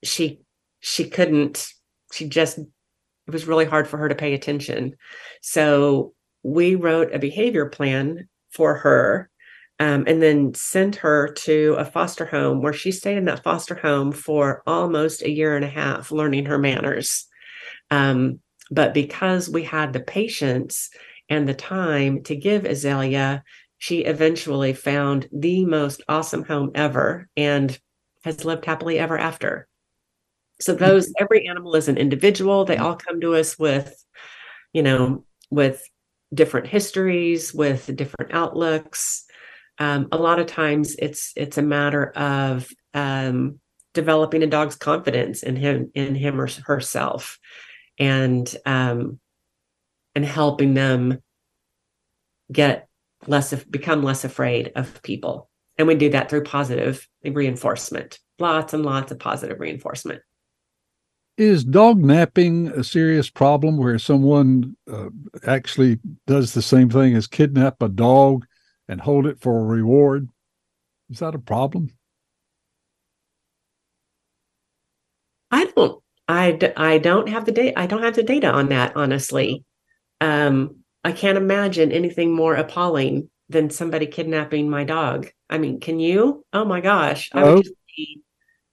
she 0.05 0.41
she 0.81 1.09
couldn't 1.09 1.67
she 2.13 2.29
just 2.29 2.59
it 2.59 3.33
was 3.33 3.47
really 3.47 3.65
hard 3.65 3.89
for 3.89 3.99
her 3.99 4.09
to 4.09 4.15
pay 4.15 4.35
attention 4.35 4.95
so 5.43 6.15
we 6.43 6.75
wrote 6.75 7.13
a 7.15 7.19
behavior 7.19 7.67
plan 7.67 8.29
for 8.51 8.77
her 8.77 9.31
um, 9.79 10.05
and 10.07 10.23
then 10.23 10.55
sent 10.55 10.97
her 10.97 11.33
to 11.33 11.75
a 11.79 11.85
foster 11.85 12.25
home 12.25 12.63
where 12.63 12.73
she 12.73 12.91
stayed 12.93 13.19
in 13.19 13.27
that 13.27 13.43
foster 13.43 13.75
home 13.75 14.13
for 14.13 14.63
almost 14.67 15.23
a 15.23 15.31
year 15.31 15.57
and 15.57 15.65
a 15.65 15.69
half 15.69 16.13
learning 16.13 16.47
her 16.47 16.59
manners 16.59 17.27
um, 17.91 18.41
but 18.71 18.95
because 18.95 19.49
we 19.49 19.63
had 19.63 19.93
the 19.93 20.01
patience 20.01 20.91
and 21.29 21.49
the 21.49 21.55
time 21.55 22.23
to 22.23 22.37
give 22.37 22.65
azalea 22.65 23.43
she 23.79 24.01
eventually 24.01 24.73
found 24.73 25.29
the 25.33 25.65
most 25.65 26.03
awesome 26.09 26.45
home 26.45 26.71
ever 26.75 27.29
and 27.37 27.79
has 28.25 28.45
lived 28.45 28.65
happily 28.65 28.99
ever 28.99 29.19
after. 29.19 29.69
So 30.61 30.75
those 30.75 31.13
every 31.19 31.47
animal 31.47 31.77
is 31.77 31.89
an 31.89 31.99
individual. 31.99 32.65
They 32.65 32.79
all 32.79 32.97
come 32.97 33.21
to 33.21 33.35
us 33.35 33.59
with, 33.59 33.95
you 34.73 34.83
know, 34.83 35.25
with 35.51 35.83
different 36.33 36.67
histories, 36.67 37.53
with 37.53 37.95
different 37.95 38.33
outlooks. 38.33 39.25
Um, 39.79 40.09
a 40.11 40.17
lot 40.17 40.39
of 40.39 40.47
times 40.47 40.97
it's 40.99 41.33
it's 41.37 41.59
a 41.59 41.63
matter 41.63 42.11
of 42.17 42.67
um, 42.95 43.61
developing 43.93 44.43
a 44.43 44.47
dog's 44.47 44.77
confidence 44.77 45.43
in 45.43 45.57
him 45.57 45.91
in 45.95 46.15
him 46.15 46.41
or 46.41 46.49
herself 46.65 47.39
and 47.99 48.55
um, 48.65 49.19
and 50.15 50.25
helping 50.25 50.75
them 50.75 51.23
get 52.51 52.89
less 53.27 53.53
of 53.53 53.71
become 53.71 54.03
less 54.03 54.25
afraid 54.25 54.73
of 54.77 55.03
people. 55.03 55.51
And 55.79 55.87
we 55.87 55.95
do 55.95 56.11
that 56.11 56.31
through 56.31 56.45
positive 56.45 57.07
reinforcement. 57.25 58.19
Lots 58.39 58.73
and 58.73 58.85
lots 58.85 59.13
of 59.13 59.19
positive 59.19 59.61
reinforcement. 59.61 60.23
Is 61.37 61.65
dog 61.65 62.03
napping 62.03 62.69
a 62.69 62.83
serious 62.83 63.29
problem 63.29 63.77
where 63.77 63.99
someone 63.99 64.75
uh, 64.91 65.11
actually 65.47 65.99
does 66.27 66.55
the 66.55 66.63
same 66.63 66.89
thing 66.89 67.15
as 67.15 67.27
kidnap 67.27 67.83
a 67.83 67.91
dog 67.91 68.47
and 68.89 69.03
hold 69.03 69.27
it 69.27 69.41
for 69.41 69.59
a 69.59 69.65
reward? 69.65 70.31
Is 71.11 71.19
that 71.19 71.35
a 71.35 71.39
problem? 71.39 71.91
I 75.51 75.67
don't 75.67 76.03
I, 76.29 76.59
I 76.77 76.99
don't 76.99 77.29
have 77.29 77.45
the 77.45 77.53
data 77.53 77.79
i 77.79 77.87
don't 77.87 78.03
have 78.03 78.17
the 78.17 78.23
data 78.23 78.51
on 78.51 78.71
that 78.71 78.97
honestly 78.97 79.65
um 80.21 80.77
I 81.07 81.13
can't 81.13 81.39
imagine 81.39 81.93
anything 81.93 82.35
more 82.35 82.57
appalling 82.57 83.31
than 83.49 83.71
somebody 83.71 84.09
kidnapping 84.09 84.69
my 84.69 84.83
dog. 84.83 85.29
I 85.49 85.57
mean, 85.57 85.79
can 85.79 86.01
you? 86.01 86.45
Oh 86.53 86.65
my 86.65 86.81
gosh, 86.81 87.31
I 87.33 87.45
would 87.45 87.59
oh. 87.59 87.63
just 87.63 87.77
be 87.97 88.23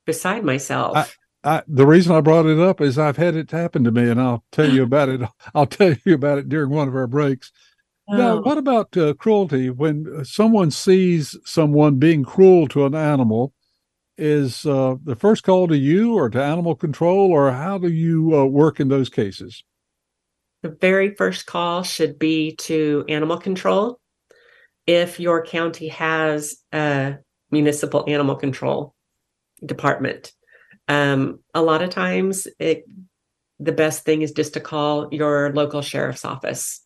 beside 0.08 0.43
myself. 0.43 0.97
I, 0.97 1.06
I, 1.43 1.62
the 1.68 1.86
reason 1.86 2.16
I 2.16 2.22
brought 2.22 2.47
it 2.47 2.58
up 2.58 2.82
is 2.82 2.97
I've 2.97 3.18
had 3.18 3.36
it 3.36 3.51
happen 3.51 3.84
to 3.84 3.91
me, 3.91 4.10
and 4.10 4.20
I'll 4.20 4.43
tell 4.51 4.68
you 4.68 4.82
about 4.82 5.10
it. 5.10 5.22
I'll 5.54 5.68
tell 5.68 5.93
you 6.04 6.16
about 6.16 6.39
it 6.39 6.49
during 6.49 6.72
one 6.72 6.88
of 6.88 6.95
our 6.95 7.06
breaks. 7.06 7.51
Oh. 8.10 8.18
Now, 8.18 8.41
what 8.41 8.58
about 8.58 8.97
uh, 8.97 9.14
cruelty? 9.14 9.70
When 9.70 10.26
someone 10.26 10.72
sees 10.72 11.38
someone 11.45 11.97
being 11.97 12.24
cruel 12.24 12.68
to 12.70 12.88
an 12.88 12.95
animal, 12.95 13.54
is 14.18 14.66
uh, 14.66 14.95
the 15.03 15.16
first 15.16 15.43
call 15.43 15.68
to 15.68 15.78
you 15.78 16.16
or 16.16 16.30
to 16.30 16.43
animal 16.43 16.76
control, 16.76 17.32
or 17.32 17.51
how 17.51 17.78
do 17.78 17.89
you 17.89 18.36
uh, 18.36 18.45
work 18.45 18.80
in 18.80 18.88
those 18.88 19.09
cases? 19.09 19.64
the 20.64 20.70
very 20.70 21.14
first 21.14 21.45
call 21.45 21.84
should 21.84 22.18
be 22.18 22.55
to 22.55 23.05
animal 23.09 23.38
control 23.38 23.99
if 24.88 25.20
your 25.20 25.45
county 25.45 25.89
has 25.89 26.55
a 26.72 27.18
municipal 27.51 28.05
animal 28.07 28.36
control 28.36 28.95
department. 29.64 30.32
Um, 30.88 31.39
a 31.53 31.61
lot 31.61 31.84
of 31.84 31.89
times, 31.89 32.47
it, 32.59 32.86
the 33.59 33.74
best 33.74 34.05
thing 34.05 34.22
is 34.22 34.32
just 34.32 34.53
to 34.53 34.61
call 34.61 35.14
your 35.14 35.51
local 35.53 35.82
sheriff's 35.82 36.26
office. 36.26 36.82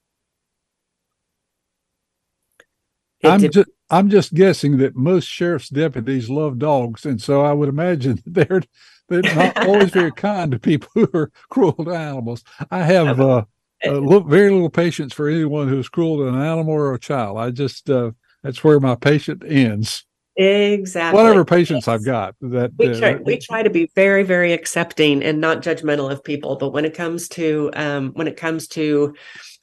It 3.21 3.27
I'm 3.27 3.39
just 3.51 3.69
I'm 3.89 4.09
just 4.09 4.33
guessing 4.33 4.77
that 4.77 4.95
most 4.95 5.25
sheriff's 5.25 5.69
deputies 5.69 6.29
love 6.29 6.59
dogs, 6.59 7.05
and 7.05 7.21
so 7.21 7.41
I 7.41 7.53
would 7.53 7.69
imagine 7.69 8.21
they're 8.25 8.61
they're 9.09 9.21
not 9.21 9.65
always 9.65 9.91
very 9.91 10.11
kind 10.15 10.51
to 10.51 10.59
people 10.59 10.89
who 10.93 11.09
are 11.13 11.31
cruel 11.49 11.73
to 11.73 11.91
animals. 11.91 12.43
I 12.69 12.83
have 12.83 13.19
uh, 13.19 13.45
uh, 13.85 14.19
very 14.21 14.51
little 14.51 14.69
patience 14.69 15.13
for 15.13 15.29
anyone 15.29 15.69
who's 15.69 15.89
cruel 15.89 16.17
to 16.17 16.27
an 16.27 16.35
animal 16.35 16.73
or 16.73 16.93
a 16.93 16.99
child. 16.99 17.37
I 17.37 17.51
just 17.51 17.89
uh, 17.89 18.11
that's 18.43 18.63
where 18.63 18.79
my 18.79 18.95
patient 18.95 19.43
ends. 19.45 20.03
Exactly. 20.35 21.17
Whatever 21.17 21.43
patience 21.43 21.87
yes. 21.87 21.95
I've 21.95 22.05
got. 22.05 22.35
That 22.41 22.71
we 22.77 22.99
try, 22.99 23.15
uh, 23.15 23.19
we 23.23 23.39
try 23.39 23.63
to 23.63 23.71
be 23.71 23.89
very 23.95 24.23
very 24.23 24.53
accepting 24.53 25.23
and 25.23 25.41
not 25.41 25.63
judgmental 25.63 26.11
of 26.11 26.23
people, 26.23 26.57
but 26.57 26.73
when 26.73 26.85
it 26.85 26.93
comes 26.93 27.27
to 27.29 27.71
um, 27.73 28.11
when 28.13 28.27
it 28.27 28.37
comes 28.37 28.67
to 28.69 29.15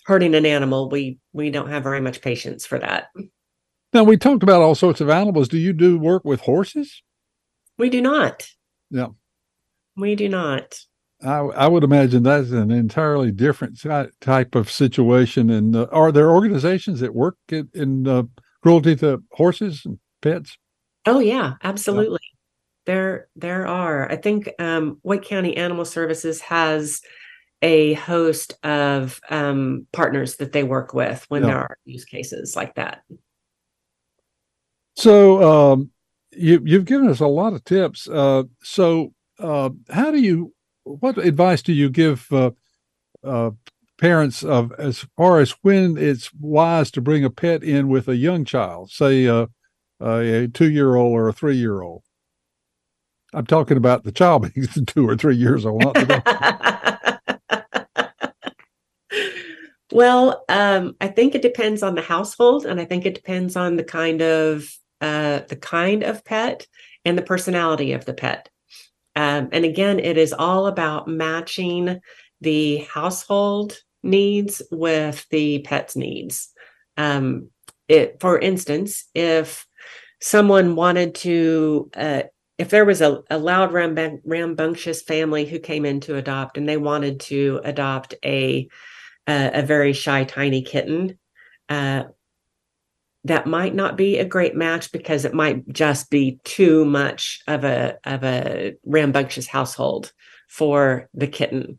hurting 0.06 0.34
an 0.34 0.46
animal, 0.46 0.88
we 0.88 1.18
we 1.32 1.50
don't 1.50 1.70
have 1.70 1.82
very 1.82 2.00
much 2.00 2.22
patience 2.22 2.66
for 2.66 2.78
that. 2.78 3.08
Now 3.94 4.02
we 4.02 4.16
talked 4.16 4.42
about 4.42 4.60
all 4.60 4.74
sorts 4.74 5.00
of 5.00 5.08
animals. 5.08 5.48
Do 5.48 5.56
you 5.56 5.72
do 5.72 5.96
work 5.96 6.24
with 6.24 6.40
horses? 6.40 7.02
We 7.78 7.88
do 7.88 8.02
not. 8.02 8.48
Yeah. 8.90 9.08
We 9.96 10.16
do 10.16 10.28
not. 10.28 10.80
I, 11.22 11.38
I 11.38 11.68
would 11.68 11.84
imagine 11.84 12.24
that's 12.24 12.50
an 12.50 12.72
entirely 12.72 13.30
different 13.30 13.80
type 14.20 14.54
of 14.56 14.70
situation. 14.70 15.48
And 15.48 15.76
uh, 15.76 15.86
are 15.92 16.10
there 16.10 16.30
organizations 16.30 16.98
that 17.00 17.14
work 17.14 17.36
in, 17.48 17.68
in 17.72 18.08
uh, 18.08 18.24
cruelty 18.62 18.96
to 18.96 19.22
horses 19.30 19.82
and 19.84 19.98
pets? 20.20 20.58
Oh 21.06 21.20
yeah, 21.20 21.54
absolutely. 21.62 22.18
Yeah. 22.20 22.30
There, 22.86 23.28
there 23.36 23.66
are. 23.66 24.10
I 24.10 24.16
think 24.16 24.50
um, 24.58 24.98
Wake 25.04 25.22
County 25.22 25.56
Animal 25.56 25.84
Services 25.84 26.40
has 26.42 27.00
a 27.62 27.94
host 27.94 28.54
of 28.64 29.20
um, 29.30 29.86
partners 29.92 30.36
that 30.36 30.52
they 30.52 30.64
work 30.64 30.92
with 30.92 31.24
when 31.28 31.42
yeah. 31.42 31.48
there 31.48 31.58
are 31.58 31.78
use 31.84 32.04
cases 32.04 32.54
like 32.56 32.74
that. 32.74 33.02
So 34.96 35.42
um, 35.72 35.90
you, 36.32 36.62
you've 36.64 36.84
given 36.84 37.08
us 37.08 37.20
a 37.20 37.26
lot 37.26 37.52
of 37.52 37.64
tips. 37.64 38.08
Uh, 38.08 38.44
so 38.62 39.12
uh, 39.38 39.70
how 39.90 40.10
do 40.10 40.20
you 40.20 40.52
what 40.84 41.18
advice 41.18 41.62
do 41.62 41.72
you 41.72 41.88
give 41.88 42.30
uh, 42.30 42.50
uh, 43.22 43.50
parents 43.98 44.44
of 44.44 44.72
as 44.78 45.06
far 45.16 45.40
as 45.40 45.52
when 45.62 45.96
it's 45.96 46.32
wise 46.34 46.90
to 46.92 47.00
bring 47.00 47.24
a 47.24 47.30
pet 47.30 47.64
in 47.64 47.88
with 47.88 48.06
a 48.08 48.16
young 48.16 48.44
child, 48.44 48.90
say 48.90 49.26
uh, 49.26 49.46
a 50.00 50.48
two 50.52 50.70
year 50.70 50.94
old 50.94 51.12
or 51.12 51.28
a 51.28 51.32
three 51.32 51.56
year 51.56 51.80
old? 51.80 52.02
I'm 53.32 53.46
talking 53.46 53.76
about 53.76 54.04
the 54.04 54.12
child 54.12 54.52
being 54.54 54.68
two 54.86 55.08
or 55.08 55.16
three 55.16 55.36
years 55.36 55.66
old. 55.66 55.82
well, 59.92 60.44
um, 60.48 60.96
I 61.00 61.08
think 61.08 61.34
it 61.34 61.42
depends 61.42 61.82
on 61.82 61.96
the 61.96 62.02
household, 62.02 62.66
and 62.66 62.80
I 62.80 62.84
think 62.84 63.06
it 63.06 63.14
depends 63.14 63.56
on 63.56 63.76
the 63.76 63.84
kind 63.84 64.22
of 64.22 64.68
uh, 65.00 65.40
the 65.48 65.56
kind 65.56 66.02
of 66.02 66.24
pet 66.24 66.66
and 67.04 67.16
the 67.18 67.22
personality 67.22 67.92
of 67.92 68.04
the 68.04 68.14
pet. 68.14 68.48
Um, 69.16 69.48
and 69.52 69.64
again, 69.64 69.98
it 69.98 70.18
is 70.18 70.32
all 70.32 70.66
about 70.66 71.08
matching 71.08 72.00
the 72.40 72.78
household 72.78 73.78
needs 74.02 74.62
with 74.70 75.26
the 75.30 75.60
pet's 75.60 75.96
needs. 75.96 76.50
Um, 76.96 77.50
it, 77.88 78.18
for 78.20 78.38
instance, 78.38 79.04
if 79.14 79.66
someone 80.20 80.74
wanted 80.74 81.14
to, 81.16 81.90
uh, 81.96 82.22
if 82.58 82.70
there 82.70 82.84
was 82.84 83.00
a, 83.00 83.22
a 83.30 83.38
loud, 83.38 83.72
rambunctious 83.72 85.02
family 85.02 85.44
who 85.44 85.58
came 85.58 85.84
in 85.84 86.00
to 86.00 86.16
adopt 86.16 86.56
and 86.56 86.68
they 86.68 86.76
wanted 86.76 87.20
to 87.20 87.60
adopt 87.64 88.14
a 88.24 88.68
a, 89.26 89.60
a 89.60 89.62
very 89.62 89.92
shy, 89.92 90.24
tiny 90.24 90.62
kitten, 90.62 91.18
uh, 91.68 92.04
that 93.24 93.46
might 93.46 93.74
not 93.74 93.96
be 93.96 94.18
a 94.18 94.24
great 94.24 94.54
match 94.54 94.92
because 94.92 95.24
it 95.24 95.34
might 95.34 95.66
just 95.68 96.10
be 96.10 96.38
too 96.44 96.84
much 96.84 97.40
of 97.46 97.64
a 97.64 97.96
of 98.04 98.22
a 98.22 98.74
rambunctious 98.84 99.46
household 99.46 100.12
for 100.48 101.08
the 101.14 101.26
kitten. 101.26 101.78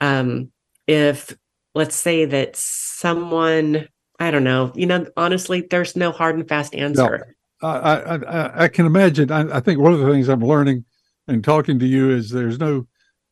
Um, 0.00 0.52
if 0.86 1.34
let's 1.74 1.96
say 1.96 2.24
that 2.26 2.54
someone, 2.54 3.88
I 4.20 4.30
don't 4.30 4.44
know, 4.44 4.72
you 4.76 4.86
know, 4.86 5.06
honestly, 5.16 5.66
there's 5.68 5.96
no 5.96 6.12
hard 6.12 6.36
and 6.36 6.48
fast 6.48 6.74
answer. 6.74 7.36
No, 7.60 7.68
I, 7.68 8.16
I 8.16 8.64
I 8.64 8.68
can 8.68 8.86
imagine. 8.86 9.32
I, 9.32 9.56
I, 9.56 9.60
think 9.60 9.80
one 9.80 9.92
of 9.92 9.98
the 9.98 10.10
things 10.10 10.28
I'm 10.28 10.44
learning 10.44 10.84
and 11.26 11.42
talking 11.42 11.78
to 11.78 11.86
you 11.86 12.10
is 12.10 12.30
there's 12.30 12.58
no 12.58 12.86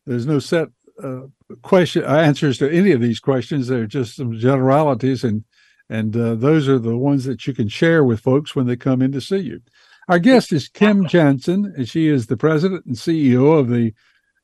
there's 0.07 0.27
no 0.27 0.41
set 0.41 0.69
uh, 1.03 1.23
question 1.63 2.03
answers 2.05 2.59
to 2.59 2.71
any 2.71 2.93
of 2.93 3.01
these 3.01 3.21
questions. 3.21 3.69
They're 3.69 3.87
just 3.87 4.17
some 4.17 4.37
generalities 4.37 5.23
and 5.23 5.45
and 5.93 6.17
uh, 6.17 6.35
those 6.35 6.71
are 6.71 6.79
the 6.79 6.97
ones 6.97 7.27
that 7.27 7.47
you 7.47 7.53
can 7.53 7.69
share 7.69 8.03
with 8.03 8.21
folks 8.21 8.57
when 8.57 8.67
they 8.67 8.77
come 8.77 9.03
in 9.03 9.13
to 9.13 9.21
see 9.21 9.37
you. 9.37 9.61
Our 10.09 10.19
guest 10.19 10.51
is 10.51 10.67
Kim 10.67 11.05
Janzen, 11.05 11.77
and 11.77 11.87
she 11.87 12.09
is 12.09 12.27
the 12.27 12.37
president 12.37 12.87
and 12.87 12.97
CEO 12.97 13.59
of 13.59 13.69
the 13.69 13.93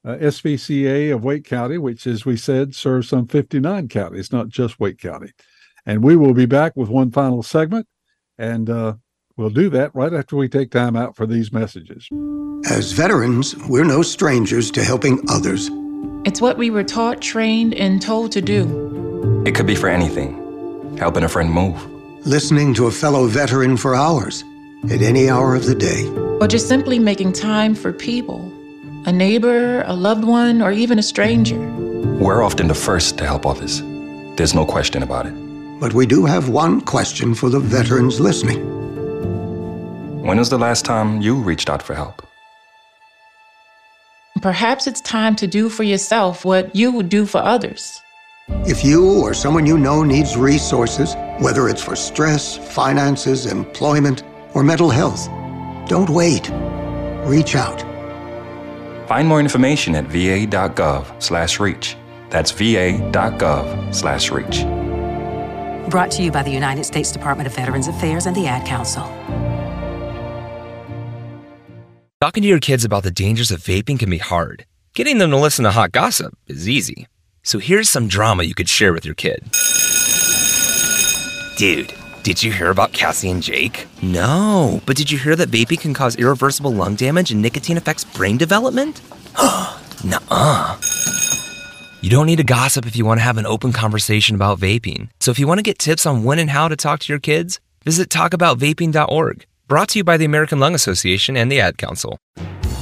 uh, 0.04 0.16
SPCA 0.16 1.12
of 1.14 1.24
Wake 1.24 1.46
County, 1.46 1.78
which, 1.78 2.06
as 2.06 2.26
we 2.26 2.36
said, 2.36 2.74
serves 2.74 3.08
some 3.08 3.26
59 3.26 3.88
counties, 3.88 4.30
not 4.30 4.48
just 4.48 4.78
Wake 4.78 4.98
County. 4.98 5.32
And 5.86 6.04
we 6.04 6.16
will 6.16 6.34
be 6.34 6.44
back 6.44 6.76
with 6.76 6.90
one 6.90 7.10
final 7.10 7.42
segment, 7.42 7.86
and 8.36 8.68
uh, 8.68 8.96
we'll 9.38 9.48
do 9.48 9.70
that 9.70 9.94
right 9.94 10.12
after 10.12 10.36
we 10.36 10.50
take 10.50 10.70
time 10.70 10.96
out 10.96 11.16
for 11.16 11.26
these 11.26 11.50
messages. 11.50 12.10
As 12.70 12.92
veterans, 12.92 13.56
we're 13.70 13.84
no 13.84 14.02
strangers 14.02 14.70
to 14.72 14.84
helping 14.84 15.24
others. 15.30 15.70
It's 16.26 16.42
what 16.42 16.58
we 16.58 16.68
were 16.68 16.84
taught, 16.84 17.22
trained, 17.22 17.72
and 17.72 18.02
told 18.02 18.32
to 18.32 18.42
do. 18.42 19.42
It 19.46 19.54
could 19.54 19.66
be 19.66 19.76
for 19.76 19.88
anything 19.88 20.47
helping 20.98 21.24
a 21.24 21.28
friend 21.28 21.50
move. 21.50 21.78
Listening 22.26 22.74
to 22.74 22.86
a 22.86 22.90
fellow 22.90 23.26
veteran 23.26 23.76
for 23.76 23.94
hours, 23.94 24.44
at 24.90 25.00
any 25.00 25.30
hour 25.30 25.54
of 25.54 25.64
the 25.64 25.74
day. 25.74 26.06
Or 26.40 26.46
just 26.46 26.68
simply 26.68 26.98
making 26.98 27.32
time 27.32 27.74
for 27.74 27.92
people 27.92 28.52
a 29.06 29.12
neighbor, 29.12 29.82
a 29.86 29.94
loved 29.94 30.24
one, 30.24 30.60
or 30.60 30.70
even 30.70 30.98
a 30.98 31.02
stranger. 31.02 31.58
We're 32.20 32.42
often 32.42 32.68
the 32.68 32.74
first 32.74 33.16
to 33.18 33.24
help 33.24 33.46
others. 33.46 33.80
There's 34.36 34.54
no 34.54 34.66
question 34.66 35.02
about 35.02 35.26
it. 35.26 35.32
But 35.80 35.94
we 35.94 36.04
do 36.04 36.26
have 36.26 36.48
one 36.48 36.80
question 36.80 37.34
for 37.34 37.48
the 37.48 37.60
veterans 37.60 38.20
listening. 38.20 38.60
When 40.22 40.38
was 40.38 40.50
the 40.50 40.58
last 40.58 40.84
time 40.84 41.22
you 41.22 41.36
reached 41.36 41.70
out 41.70 41.82
for 41.82 41.94
help? 41.94 42.26
Perhaps 44.42 44.86
it's 44.86 45.00
time 45.00 45.34
to 45.36 45.46
do 45.46 45.68
for 45.68 45.84
yourself 45.84 46.44
what 46.44 46.74
you 46.74 46.92
would 46.92 47.08
do 47.08 47.24
for 47.24 47.38
others. 47.38 48.02
If 48.66 48.84
you 48.84 49.20
or 49.20 49.34
someone 49.34 49.66
you 49.66 49.78
know 49.78 50.02
needs 50.02 50.36
resources, 50.36 51.14
whether 51.38 51.68
it's 51.68 51.82
for 51.82 51.96
stress, 51.96 52.56
finances, 52.56 53.46
employment, 53.46 54.22
or 54.54 54.62
mental 54.62 54.90
health, 54.90 55.28
don't 55.88 56.10
wait. 56.10 56.50
Reach 57.24 57.54
out. 57.54 57.82
Find 59.08 59.28
more 59.28 59.40
information 59.40 59.94
at 59.94 60.06
va.gov/reach. 60.06 61.96
That's 62.30 62.50
va.gov/reach. 62.50 64.64
Brought 65.90 66.10
to 66.12 66.22
you 66.22 66.30
by 66.30 66.42
the 66.42 66.50
United 66.50 66.84
States 66.84 67.10
Department 67.10 67.46
of 67.46 67.54
Veterans 67.54 67.88
Affairs 67.88 68.26
and 68.26 68.36
the 68.36 68.46
Ad 68.46 68.66
Council. 68.66 69.04
Talking 72.20 72.42
to 72.42 72.48
your 72.48 72.60
kids 72.60 72.84
about 72.84 73.04
the 73.04 73.10
dangers 73.10 73.50
of 73.50 73.62
vaping 73.62 73.98
can 73.98 74.10
be 74.10 74.18
hard. 74.18 74.66
Getting 74.94 75.18
them 75.18 75.30
to 75.30 75.36
listen 75.36 75.64
to 75.64 75.70
hot 75.70 75.92
gossip 75.92 76.34
is 76.46 76.68
easy. 76.68 77.06
So 77.48 77.58
here's 77.58 77.88
some 77.88 78.08
drama 78.08 78.42
you 78.42 78.54
could 78.54 78.68
share 78.68 78.92
with 78.92 79.06
your 79.06 79.14
kid. 79.14 79.42
Dude, 81.56 81.94
did 82.22 82.42
you 82.42 82.52
hear 82.52 82.68
about 82.68 82.92
Cassie 82.92 83.30
and 83.30 83.42
Jake? 83.42 83.86
No, 84.02 84.82
but 84.84 84.98
did 84.98 85.10
you 85.10 85.16
hear 85.16 85.34
that 85.34 85.48
vaping 85.48 85.80
can 85.80 85.94
cause 85.94 86.14
irreversible 86.16 86.74
lung 86.74 86.94
damage 86.94 87.30
and 87.30 87.40
nicotine 87.40 87.78
affects 87.78 88.04
brain 88.04 88.36
development? 88.36 89.00
Nuh-uh. 90.04 90.78
You 92.02 92.10
don't 92.10 92.26
need 92.26 92.36
to 92.36 92.44
gossip 92.44 92.84
if 92.84 92.96
you 92.96 93.06
want 93.06 93.20
to 93.20 93.24
have 93.24 93.38
an 93.38 93.46
open 93.46 93.72
conversation 93.72 94.34
about 94.36 94.58
vaping. 94.58 95.08
So 95.18 95.30
if 95.30 95.38
you 95.38 95.46
want 95.46 95.56
to 95.56 95.62
get 95.62 95.78
tips 95.78 96.04
on 96.04 96.24
when 96.24 96.38
and 96.38 96.50
how 96.50 96.68
to 96.68 96.76
talk 96.76 97.00
to 97.00 97.10
your 97.10 97.18
kids, 97.18 97.60
visit 97.82 98.10
talkaboutvaping.org. 98.10 99.46
Brought 99.68 99.88
to 99.88 100.00
you 100.00 100.04
by 100.04 100.18
the 100.18 100.26
American 100.26 100.60
Lung 100.60 100.74
Association 100.74 101.34
and 101.34 101.50
the 101.50 101.60
Ad 101.60 101.78
Council. 101.78 102.18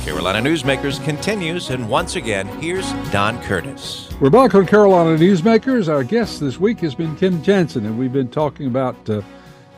Carolina 0.07 0.39
Newsmakers 0.49 1.03
continues, 1.05 1.71
and 1.71 1.91
once 1.91 2.15
again, 2.15 2.47
here's 2.61 2.93
Don 3.11 3.43
Curtis. 3.43 4.09
We're 4.21 4.31
back 4.31 4.55
on 4.55 4.65
Carolina 4.65 5.19
Newsmakers. 5.19 5.93
Our 5.93 6.05
guest 6.05 6.39
this 6.39 6.61
week 6.61 6.79
has 6.79 6.95
been 6.95 7.17
Kim 7.17 7.43
Janzen, 7.43 7.85
and 7.85 7.99
we've 7.99 8.13
been 8.13 8.29
talking 8.29 8.69
about 8.69 9.11
uh, 9.11 9.21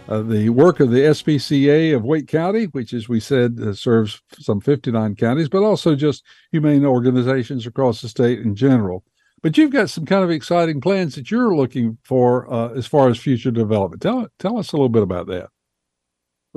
uh, 0.07 0.21
the 0.21 0.51
work 0.51 0.81
of 0.81 0.91
the 0.91 0.99
SPCA 0.99 1.97
of 1.97 2.05
Wake 2.05 2.29
County, 2.29 2.67
which, 2.67 2.93
as 2.93 3.09
we 3.09 3.21
said, 3.21 3.59
uh, 3.59 3.73
serves 3.73 4.21
some 4.39 4.61
59 4.61 5.17
counties, 5.17 5.49
but 5.49 5.63
also 5.63 5.97
just 5.97 6.23
humane 6.53 6.85
organizations 6.85 7.67
across 7.67 8.03
the 8.03 8.09
state 8.11 8.41
in 8.41 8.55
general. 8.55 9.05
But 9.41 9.57
you've 9.57 9.73
got 9.73 9.89
some 9.89 10.05
kind 10.05 10.25
of 10.25 10.31
exciting 10.31 10.83
plans 10.83 11.15
that 11.15 11.31
you're 11.31 11.57
looking 11.57 11.97
for 12.03 12.53
uh, 12.53 12.75
as 12.75 12.87
far 12.87 13.09
as 13.09 13.17
future 13.17 13.51
development. 13.51 14.03
Tell 14.03 14.29
tell 14.39 14.59
us 14.59 14.73
a 14.73 14.77
little 14.77 14.91
bit 14.91 15.03
about 15.03 15.27
that. 15.29 15.49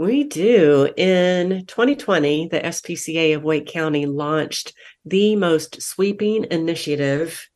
We 0.02 0.24
do. 0.24 0.92
In 0.98 1.68
2020, 1.68 2.48
the 2.48 2.60
SPCA 2.60 3.36
of 3.36 3.44
Wake 3.44 3.68
County 3.68 4.08
launched 4.08 4.74
the 5.06 5.36
most 5.36 5.80
sweeping 5.80 6.48
initiative 6.50 7.48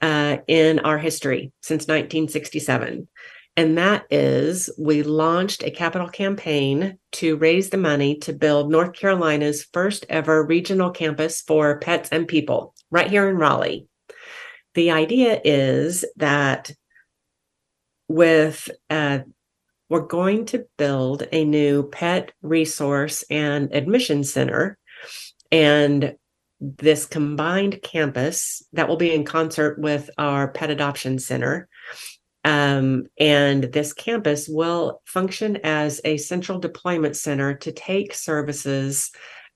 uh, 0.00 0.36
in 0.46 0.78
our 0.78 0.98
history 0.98 1.50
since 1.60 1.88
1967. 1.88 3.08
And 3.56 3.78
that 3.78 4.04
is 4.10 4.70
we 4.78 5.02
launched 5.02 5.64
a 5.64 5.72
capital 5.72 6.08
campaign 6.08 7.00
to 7.14 7.36
raise 7.36 7.70
the 7.70 7.78
money 7.78 8.16
to 8.18 8.32
build 8.32 8.70
North 8.70 8.92
Carolina's 8.92 9.66
first 9.72 10.06
ever 10.08 10.44
regional 10.44 10.92
campus 10.92 11.40
for 11.40 11.80
pets 11.80 12.10
and 12.10 12.28
people 12.28 12.76
right 12.92 13.10
here 13.10 13.28
in 13.28 13.34
Raleigh. 13.34 13.88
The 14.74 14.92
idea 14.92 15.40
is 15.42 16.04
that 16.14 16.70
with 18.06 18.70
uh, 18.88 19.18
we're 19.88 20.00
going 20.00 20.44
to 20.46 20.66
build 20.76 21.24
a 21.32 21.44
new 21.44 21.88
pet 21.88 22.32
resource 22.42 23.24
and 23.30 23.72
admission 23.74 24.24
center. 24.24 24.78
And 25.50 26.16
this 26.60 27.06
combined 27.06 27.80
campus 27.82 28.62
that 28.72 28.88
will 28.88 28.96
be 28.96 29.14
in 29.14 29.24
concert 29.24 29.78
with 29.78 30.10
our 30.18 30.48
pet 30.48 30.70
adoption 30.70 31.18
center. 31.18 31.68
Um, 32.44 33.06
and 33.18 33.64
this 33.64 33.92
campus 33.92 34.48
will 34.48 35.02
function 35.04 35.58
as 35.64 36.00
a 36.04 36.16
central 36.16 36.58
deployment 36.58 37.16
center 37.16 37.54
to 37.54 37.72
take 37.72 38.14
services 38.14 39.10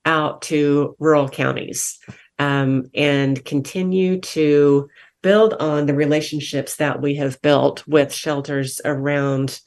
out 0.05 0.43
to 0.43 0.97
rural 0.99 1.28
counties 1.28 1.99
um, 2.39 2.85
and 2.95 3.45
continue 3.45 4.20
to 4.20 4.89
build 5.22 5.55
on 5.55 5.87
the 5.87 5.95
relationships 5.95 6.76
that 6.76 7.01
we 7.01 7.14
have 7.14 7.41
built 7.41 7.87
with 7.87 8.12
shelters 8.12 8.80
around 8.85 9.61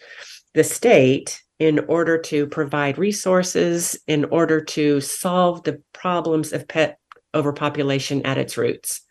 the 0.56 0.64
state 0.64 1.41
in 1.60 1.80
order 1.88 2.18
to 2.18 2.47
provide 2.47 2.97
resources, 2.97 3.97
in 4.08 4.26
order 4.26 4.60
to 4.60 4.99
solve 4.99 5.64
the 5.64 5.82
problems 5.93 6.51
of 6.51 6.68
pet 6.68 6.97
overpopulation 7.34 8.26
at 8.26 8.38
its 8.38 8.58
roots. 8.58 9.01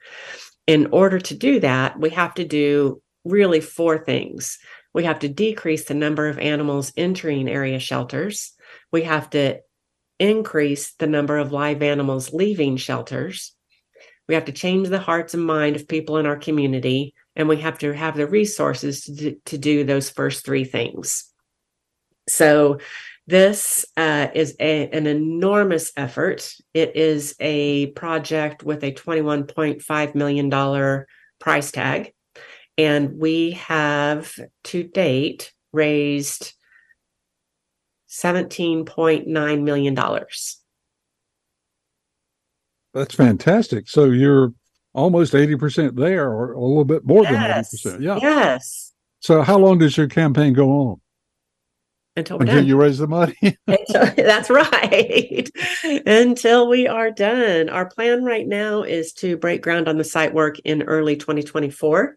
In 0.67 0.89
order 0.93 1.19
to 1.21 1.35
do 1.37 1.61
that, 1.61 1.99
we 2.01 2.11
have 2.11 2.35
to 2.35 2.45
do 2.45 3.03
really 3.25 3.61
four 3.61 4.05
things. 4.05 4.59
We 4.95 5.05
have 5.05 5.19
to 5.21 5.29
decrease 5.29 5.85
the 5.85 5.95
number 5.95 6.29
of 6.29 6.39
animals 6.39 6.93
entering 6.97 7.49
area 7.49 7.79
shelters. 7.79 8.53
We 8.93 9.03
have 9.03 9.31
to 9.31 9.61
increase 10.19 10.95
the 10.95 11.07
number 11.07 11.37
of 11.37 11.53
live 11.53 11.83
animals 11.83 12.33
leaving 12.33 12.77
shelters. 12.77 13.55
We 14.29 14.35
have 14.35 14.47
to 14.47 14.53
change 14.53 14.89
the 14.89 14.99
hearts 14.99 15.35
and 15.35 15.45
mind 15.45 15.77
of 15.77 15.89
people 15.89 16.17
in 16.17 16.27
our 16.27 16.37
community, 16.37 17.15
and 17.37 17.49
we 17.49 17.59
have 17.59 17.79
to 17.79 17.93
have 17.93 18.17
the 18.17 18.27
resources 18.27 19.03
to 19.05 19.37
to 19.45 19.59
do 19.59 19.85
those 19.85 20.09
first 20.09 20.47
three 20.47 20.65
things. 20.65 21.34
So 22.29 22.79
this 23.27 23.87
uh, 23.97 24.29
is 24.35 24.55
a, 24.61 24.89
an 24.91 25.07
enormous 25.07 25.93
effort. 25.97 26.55
It 26.75 26.97
is 26.97 27.35
a 27.41 27.87
project 27.93 28.63
with 28.63 28.85
a 28.85 28.93
$21.5 28.93 30.15
million 30.15 31.05
price 31.39 31.71
tag. 31.71 32.13
And 32.77 33.19
we 33.19 33.53
have 33.53 34.35
to 34.65 34.83
date 34.83 35.53
raised 35.73 36.53
$17.9 38.11 39.63
million. 39.63 39.95
That's 42.93 43.15
fantastic. 43.15 43.89
So 43.89 44.05
you're 44.07 44.53
almost 44.93 45.33
80% 45.33 45.97
there 45.97 46.31
or 46.31 46.53
a 46.53 46.61
little 46.61 46.85
bit 46.85 47.05
more 47.05 47.25
yes. 47.25 47.83
than 47.83 48.01
80%. 48.01 48.03
Yeah. 48.03 48.19
Yes. 48.21 48.93
So 49.21 49.43
how 49.43 49.59
long 49.59 49.79
does 49.79 49.97
your 49.97 50.09
campaign 50.09 50.53
go 50.53 50.71
on? 50.71 51.01
Until 52.17 52.39
until 52.39 52.57
done. 52.57 52.67
you 52.67 52.77
raise 52.77 52.99
the 52.99 53.07
money. 53.07 53.57
That's 53.67 54.51
right. 54.51 55.49
until 56.07 56.69
we 56.69 56.87
are 56.87 57.11
done. 57.11 57.69
Our 57.69 57.87
plan 57.87 58.25
right 58.25 58.47
now 58.47 58.83
is 58.83 59.13
to 59.15 59.37
break 59.37 59.63
ground 59.63 59.89
on 59.89 59.99
the 59.99 60.05
site 60.05 60.33
work 60.33 60.59
in 60.61 60.83
early 60.83 61.17
2024. 61.17 62.17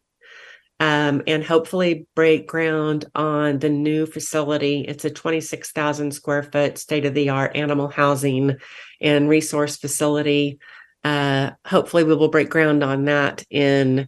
Um, 0.79 1.23
and 1.25 1.43
hopefully 1.43 2.05
break 2.15 2.47
ground 2.47 3.05
on 3.15 3.57
the 3.57 3.69
new 3.69 4.05
facility. 4.05 4.85
It's 4.87 5.05
a 5.05 5.09
26,000 5.09 6.11
square 6.11 6.43
foot 6.43 6.77
state 6.77 7.05
of 7.05 7.15
the 7.15 7.29
art 7.29 7.55
animal 7.55 7.87
housing 7.87 8.57
and 9.01 9.27
resource 9.27 9.77
facility. 9.77 10.59
Uh, 11.03 11.51
hopefully, 11.65 12.03
we 12.03 12.13
will 12.13 12.27
break 12.27 12.49
ground 12.49 12.83
on 12.83 13.05
that 13.05 13.43
in 13.49 14.07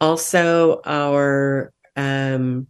Also, 0.00 0.80
our 0.84 1.72
um, 1.96 2.66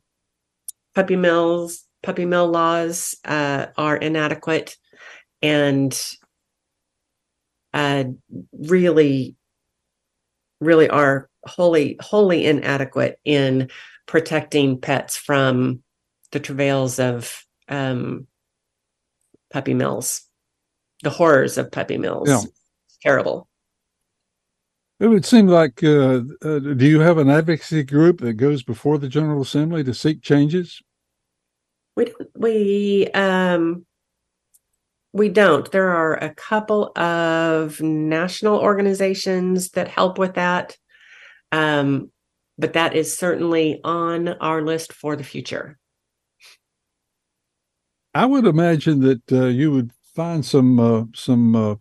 puppy 0.95 1.17
mills 1.17 1.85
puppy 2.03 2.25
mill 2.25 2.49
laws 2.49 3.17
uh, 3.25 3.67
are 3.77 3.97
inadequate 3.97 4.77
and 5.41 5.99
uh, 7.73 8.05
really, 8.53 9.37
really 10.61 10.89
are 10.89 11.29
wholly 11.45 11.97
wholly 12.01 12.45
inadequate 12.47 13.19
in 13.25 13.71
protecting 14.07 14.81
pets 14.81 15.17
from 15.17 15.83
the 16.31 16.41
travails 16.41 16.99
of 16.99 17.45
um, 17.69 18.27
puppy 19.53 19.75
mills, 19.75 20.23
the 21.03 21.11
horrors 21.11 21.59
of 21.59 21.71
puppy 21.71 21.99
mills. 21.99 22.29
Yeah. 22.29 22.43
Terrible. 23.03 23.49
It 25.01 25.09
would 25.09 25.25
seem 25.25 25.49
like, 25.49 25.83
uh, 25.83 26.21
uh, 26.43 26.61
do 26.61 26.87
you 26.87 27.01
have 27.01 27.19
an 27.19 27.29
advocacy 27.29 27.83
group 27.83 28.21
that 28.21 28.35
goes 28.35 28.63
before 28.63 28.99
the 28.99 29.09
General 29.09 29.43
Assembly 29.43 29.83
to 29.83 29.93
seek 29.93 30.23
changes? 30.23 30.81
We 31.97 32.15
we 32.37 33.09
um 33.13 33.85
we 35.13 35.29
don't. 35.29 35.71
There 35.71 35.91
are 35.91 36.15
a 36.15 36.33
couple 36.35 36.97
of 36.97 37.81
national 37.81 38.61
organizations 38.61 39.71
that 39.71 39.89
help 39.89 40.19
with 40.19 40.35
that. 40.35 40.77
Um, 41.53 42.11
but 42.59 42.73
that 42.73 42.95
is 42.97 43.17
certainly 43.17 43.81
on 43.85 44.29
our 44.29 44.63
list 44.63 44.93
for 44.93 45.17
the 45.17 45.25
future. 45.25 45.79
I 48.15 48.27
would 48.27 48.47
imagine 48.47 49.01
that 49.01 49.33
uh, 49.33 49.47
you 49.47 49.71
would 49.71 49.91
find 50.15 50.45
some 50.45 50.79
uh, 50.79 51.05
some 51.15 51.57
uh, 51.57 51.75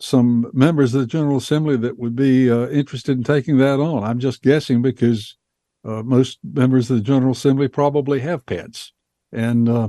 some 0.00 0.50
members 0.52 0.94
of 0.94 1.00
the 1.00 1.06
General 1.06 1.36
Assembly 1.36 1.76
that 1.76 1.98
would 1.98 2.16
be 2.16 2.50
uh, 2.50 2.68
interested 2.68 3.16
in 3.16 3.22
taking 3.22 3.58
that 3.58 3.78
on. 3.78 4.02
I'm 4.02 4.18
just 4.18 4.42
guessing 4.42 4.82
because 4.82 5.36
uh, 5.84 6.02
most 6.02 6.38
members 6.42 6.90
of 6.90 6.96
the 6.96 7.02
General 7.02 7.32
Assembly 7.32 7.68
probably 7.68 8.18
have 8.20 8.46
pets, 8.46 8.92
and 9.30 9.68
uh, 9.68 9.88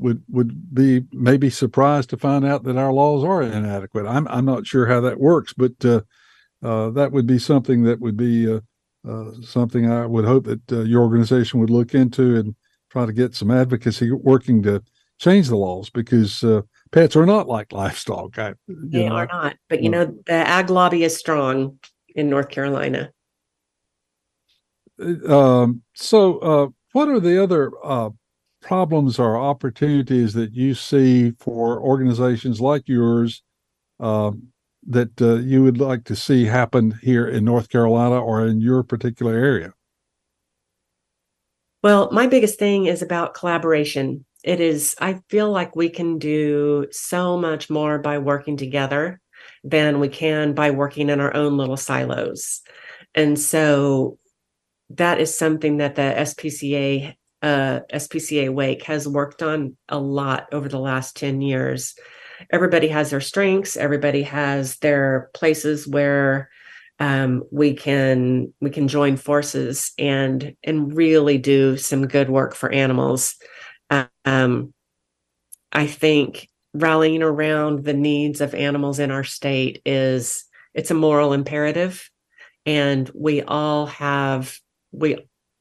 would 0.00 0.22
would 0.28 0.74
be 0.74 1.04
maybe 1.12 1.48
surprised 1.48 2.10
to 2.10 2.16
find 2.16 2.44
out 2.44 2.64
that 2.64 2.76
our 2.76 2.92
laws 2.92 3.22
are 3.22 3.42
inadequate. 3.42 4.06
I'm 4.06 4.26
I'm 4.28 4.44
not 4.44 4.66
sure 4.66 4.86
how 4.86 5.00
that 5.02 5.20
works, 5.20 5.52
but 5.52 6.04
that 6.62 7.10
would 7.12 7.26
be 7.26 7.38
something 7.38 7.82
that 7.84 8.00
would 8.00 8.16
be 8.16 8.60
something 9.42 9.90
I 9.90 10.06
would 10.06 10.24
hope 10.24 10.44
that 10.44 10.86
your 10.86 11.02
organization 11.02 11.60
would 11.60 11.70
look 11.70 11.94
into 11.94 12.36
and 12.36 12.54
try 12.90 13.06
to 13.06 13.12
get 13.12 13.34
some 13.34 13.50
advocacy 13.50 14.10
working 14.10 14.62
to 14.62 14.82
change 15.18 15.48
the 15.48 15.56
laws 15.56 15.90
because 15.90 16.44
uh, 16.44 16.62
pets 16.92 17.16
are 17.16 17.26
not 17.26 17.48
like 17.48 17.72
livestock. 17.72 18.38
I, 18.38 18.54
they 18.68 19.08
know, 19.08 19.14
are 19.14 19.26
not, 19.26 19.56
but 19.68 19.82
you 19.82 19.90
know 19.90 20.06
the 20.26 20.32
ag 20.32 20.70
lobby 20.70 21.04
is 21.04 21.16
strong 21.16 21.78
in 22.14 22.30
North 22.30 22.48
Carolina. 22.48 23.12
Uh, 25.00 25.38
um, 25.62 25.82
so, 25.94 26.38
uh, 26.38 26.68
what 26.92 27.08
are 27.08 27.20
the 27.20 27.42
other 27.42 27.70
uh, 27.84 28.10
problems 28.62 29.18
or 29.18 29.36
opportunities 29.36 30.32
that 30.34 30.54
you 30.54 30.74
see 30.74 31.32
for 31.38 31.80
organizations 31.80 32.60
like 32.60 32.88
yours 32.88 33.42
um, 34.00 34.48
that 34.88 35.20
uh, 35.20 35.36
you 35.36 35.62
would 35.62 35.78
like 35.78 36.04
to 36.04 36.16
see 36.16 36.44
happen 36.44 36.98
here 37.02 37.26
in 37.26 37.44
North 37.44 37.68
Carolina 37.68 38.20
or 38.20 38.46
in 38.46 38.60
your 38.60 38.82
particular 38.82 39.34
area? 39.34 39.72
Well, 41.82 42.10
my 42.10 42.26
biggest 42.26 42.58
thing 42.58 42.86
is 42.86 43.02
about 43.02 43.34
collaboration. 43.34 44.24
It 44.42 44.60
is, 44.60 44.94
I 45.00 45.20
feel 45.28 45.50
like 45.50 45.76
we 45.76 45.88
can 45.88 46.18
do 46.18 46.86
so 46.90 47.38
much 47.38 47.70
more 47.70 47.98
by 47.98 48.18
working 48.18 48.56
together 48.56 49.20
than 49.64 50.00
we 50.00 50.08
can 50.08 50.54
by 50.54 50.70
working 50.70 51.10
in 51.10 51.20
our 51.20 51.34
own 51.34 51.56
little 51.56 51.76
silos. 51.76 52.62
And 53.14 53.38
so 53.38 54.18
that 54.90 55.20
is 55.20 55.36
something 55.36 55.78
that 55.78 55.96
the 55.96 56.14
SPCA 56.16 57.14
uh, 57.42 57.80
SPCA 57.92 58.52
Wake 58.52 58.82
has 58.84 59.06
worked 59.06 59.42
on 59.42 59.76
a 59.88 59.98
lot 59.98 60.48
over 60.52 60.68
the 60.68 60.78
last 60.78 61.16
10 61.16 61.42
years. 61.42 61.94
Everybody 62.50 62.88
has 62.88 63.10
their 63.10 63.20
strengths, 63.20 63.76
everybody 63.76 64.22
has 64.22 64.76
their 64.78 65.30
places 65.34 65.86
where 65.86 66.50
um, 66.98 67.44
we 67.50 67.74
can 67.74 68.52
we 68.60 68.70
can 68.70 68.88
join 68.88 69.16
forces 69.16 69.92
and 69.98 70.56
and 70.64 70.96
really 70.96 71.38
do 71.38 71.76
some 71.76 72.06
good 72.06 72.30
work 72.30 72.54
for 72.54 72.70
animals. 72.72 73.36
Um, 74.24 74.72
I 75.72 75.86
think 75.86 76.48
rallying 76.72 77.22
around 77.22 77.84
the 77.84 77.94
needs 77.94 78.40
of 78.40 78.54
animals 78.54 78.98
in 78.98 79.10
our 79.10 79.24
state 79.24 79.82
is 79.84 80.44
it's 80.74 80.90
a 80.90 80.94
moral 80.94 81.32
imperative, 81.32 82.10
and 82.64 83.10
we 83.14 83.42
all 83.42 83.86
have 83.86 84.58
we 84.92 85.18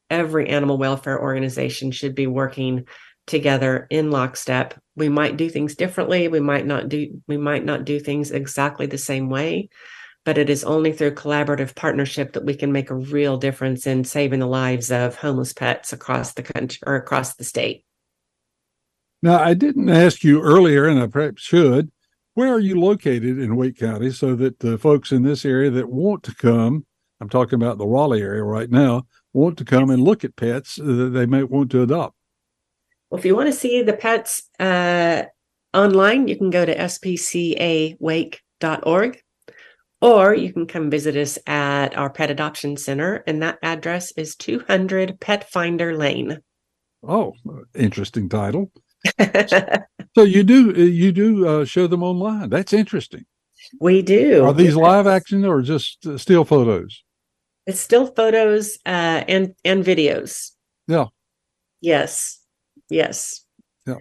every 0.10 0.48
animal 0.50 0.78
welfare 0.78 1.20
organization 1.20 1.92
should 1.92 2.16
be 2.16 2.28
working 2.28 2.88
together 3.28 3.88
in 3.90 4.12
lockstep. 4.12 4.74
We 4.96 5.10
might 5.10 5.38
do 5.38 5.50
things 5.50 5.76
differently. 5.76 6.28
We 6.28 6.40
might 6.40 6.66
not 6.66 6.90
do 6.90 7.22
we 7.28 7.38
might 7.38 7.66
not 7.66 7.86
do 7.86 8.00
things 8.00 8.32
exactly 8.32 8.86
the 8.86 8.98
same 8.98 9.30
way, 9.30 9.70
but 10.24 10.38
it 10.38 10.50
is 10.50 10.64
only 10.64 10.92
through 10.92 11.16
collaborative 11.16 11.76
partnership 11.76 12.34
that 12.34 12.46
we 12.46 12.56
can 12.56 12.72
make 12.72 12.90
a 12.90 12.96
real 12.96 13.38
difference 13.38 13.88
in 13.88 14.04
saving 14.04 14.40
the 14.40 14.48
lives 14.48 14.92
of 14.92 15.16
homeless 15.16 15.54
pets 15.54 15.94
across 15.94 16.34
the 16.34 16.44
country 16.44 16.80
or 16.86 16.96
across 16.96 17.36
the 17.36 17.44
state. 17.44 17.86
Now, 19.22 19.40
I 19.40 19.54
didn't 19.54 19.90
ask 19.90 20.24
you 20.24 20.42
earlier, 20.42 20.86
and 20.86 21.00
I 21.00 21.08
perhaps 21.08 21.42
should. 21.42 21.92
Where 22.36 22.54
are 22.54 22.60
you 22.60 22.80
located 22.80 23.40
in 23.40 23.56
Wake 23.56 23.80
County 23.80 24.12
so 24.12 24.36
that 24.36 24.60
the 24.60 24.78
folks 24.78 25.12
in 25.12 25.24
this 25.24 25.46
area 25.46 25.72
that 25.72 25.90
want 25.90 26.22
to 26.24 26.36
come, 26.36 26.86
I'm 27.22 27.30
talking 27.30 27.56
about 27.56 27.78
the 27.78 27.88
Raleigh 27.88 28.22
area 28.22 28.44
right 28.44 28.70
now, 28.70 29.04
want 29.32 29.58
to 29.58 29.66
come 29.66 29.90
and 29.90 30.04
look 30.04 30.24
at 30.24 30.36
pets 30.36 30.76
that 30.76 31.12
they 31.14 31.26
may 31.26 31.44
want 31.44 31.72
to 31.72 31.82
adopt? 31.82 32.15
Well, 33.10 33.20
if 33.20 33.26
you 33.26 33.36
want 33.36 33.48
to 33.48 33.54
see 33.54 33.82
the 33.82 33.94
pets 33.94 34.44
uh, 34.60 35.24
online, 35.74 36.28
you 36.28 36.38
can 36.38 36.50
go 36.50 36.66
to 36.66 36.76
spcawake.org 36.76 39.20
or 40.02 40.36
you 40.36 40.54
can 40.54 40.68
come 40.68 40.90
visit 40.90 41.16
us 41.16 41.40
at 41.48 41.98
our 41.98 42.10
pet 42.10 42.30
adoption 42.30 42.78
center, 42.78 43.24
and 43.26 43.42
that 43.42 43.58
address 43.64 44.12
is 44.18 44.36
200 44.36 45.20
Pet 45.20 45.50
Finder 45.50 45.98
Lane. 45.98 46.40
Oh, 47.02 47.34
interesting 47.74 48.30
title. 48.30 48.72
so 49.20 50.24
you 50.24 50.44
do 50.44 50.72
you 50.72 51.12
do 51.12 51.48
uh, 51.48 51.66
show 51.66 51.88
them 51.88 52.04
online. 52.04 52.50
That's 52.50 52.74
interesting. 52.74 53.26
We 53.80 54.02
do. 54.02 54.44
Are 54.44 54.54
these 54.54 54.76
live 54.76 55.08
action 55.08 55.46
or 55.46 55.62
just 55.62 56.06
uh, 56.06 56.18
still 56.18 56.46
photos? 56.46 57.04
It's 57.66 57.80
still 57.80 58.08
photos 58.08 58.78
uh, 58.86 59.24
and 59.28 59.56
and 59.64 59.84
videos. 59.84 60.52
Yeah. 60.88 61.06
Yes. 61.82 62.40
Yes. 62.90 63.46
Yeah. 63.86 63.96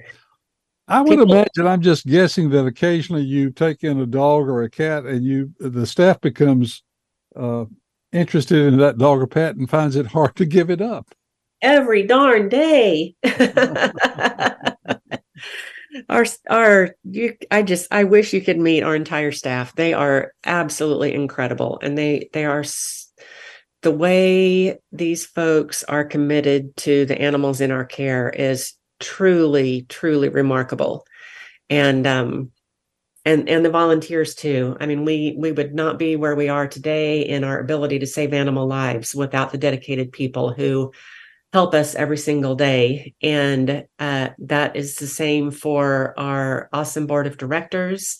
I 0.86 1.00
would 1.00 1.18
People, 1.18 1.32
imagine 1.32 1.66
I'm 1.66 1.80
just 1.80 2.06
guessing 2.06 2.50
that 2.50 2.66
occasionally 2.66 3.22
you 3.22 3.50
take 3.50 3.84
in 3.84 4.00
a 4.00 4.06
dog 4.06 4.48
or 4.48 4.62
a 4.62 4.70
cat 4.70 5.04
and 5.06 5.24
you 5.24 5.50
the 5.58 5.86
staff 5.86 6.20
becomes 6.20 6.82
uh, 7.34 7.64
interested 8.12 8.66
in 8.66 8.78
that 8.78 8.98
dog 8.98 9.22
or 9.22 9.26
pet 9.26 9.56
and 9.56 9.68
finds 9.68 9.96
it 9.96 10.06
hard 10.06 10.36
to 10.36 10.44
give 10.44 10.70
it 10.70 10.82
up. 10.82 11.14
Every 11.62 12.06
darn 12.06 12.50
day. 12.50 13.14
our 16.08 16.26
our 16.50 16.96
you 17.04 17.36
I 17.50 17.62
just 17.62 17.88
I 17.90 18.04
wish 18.04 18.34
you 18.34 18.42
could 18.42 18.58
meet 18.58 18.82
our 18.82 18.94
entire 18.94 19.32
staff. 19.32 19.74
They 19.74 19.94
are 19.94 20.32
absolutely 20.44 21.14
incredible 21.14 21.78
and 21.82 21.96
they 21.96 22.28
they 22.34 22.44
are 22.44 22.64
the 23.84 23.90
way 23.90 24.78
these 24.92 25.26
folks 25.26 25.84
are 25.84 26.04
committed 26.04 26.74
to 26.78 27.04
the 27.04 27.20
animals 27.20 27.60
in 27.60 27.70
our 27.70 27.84
care 27.84 28.30
is 28.30 28.72
truly, 28.98 29.82
truly 29.90 30.30
remarkable. 30.30 31.06
And 31.68 32.06
um, 32.06 32.50
and 33.26 33.48
and 33.48 33.64
the 33.64 33.70
volunteers 33.70 34.34
too. 34.34 34.76
I 34.80 34.86
mean, 34.86 35.04
we 35.04 35.36
we 35.38 35.52
would 35.52 35.74
not 35.74 35.98
be 35.98 36.16
where 36.16 36.34
we 36.34 36.48
are 36.48 36.66
today 36.66 37.20
in 37.22 37.44
our 37.44 37.60
ability 37.60 37.98
to 37.98 38.06
save 38.06 38.32
animal 38.32 38.66
lives 38.66 39.14
without 39.14 39.52
the 39.52 39.58
dedicated 39.58 40.12
people 40.12 40.52
who 40.52 40.92
help 41.52 41.74
us 41.74 41.94
every 41.94 42.18
single 42.18 42.54
day. 42.54 43.14
And 43.22 43.84
uh, 43.98 44.30
that 44.38 44.76
is 44.76 44.96
the 44.96 45.06
same 45.06 45.50
for 45.50 46.18
our 46.18 46.68
awesome 46.72 47.06
board 47.06 47.26
of 47.26 47.36
directors. 47.36 48.18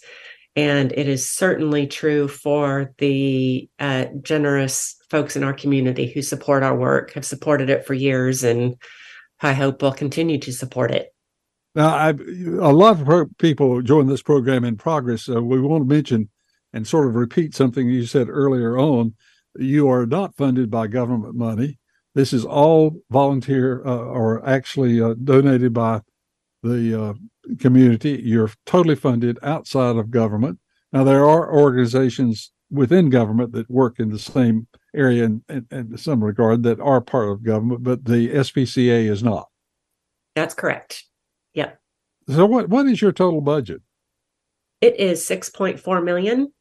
And 0.57 0.93
it 0.93 1.09
is 1.09 1.29
certainly 1.29 1.87
true 1.87 2.29
for 2.29 2.95
the 2.99 3.69
uh, 3.79 4.07
generous 4.23 4.97
folks 5.11 5.35
in 5.35 5.43
our 5.43 5.53
community 5.53 6.13
who 6.13 6.23
support 6.23 6.63
our 6.63 6.77
work, 6.77 7.13
have 7.13 7.25
supported 7.25 7.71
it 7.71 7.85
for 7.85 7.95
years, 7.95 8.45
and 8.45 8.77
I 9.41 9.53
hope 9.53 9.83
will 9.83 9.93
continue 9.93 10.39
to 10.39 10.53
support 10.53 10.93
it. 10.93 11.13
Now, 11.75 11.89
I, 11.89 12.11
a 12.11 12.73
lot 12.73 13.01
of 13.01 13.39
people 13.39 13.83
join 13.83 14.07
this 14.07 14.23
program 14.23 14.65
in 14.65 14.77
progress. 14.77 15.27
We 15.27 15.61
want 15.61 15.83
to 15.83 15.93
mention 15.93 16.29
and 16.73 16.87
sort 16.87 17.09
of 17.09 17.15
repeat 17.15 17.55
something 17.55 17.89
you 17.89 18.07
said 18.07 18.29
earlier 18.29 18.79
on. 18.79 19.15
You 19.57 19.89
are 19.89 20.07
not 20.07 20.37
funded 20.37 20.71
by 20.71 20.87
government 20.87 21.35
money. 21.35 21.79
This 22.15 22.33
is 22.33 22.45
all 22.45 23.01
volunteer 23.11 23.85
uh, 23.85 23.97
or 23.97 24.47
actually 24.49 25.01
uh, 25.01 25.15
donated 25.23 25.73
by 25.73 26.01
the 26.63 27.03
uh, 27.03 27.15
community. 27.59 28.21
You're 28.23 28.51
totally 28.67 28.95
funded 28.95 29.39
outside 29.43 29.97
of 29.97 30.11
government. 30.11 30.59
Now, 30.93 31.05
there 31.05 31.25
are 31.25 31.53
organizations 31.53 32.53
within 32.71 33.11
government 33.11 33.53
that 33.53 33.71
work 33.71 33.99
in 33.99 34.11
the 34.11 34.19
same 34.19 34.67
area 34.95 35.25
in, 35.25 35.43
in, 35.49 35.67
in 35.71 35.97
some 35.99 36.23
regard 36.23 36.63
that 36.65 36.81
are 36.81 37.01
part 37.01 37.31
of 37.31 37.43
government, 37.43 37.83
but 37.83 38.05
the 38.05 38.29
SPCA 38.31 39.11
is 39.11 39.23
not. 39.23 39.49
That's 40.35 40.55
correct. 40.55 41.05
Yep. 41.55 41.81
So, 42.29 42.47
what 42.47 42.69
what 42.69 42.87
is 42.87 43.01
your 43.01 43.13
total 43.13 43.41
budget? 43.41 43.83
It 44.81 44.99
is 44.99 45.25
six 45.25 45.49
point 45.49 45.79
four 45.79 46.01
million. 46.01 46.53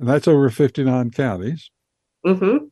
And 0.00 0.08
that's 0.08 0.28
over 0.28 0.50
fifty 0.50 0.82
nine 0.82 1.10
counties. 1.10 1.70
Mm-hmm. 2.26 2.66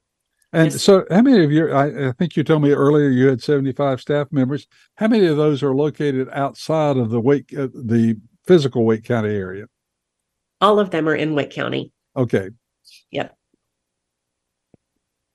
And 0.52 0.72
yes. 0.72 0.82
so, 0.82 1.04
how 1.10 1.22
many 1.22 1.44
of 1.44 1.50
your? 1.50 1.74
I, 1.74 2.08
I, 2.08 2.12
think 2.12 2.36
you 2.36 2.44
told 2.44 2.62
me 2.62 2.70
earlier 2.70 3.08
you 3.08 3.26
had 3.26 3.42
seventy-five 3.42 4.00
staff 4.00 4.28
members. 4.30 4.66
How 4.94 5.08
many 5.08 5.26
of 5.26 5.36
those 5.36 5.62
are 5.62 5.74
located 5.74 6.28
outside 6.32 6.96
of 6.96 7.10
the 7.10 7.20
Wake, 7.20 7.52
uh, 7.52 7.68
the 7.74 8.16
physical 8.46 8.84
Wake 8.84 9.04
County 9.04 9.34
area? 9.34 9.66
All 10.60 10.78
of 10.78 10.90
them 10.90 11.08
are 11.08 11.16
in 11.16 11.34
Wake 11.34 11.50
County. 11.50 11.92
Okay. 12.16 12.50
Yep. 13.10 13.36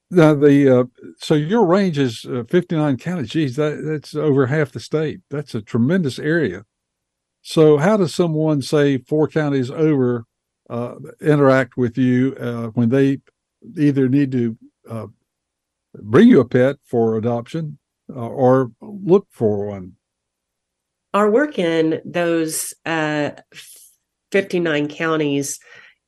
Now 0.09 0.33
the 0.33 0.79
uh, 0.79 0.83
so 1.17 1.35
your 1.35 1.65
range 1.65 1.97
is 1.97 2.25
uh, 2.25 2.43
fifty-nine 2.49 2.97
counties. 2.97 3.29
Geez, 3.29 3.55
that, 3.57 3.83
that's 3.85 4.15
over 4.15 4.47
half 4.47 4.71
the 4.71 4.79
state. 4.79 5.19
That's 5.29 5.53
a 5.53 5.61
tremendous 5.61 6.19
area. 6.19 6.63
So, 7.41 7.77
how 7.77 7.97
does 7.97 8.13
someone 8.13 8.61
say 8.61 8.97
four 8.97 9.27
counties 9.27 9.71
over 9.71 10.25
uh, 10.69 10.95
interact 11.19 11.75
with 11.75 11.97
you 11.97 12.35
uh, 12.39 12.67
when 12.67 12.89
they 12.89 13.19
either 13.77 14.07
need 14.07 14.31
to 14.31 14.57
uh, 14.89 15.07
bring 15.95 16.27
you 16.27 16.39
a 16.39 16.47
pet 16.47 16.77
for 16.85 17.17
adoption 17.17 17.77
uh, 18.09 18.27
or 18.27 18.71
look 18.81 19.27
for 19.31 19.67
one? 19.67 19.93
Our 21.13 21.29
work 21.29 21.59
in 21.59 22.01
those 22.05 22.73
uh, 22.85 23.31
59 24.31 24.87
counties 24.87 25.59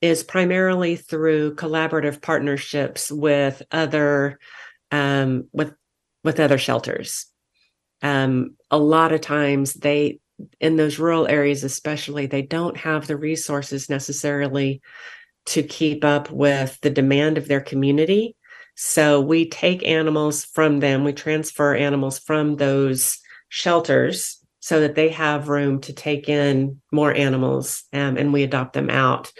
is 0.01 0.23
primarily 0.23 0.95
through 0.95 1.55
collaborative 1.55 2.21
partnerships 2.21 3.11
with 3.11 3.61
other 3.71 4.39
um, 4.91 5.47
with 5.51 5.73
with 6.23 6.39
other 6.39 6.57
shelters. 6.57 7.25
Um, 8.01 8.55
a 8.69 8.77
lot 8.77 9.11
of 9.11 9.21
times 9.21 9.73
they 9.73 10.19
in 10.59 10.75
those 10.75 10.99
rural 10.99 11.27
areas 11.27 11.63
especially 11.63 12.25
they 12.25 12.41
don't 12.41 12.75
have 12.75 13.07
the 13.07 13.15
resources 13.15 13.89
necessarily 13.89 14.81
to 15.45 15.61
keep 15.63 16.03
up 16.03 16.29
with 16.31 16.77
the 16.81 16.89
demand 16.89 17.37
of 17.37 17.47
their 17.47 17.61
community 17.61 18.35
so 18.75 19.21
we 19.21 19.47
take 19.49 19.85
animals 19.85 20.45
from 20.45 20.79
them, 20.79 21.03
we 21.03 21.13
transfer 21.13 21.75
animals 21.75 22.19
from 22.19 22.55
those 22.55 23.19
shelters 23.49 24.39
so 24.59 24.79
that 24.79 24.95
they 24.95 25.09
have 25.09 25.49
room 25.49 25.81
to 25.81 25.93
take 25.93 26.29
in 26.29 26.81
more 26.91 27.13
animals 27.13 27.83
um, 27.93 28.17
and 28.17 28.33
we 28.33 28.43
adopt 28.43 28.73
them 28.73 28.89
out 28.89 29.31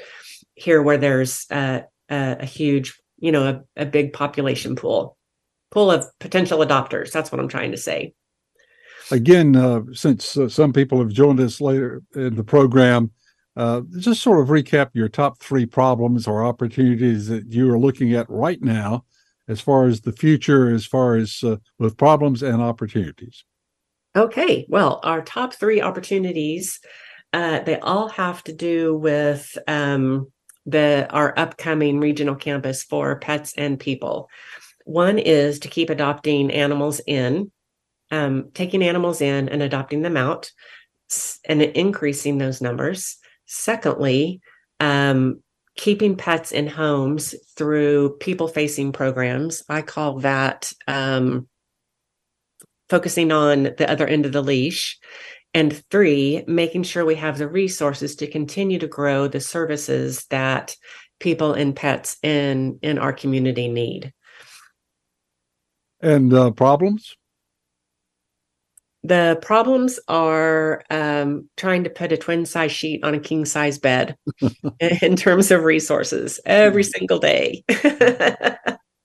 here 0.53 0.81
where 0.81 0.97
there's 0.97 1.45
a, 1.49 1.83
a, 2.09 2.45
huge, 2.45 2.99
you 3.17 3.31
know, 3.31 3.63
a, 3.75 3.81
a 3.81 3.85
big 3.85 4.13
population 4.13 4.75
pool, 4.75 5.17
pool 5.71 5.89
of 5.89 6.05
potential 6.19 6.59
adopters. 6.59 7.11
That's 7.11 7.31
what 7.31 7.41
I'm 7.41 7.47
trying 7.47 7.71
to 7.71 7.77
say. 7.77 8.13
Again, 9.11 9.55
uh, 9.55 9.81
since 9.93 10.37
uh, 10.37 10.47
some 10.47 10.73
people 10.73 10.99
have 10.99 11.09
joined 11.09 11.39
us 11.39 11.59
later 11.59 12.03
in 12.15 12.35
the 12.35 12.43
program, 12.43 13.11
uh, 13.55 13.81
just 13.97 14.21
sort 14.21 14.41
of 14.41 14.49
recap 14.49 14.89
your 14.93 15.09
top 15.09 15.39
three 15.39 15.65
problems 15.65 16.27
or 16.27 16.43
opportunities 16.43 17.27
that 17.27 17.51
you 17.51 17.71
are 17.71 17.79
looking 17.79 18.13
at 18.13 18.29
right 18.29 18.61
now 18.61 19.05
as 19.47 19.61
far 19.61 19.87
as 19.87 20.01
the 20.01 20.11
future, 20.11 20.73
as 20.73 20.85
far 20.85 21.15
as 21.15 21.39
uh, 21.43 21.57
with 21.79 21.97
problems 21.97 22.43
and 22.43 22.61
opportunities? 22.61 23.43
Okay, 24.15 24.65
well, 24.69 24.99
our 25.03 25.21
top 25.21 25.53
three 25.53 25.81
opportunities, 25.81 26.79
uh, 27.33 27.59
they 27.61 27.79
all 27.79 28.09
have 28.09 28.43
to 28.43 28.53
do 28.53 28.95
with 28.95 29.57
um, 29.67 30.31
the 30.65 31.07
our 31.09 31.37
upcoming 31.37 31.99
regional 31.99 32.35
campus 32.35 32.83
for 32.83 33.17
pets 33.19 33.53
and 33.57 33.79
people. 33.79 34.29
One 34.85 35.17
is 35.19 35.59
to 35.59 35.67
keep 35.67 35.89
adopting 35.89 36.51
animals 36.51 37.01
in, 37.05 37.51
um, 38.11 38.51
taking 38.53 38.83
animals 38.83 39.21
in 39.21 39.49
and 39.49 39.61
adopting 39.61 40.01
them 40.01 40.17
out, 40.17 40.51
and 41.45 41.61
increasing 41.61 42.37
those 42.37 42.61
numbers. 42.61 43.17
Secondly, 43.45 44.41
um, 44.79 45.42
keeping 45.75 46.15
pets 46.15 46.51
in 46.51 46.67
homes 46.67 47.35
through 47.55 48.17
people 48.17 48.47
facing 48.47 48.91
programs. 48.91 49.63
I 49.69 49.81
call 49.81 50.19
that 50.19 50.71
um, 50.87 51.47
focusing 52.89 53.31
on 53.31 53.63
the 53.63 53.89
other 53.89 54.05
end 54.05 54.25
of 54.25 54.31
the 54.31 54.43
leash. 54.43 54.99
And 55.55 55.83
three, 55.91 56.43
making 56.47 56.83
sure 56.83 57.05
we 57.05 57.15
have 57.15 57.37
the 57.37 57.47
resources 57.47 58.15
to 58.17 58.27
continue 58.27 58.79
to 58.79 58.87
grow 58.87 59.27
the 59.27 59.39
services 59.39 60.25
that 60.29 60.75
people 61.19 61.53
and 61.53 61.75
pets 61.75 62.17
in 62.23 62.79
in 62.81 62.97
our 62.97 63.13
community 63.13 63.67
need. 63.67 64.13
And 66.01 66.33
uh, 66.33 66.51
problems? 66.51 67.15
The 69.03 69.37
problems 69.41 69.99
are 70.07 70.83
um, 70.89 71.49
trying 71.57 71.83
to 71.83 71.89
put 71.89 72.13
a 72.13 72.17
twin 72.17 72.45
size 72.45 72.71
sheet 72.71 73.03
on 73.03 73.13
a 73.13 73.19
king 73.19 73.43
size 73.43 73.77
bed 73.77 74.15
in 74.79 75.15
terms 75.17 75.51
of 75.51 75.63
resources 75.63 76.39
every 76.45 76.83
single 76.83 77.19
day. 77.19 77.65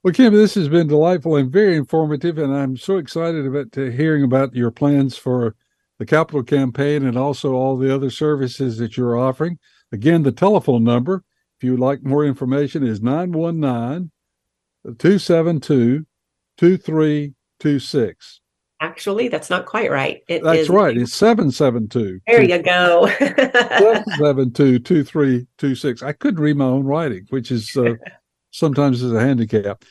well, 0.05 0.13
Kim, 0.13 0.35
this 0.35 0.55
has 0.55 0.69
been 0.69 0.87
delightful 0.87 1.35
and 1.35 1.51
very 1.51 1.77
informative, 1.77 2.39
and 2.39 2.55
I'm 2.55 2.77
so 2.77 2.99
excited 2.99 3.45
about 3.45 3.75
hearing 3.75 4.23
about 4.23 4.55
your 4.55 4.71
plans 4.71 5.17
for 5.17 5.57
the 5.99 6.07
capital 6.07 6.45
campaign 6.45 7.05
and 7.05 7.17
also 7.17 7.55
all 7.55 7.77
the 7.77 7.93
other 7.93 8.11
services 8.11 8.79
that 8.79 8.97
you're 8.97 9.19
offering. 9.19 9.59
Again, 9.91 10.23
the 10.23 10.33
telephone 10.33 10.85
number, 10.85 11.25
if 11.59 11.65
you'd 11.65 11.81
like 11.81 12.05
more 12.05 12.25
information, 12.25 12.87
is 12.87 13.03
919 13.03 14.13
272 14.85 16.07
2326. 16.57 18.38
Actually, 18.81 19.29
that's 19.29 19.51
not 19.51 19.67
quite 19.67 19.91
right. 19.91 20.23
It 20.29 20.45
that's 20.45 20.61
is, 20.61 20.69
right. 20.71 20.97
It's 20.97 21.15
772. 21.15 22.21
There 22.27 22.43
you 22.43 22.63
go. 22.63 23.07
772 23.19 24.79
2326. 24.79 26.03
I 26.03 26.13
couldn't 26.13 26.41
read 26.41 26.57
my 26.57 26.67
own 26.67 26.85
writing, 26.85 27.27
which 27.31 27.51
is 27.51 27.77
uh, 27.77 27.95
sometimes 28.53 29.03
is 29.03 29.13
a 29.13 29.21
handicap. 29.21 29.85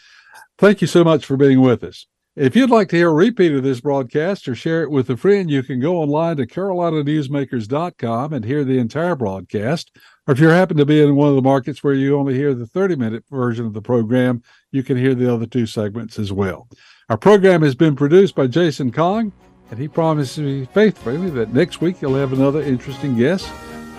Thank 0.57 0.81
you 0.81 0.87
so 0.87 1.03
much 1.03 1.25
for 1.25 1.35
being 1.35 1.59
with 1.59 1.83
us. 1.83 2.07
If 2.37 2.55
you'd 2.55 2.69
like 2.69 2.89
to 2.89 2.95
hear 2.95 3.09
a 3.09 3.13
repeat 3.13 3.53
of 3.53 3.63
this 3.63 3.81
broadcast 3.81 4.47
or 4.47 4.53
share 4.53 4.83
it 4.83 4.91
with 4.91 5.09
a 5.09 5.17
friend, 5.17 5.49
you 5.49 5.63
can 5.63 5.79
go 5.79 5.97
online 5.97 6.37
to 6.37 6.45
carolinanewsmakers.com 6.45 8.31
and 8.31 8.45
hear 8.45 8.63
the 8.63 8.77
entire 8.77 9.15
broadcast. 9.15 9.91
Or 10.27 10.33
if 10.33 10.39
you 10.39 10.47
happen 10.49 10.77
to 10.77 10.85
be 10.85 11.01
in 11.01 11.15
one 11.15 11.29
of 11.29 11.35
the 11.35 11.41
markets 11.41 11.83
where 11.83 11.95
you 11.95 12.15
only 12.15 12.35
hear 12.35 12.53
the 12.53 12.67
30 12.67 12.95
minute 12.95 13.23
version 13.31 13.65
of 13.65 13.73
the 13.73 13.81
program, 13.81 14.43
you 14.71 14.83
can 14.83 14.97
hear 14.97 15.15
the 15.15 15.33
other 15.33 15.47
two 15.47 15.65
segments 15.65 16.19
as 16.19 16.31
well. 16.31 16.67
Our 17.09 17.17
program 17.17 17.61
has 17.61 17.73
been 17.73 17.95
produced 17.95 18.35
by 18.35 18.47
Jason 18.47 18.91
Kong, 18.91 19.31
and 19.71 19.79
he 19.79 19.87
promises 19.87 20.39
me 20.39 20.65
faithfully 20.73 21.29
that 21.29 21.53
next 21.53 21.79
week 21.79 21.99
he'll 21.99 22.15
have 22.15 22.33
another 22.33 22.61
interesting 22.61 23.15
guest. 23.15 23.49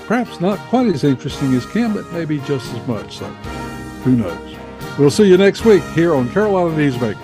Perhaps 0.06 0.42
not 0.42 0.58
quite 0.68 0.88
as 0.88 1.04
interesting 1.04 1.54
as 1.54 1.64
Kim, 1.64 1.94
but 1.94 2.12
maybe 2.12 2.36
just 2.40 2.70
as 2.74 2.86
much 2.86 3.16
so. 3.16 3.24
Who 4.04 4.14
knows? 4.14 4.56
We'll 4.98 5.10
see 5.10 5.24
you 5.24 5.38
next 5.38 5.64
week 5.64 5.82
here 5.94 6.14
on 6.14 6.30
Carolina 6.32 6.76
Newsmakers. 6.76 7.16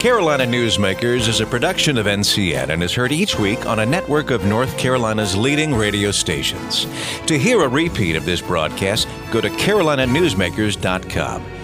Carolina 0.00 0.44
Newsmakers 0.44 1.28
is 1.28 1.42
a 1.42 1.46
production 1.46 1.98
of 1.98 2.06
NCN 2.06 2.70
and 2.70 2.82
is 2.82 2.94
heard 2.94 3.12
each 3.12 3.38
week 3.38 3.66
on 3.66 3.80
a 3.80 3.86
network 3.86 4.30
of 4.30 4.46
North 4.46 4.78
Carolina's 4.78 5.36
leading 5.36 5.74
radio 5.74 6.10
stations. 6.10 6.86
To 7.26 7.38
hear 7.38 7.64
a 7.64 7.68
repeat 7.68 8.16
of 8.16 8.24
this 8.24 8.40
broadcast, 8.40 9.08
go 9.30 9.42
to 9.42 9.50
carolinanewsmakers.com. 9.50 11.63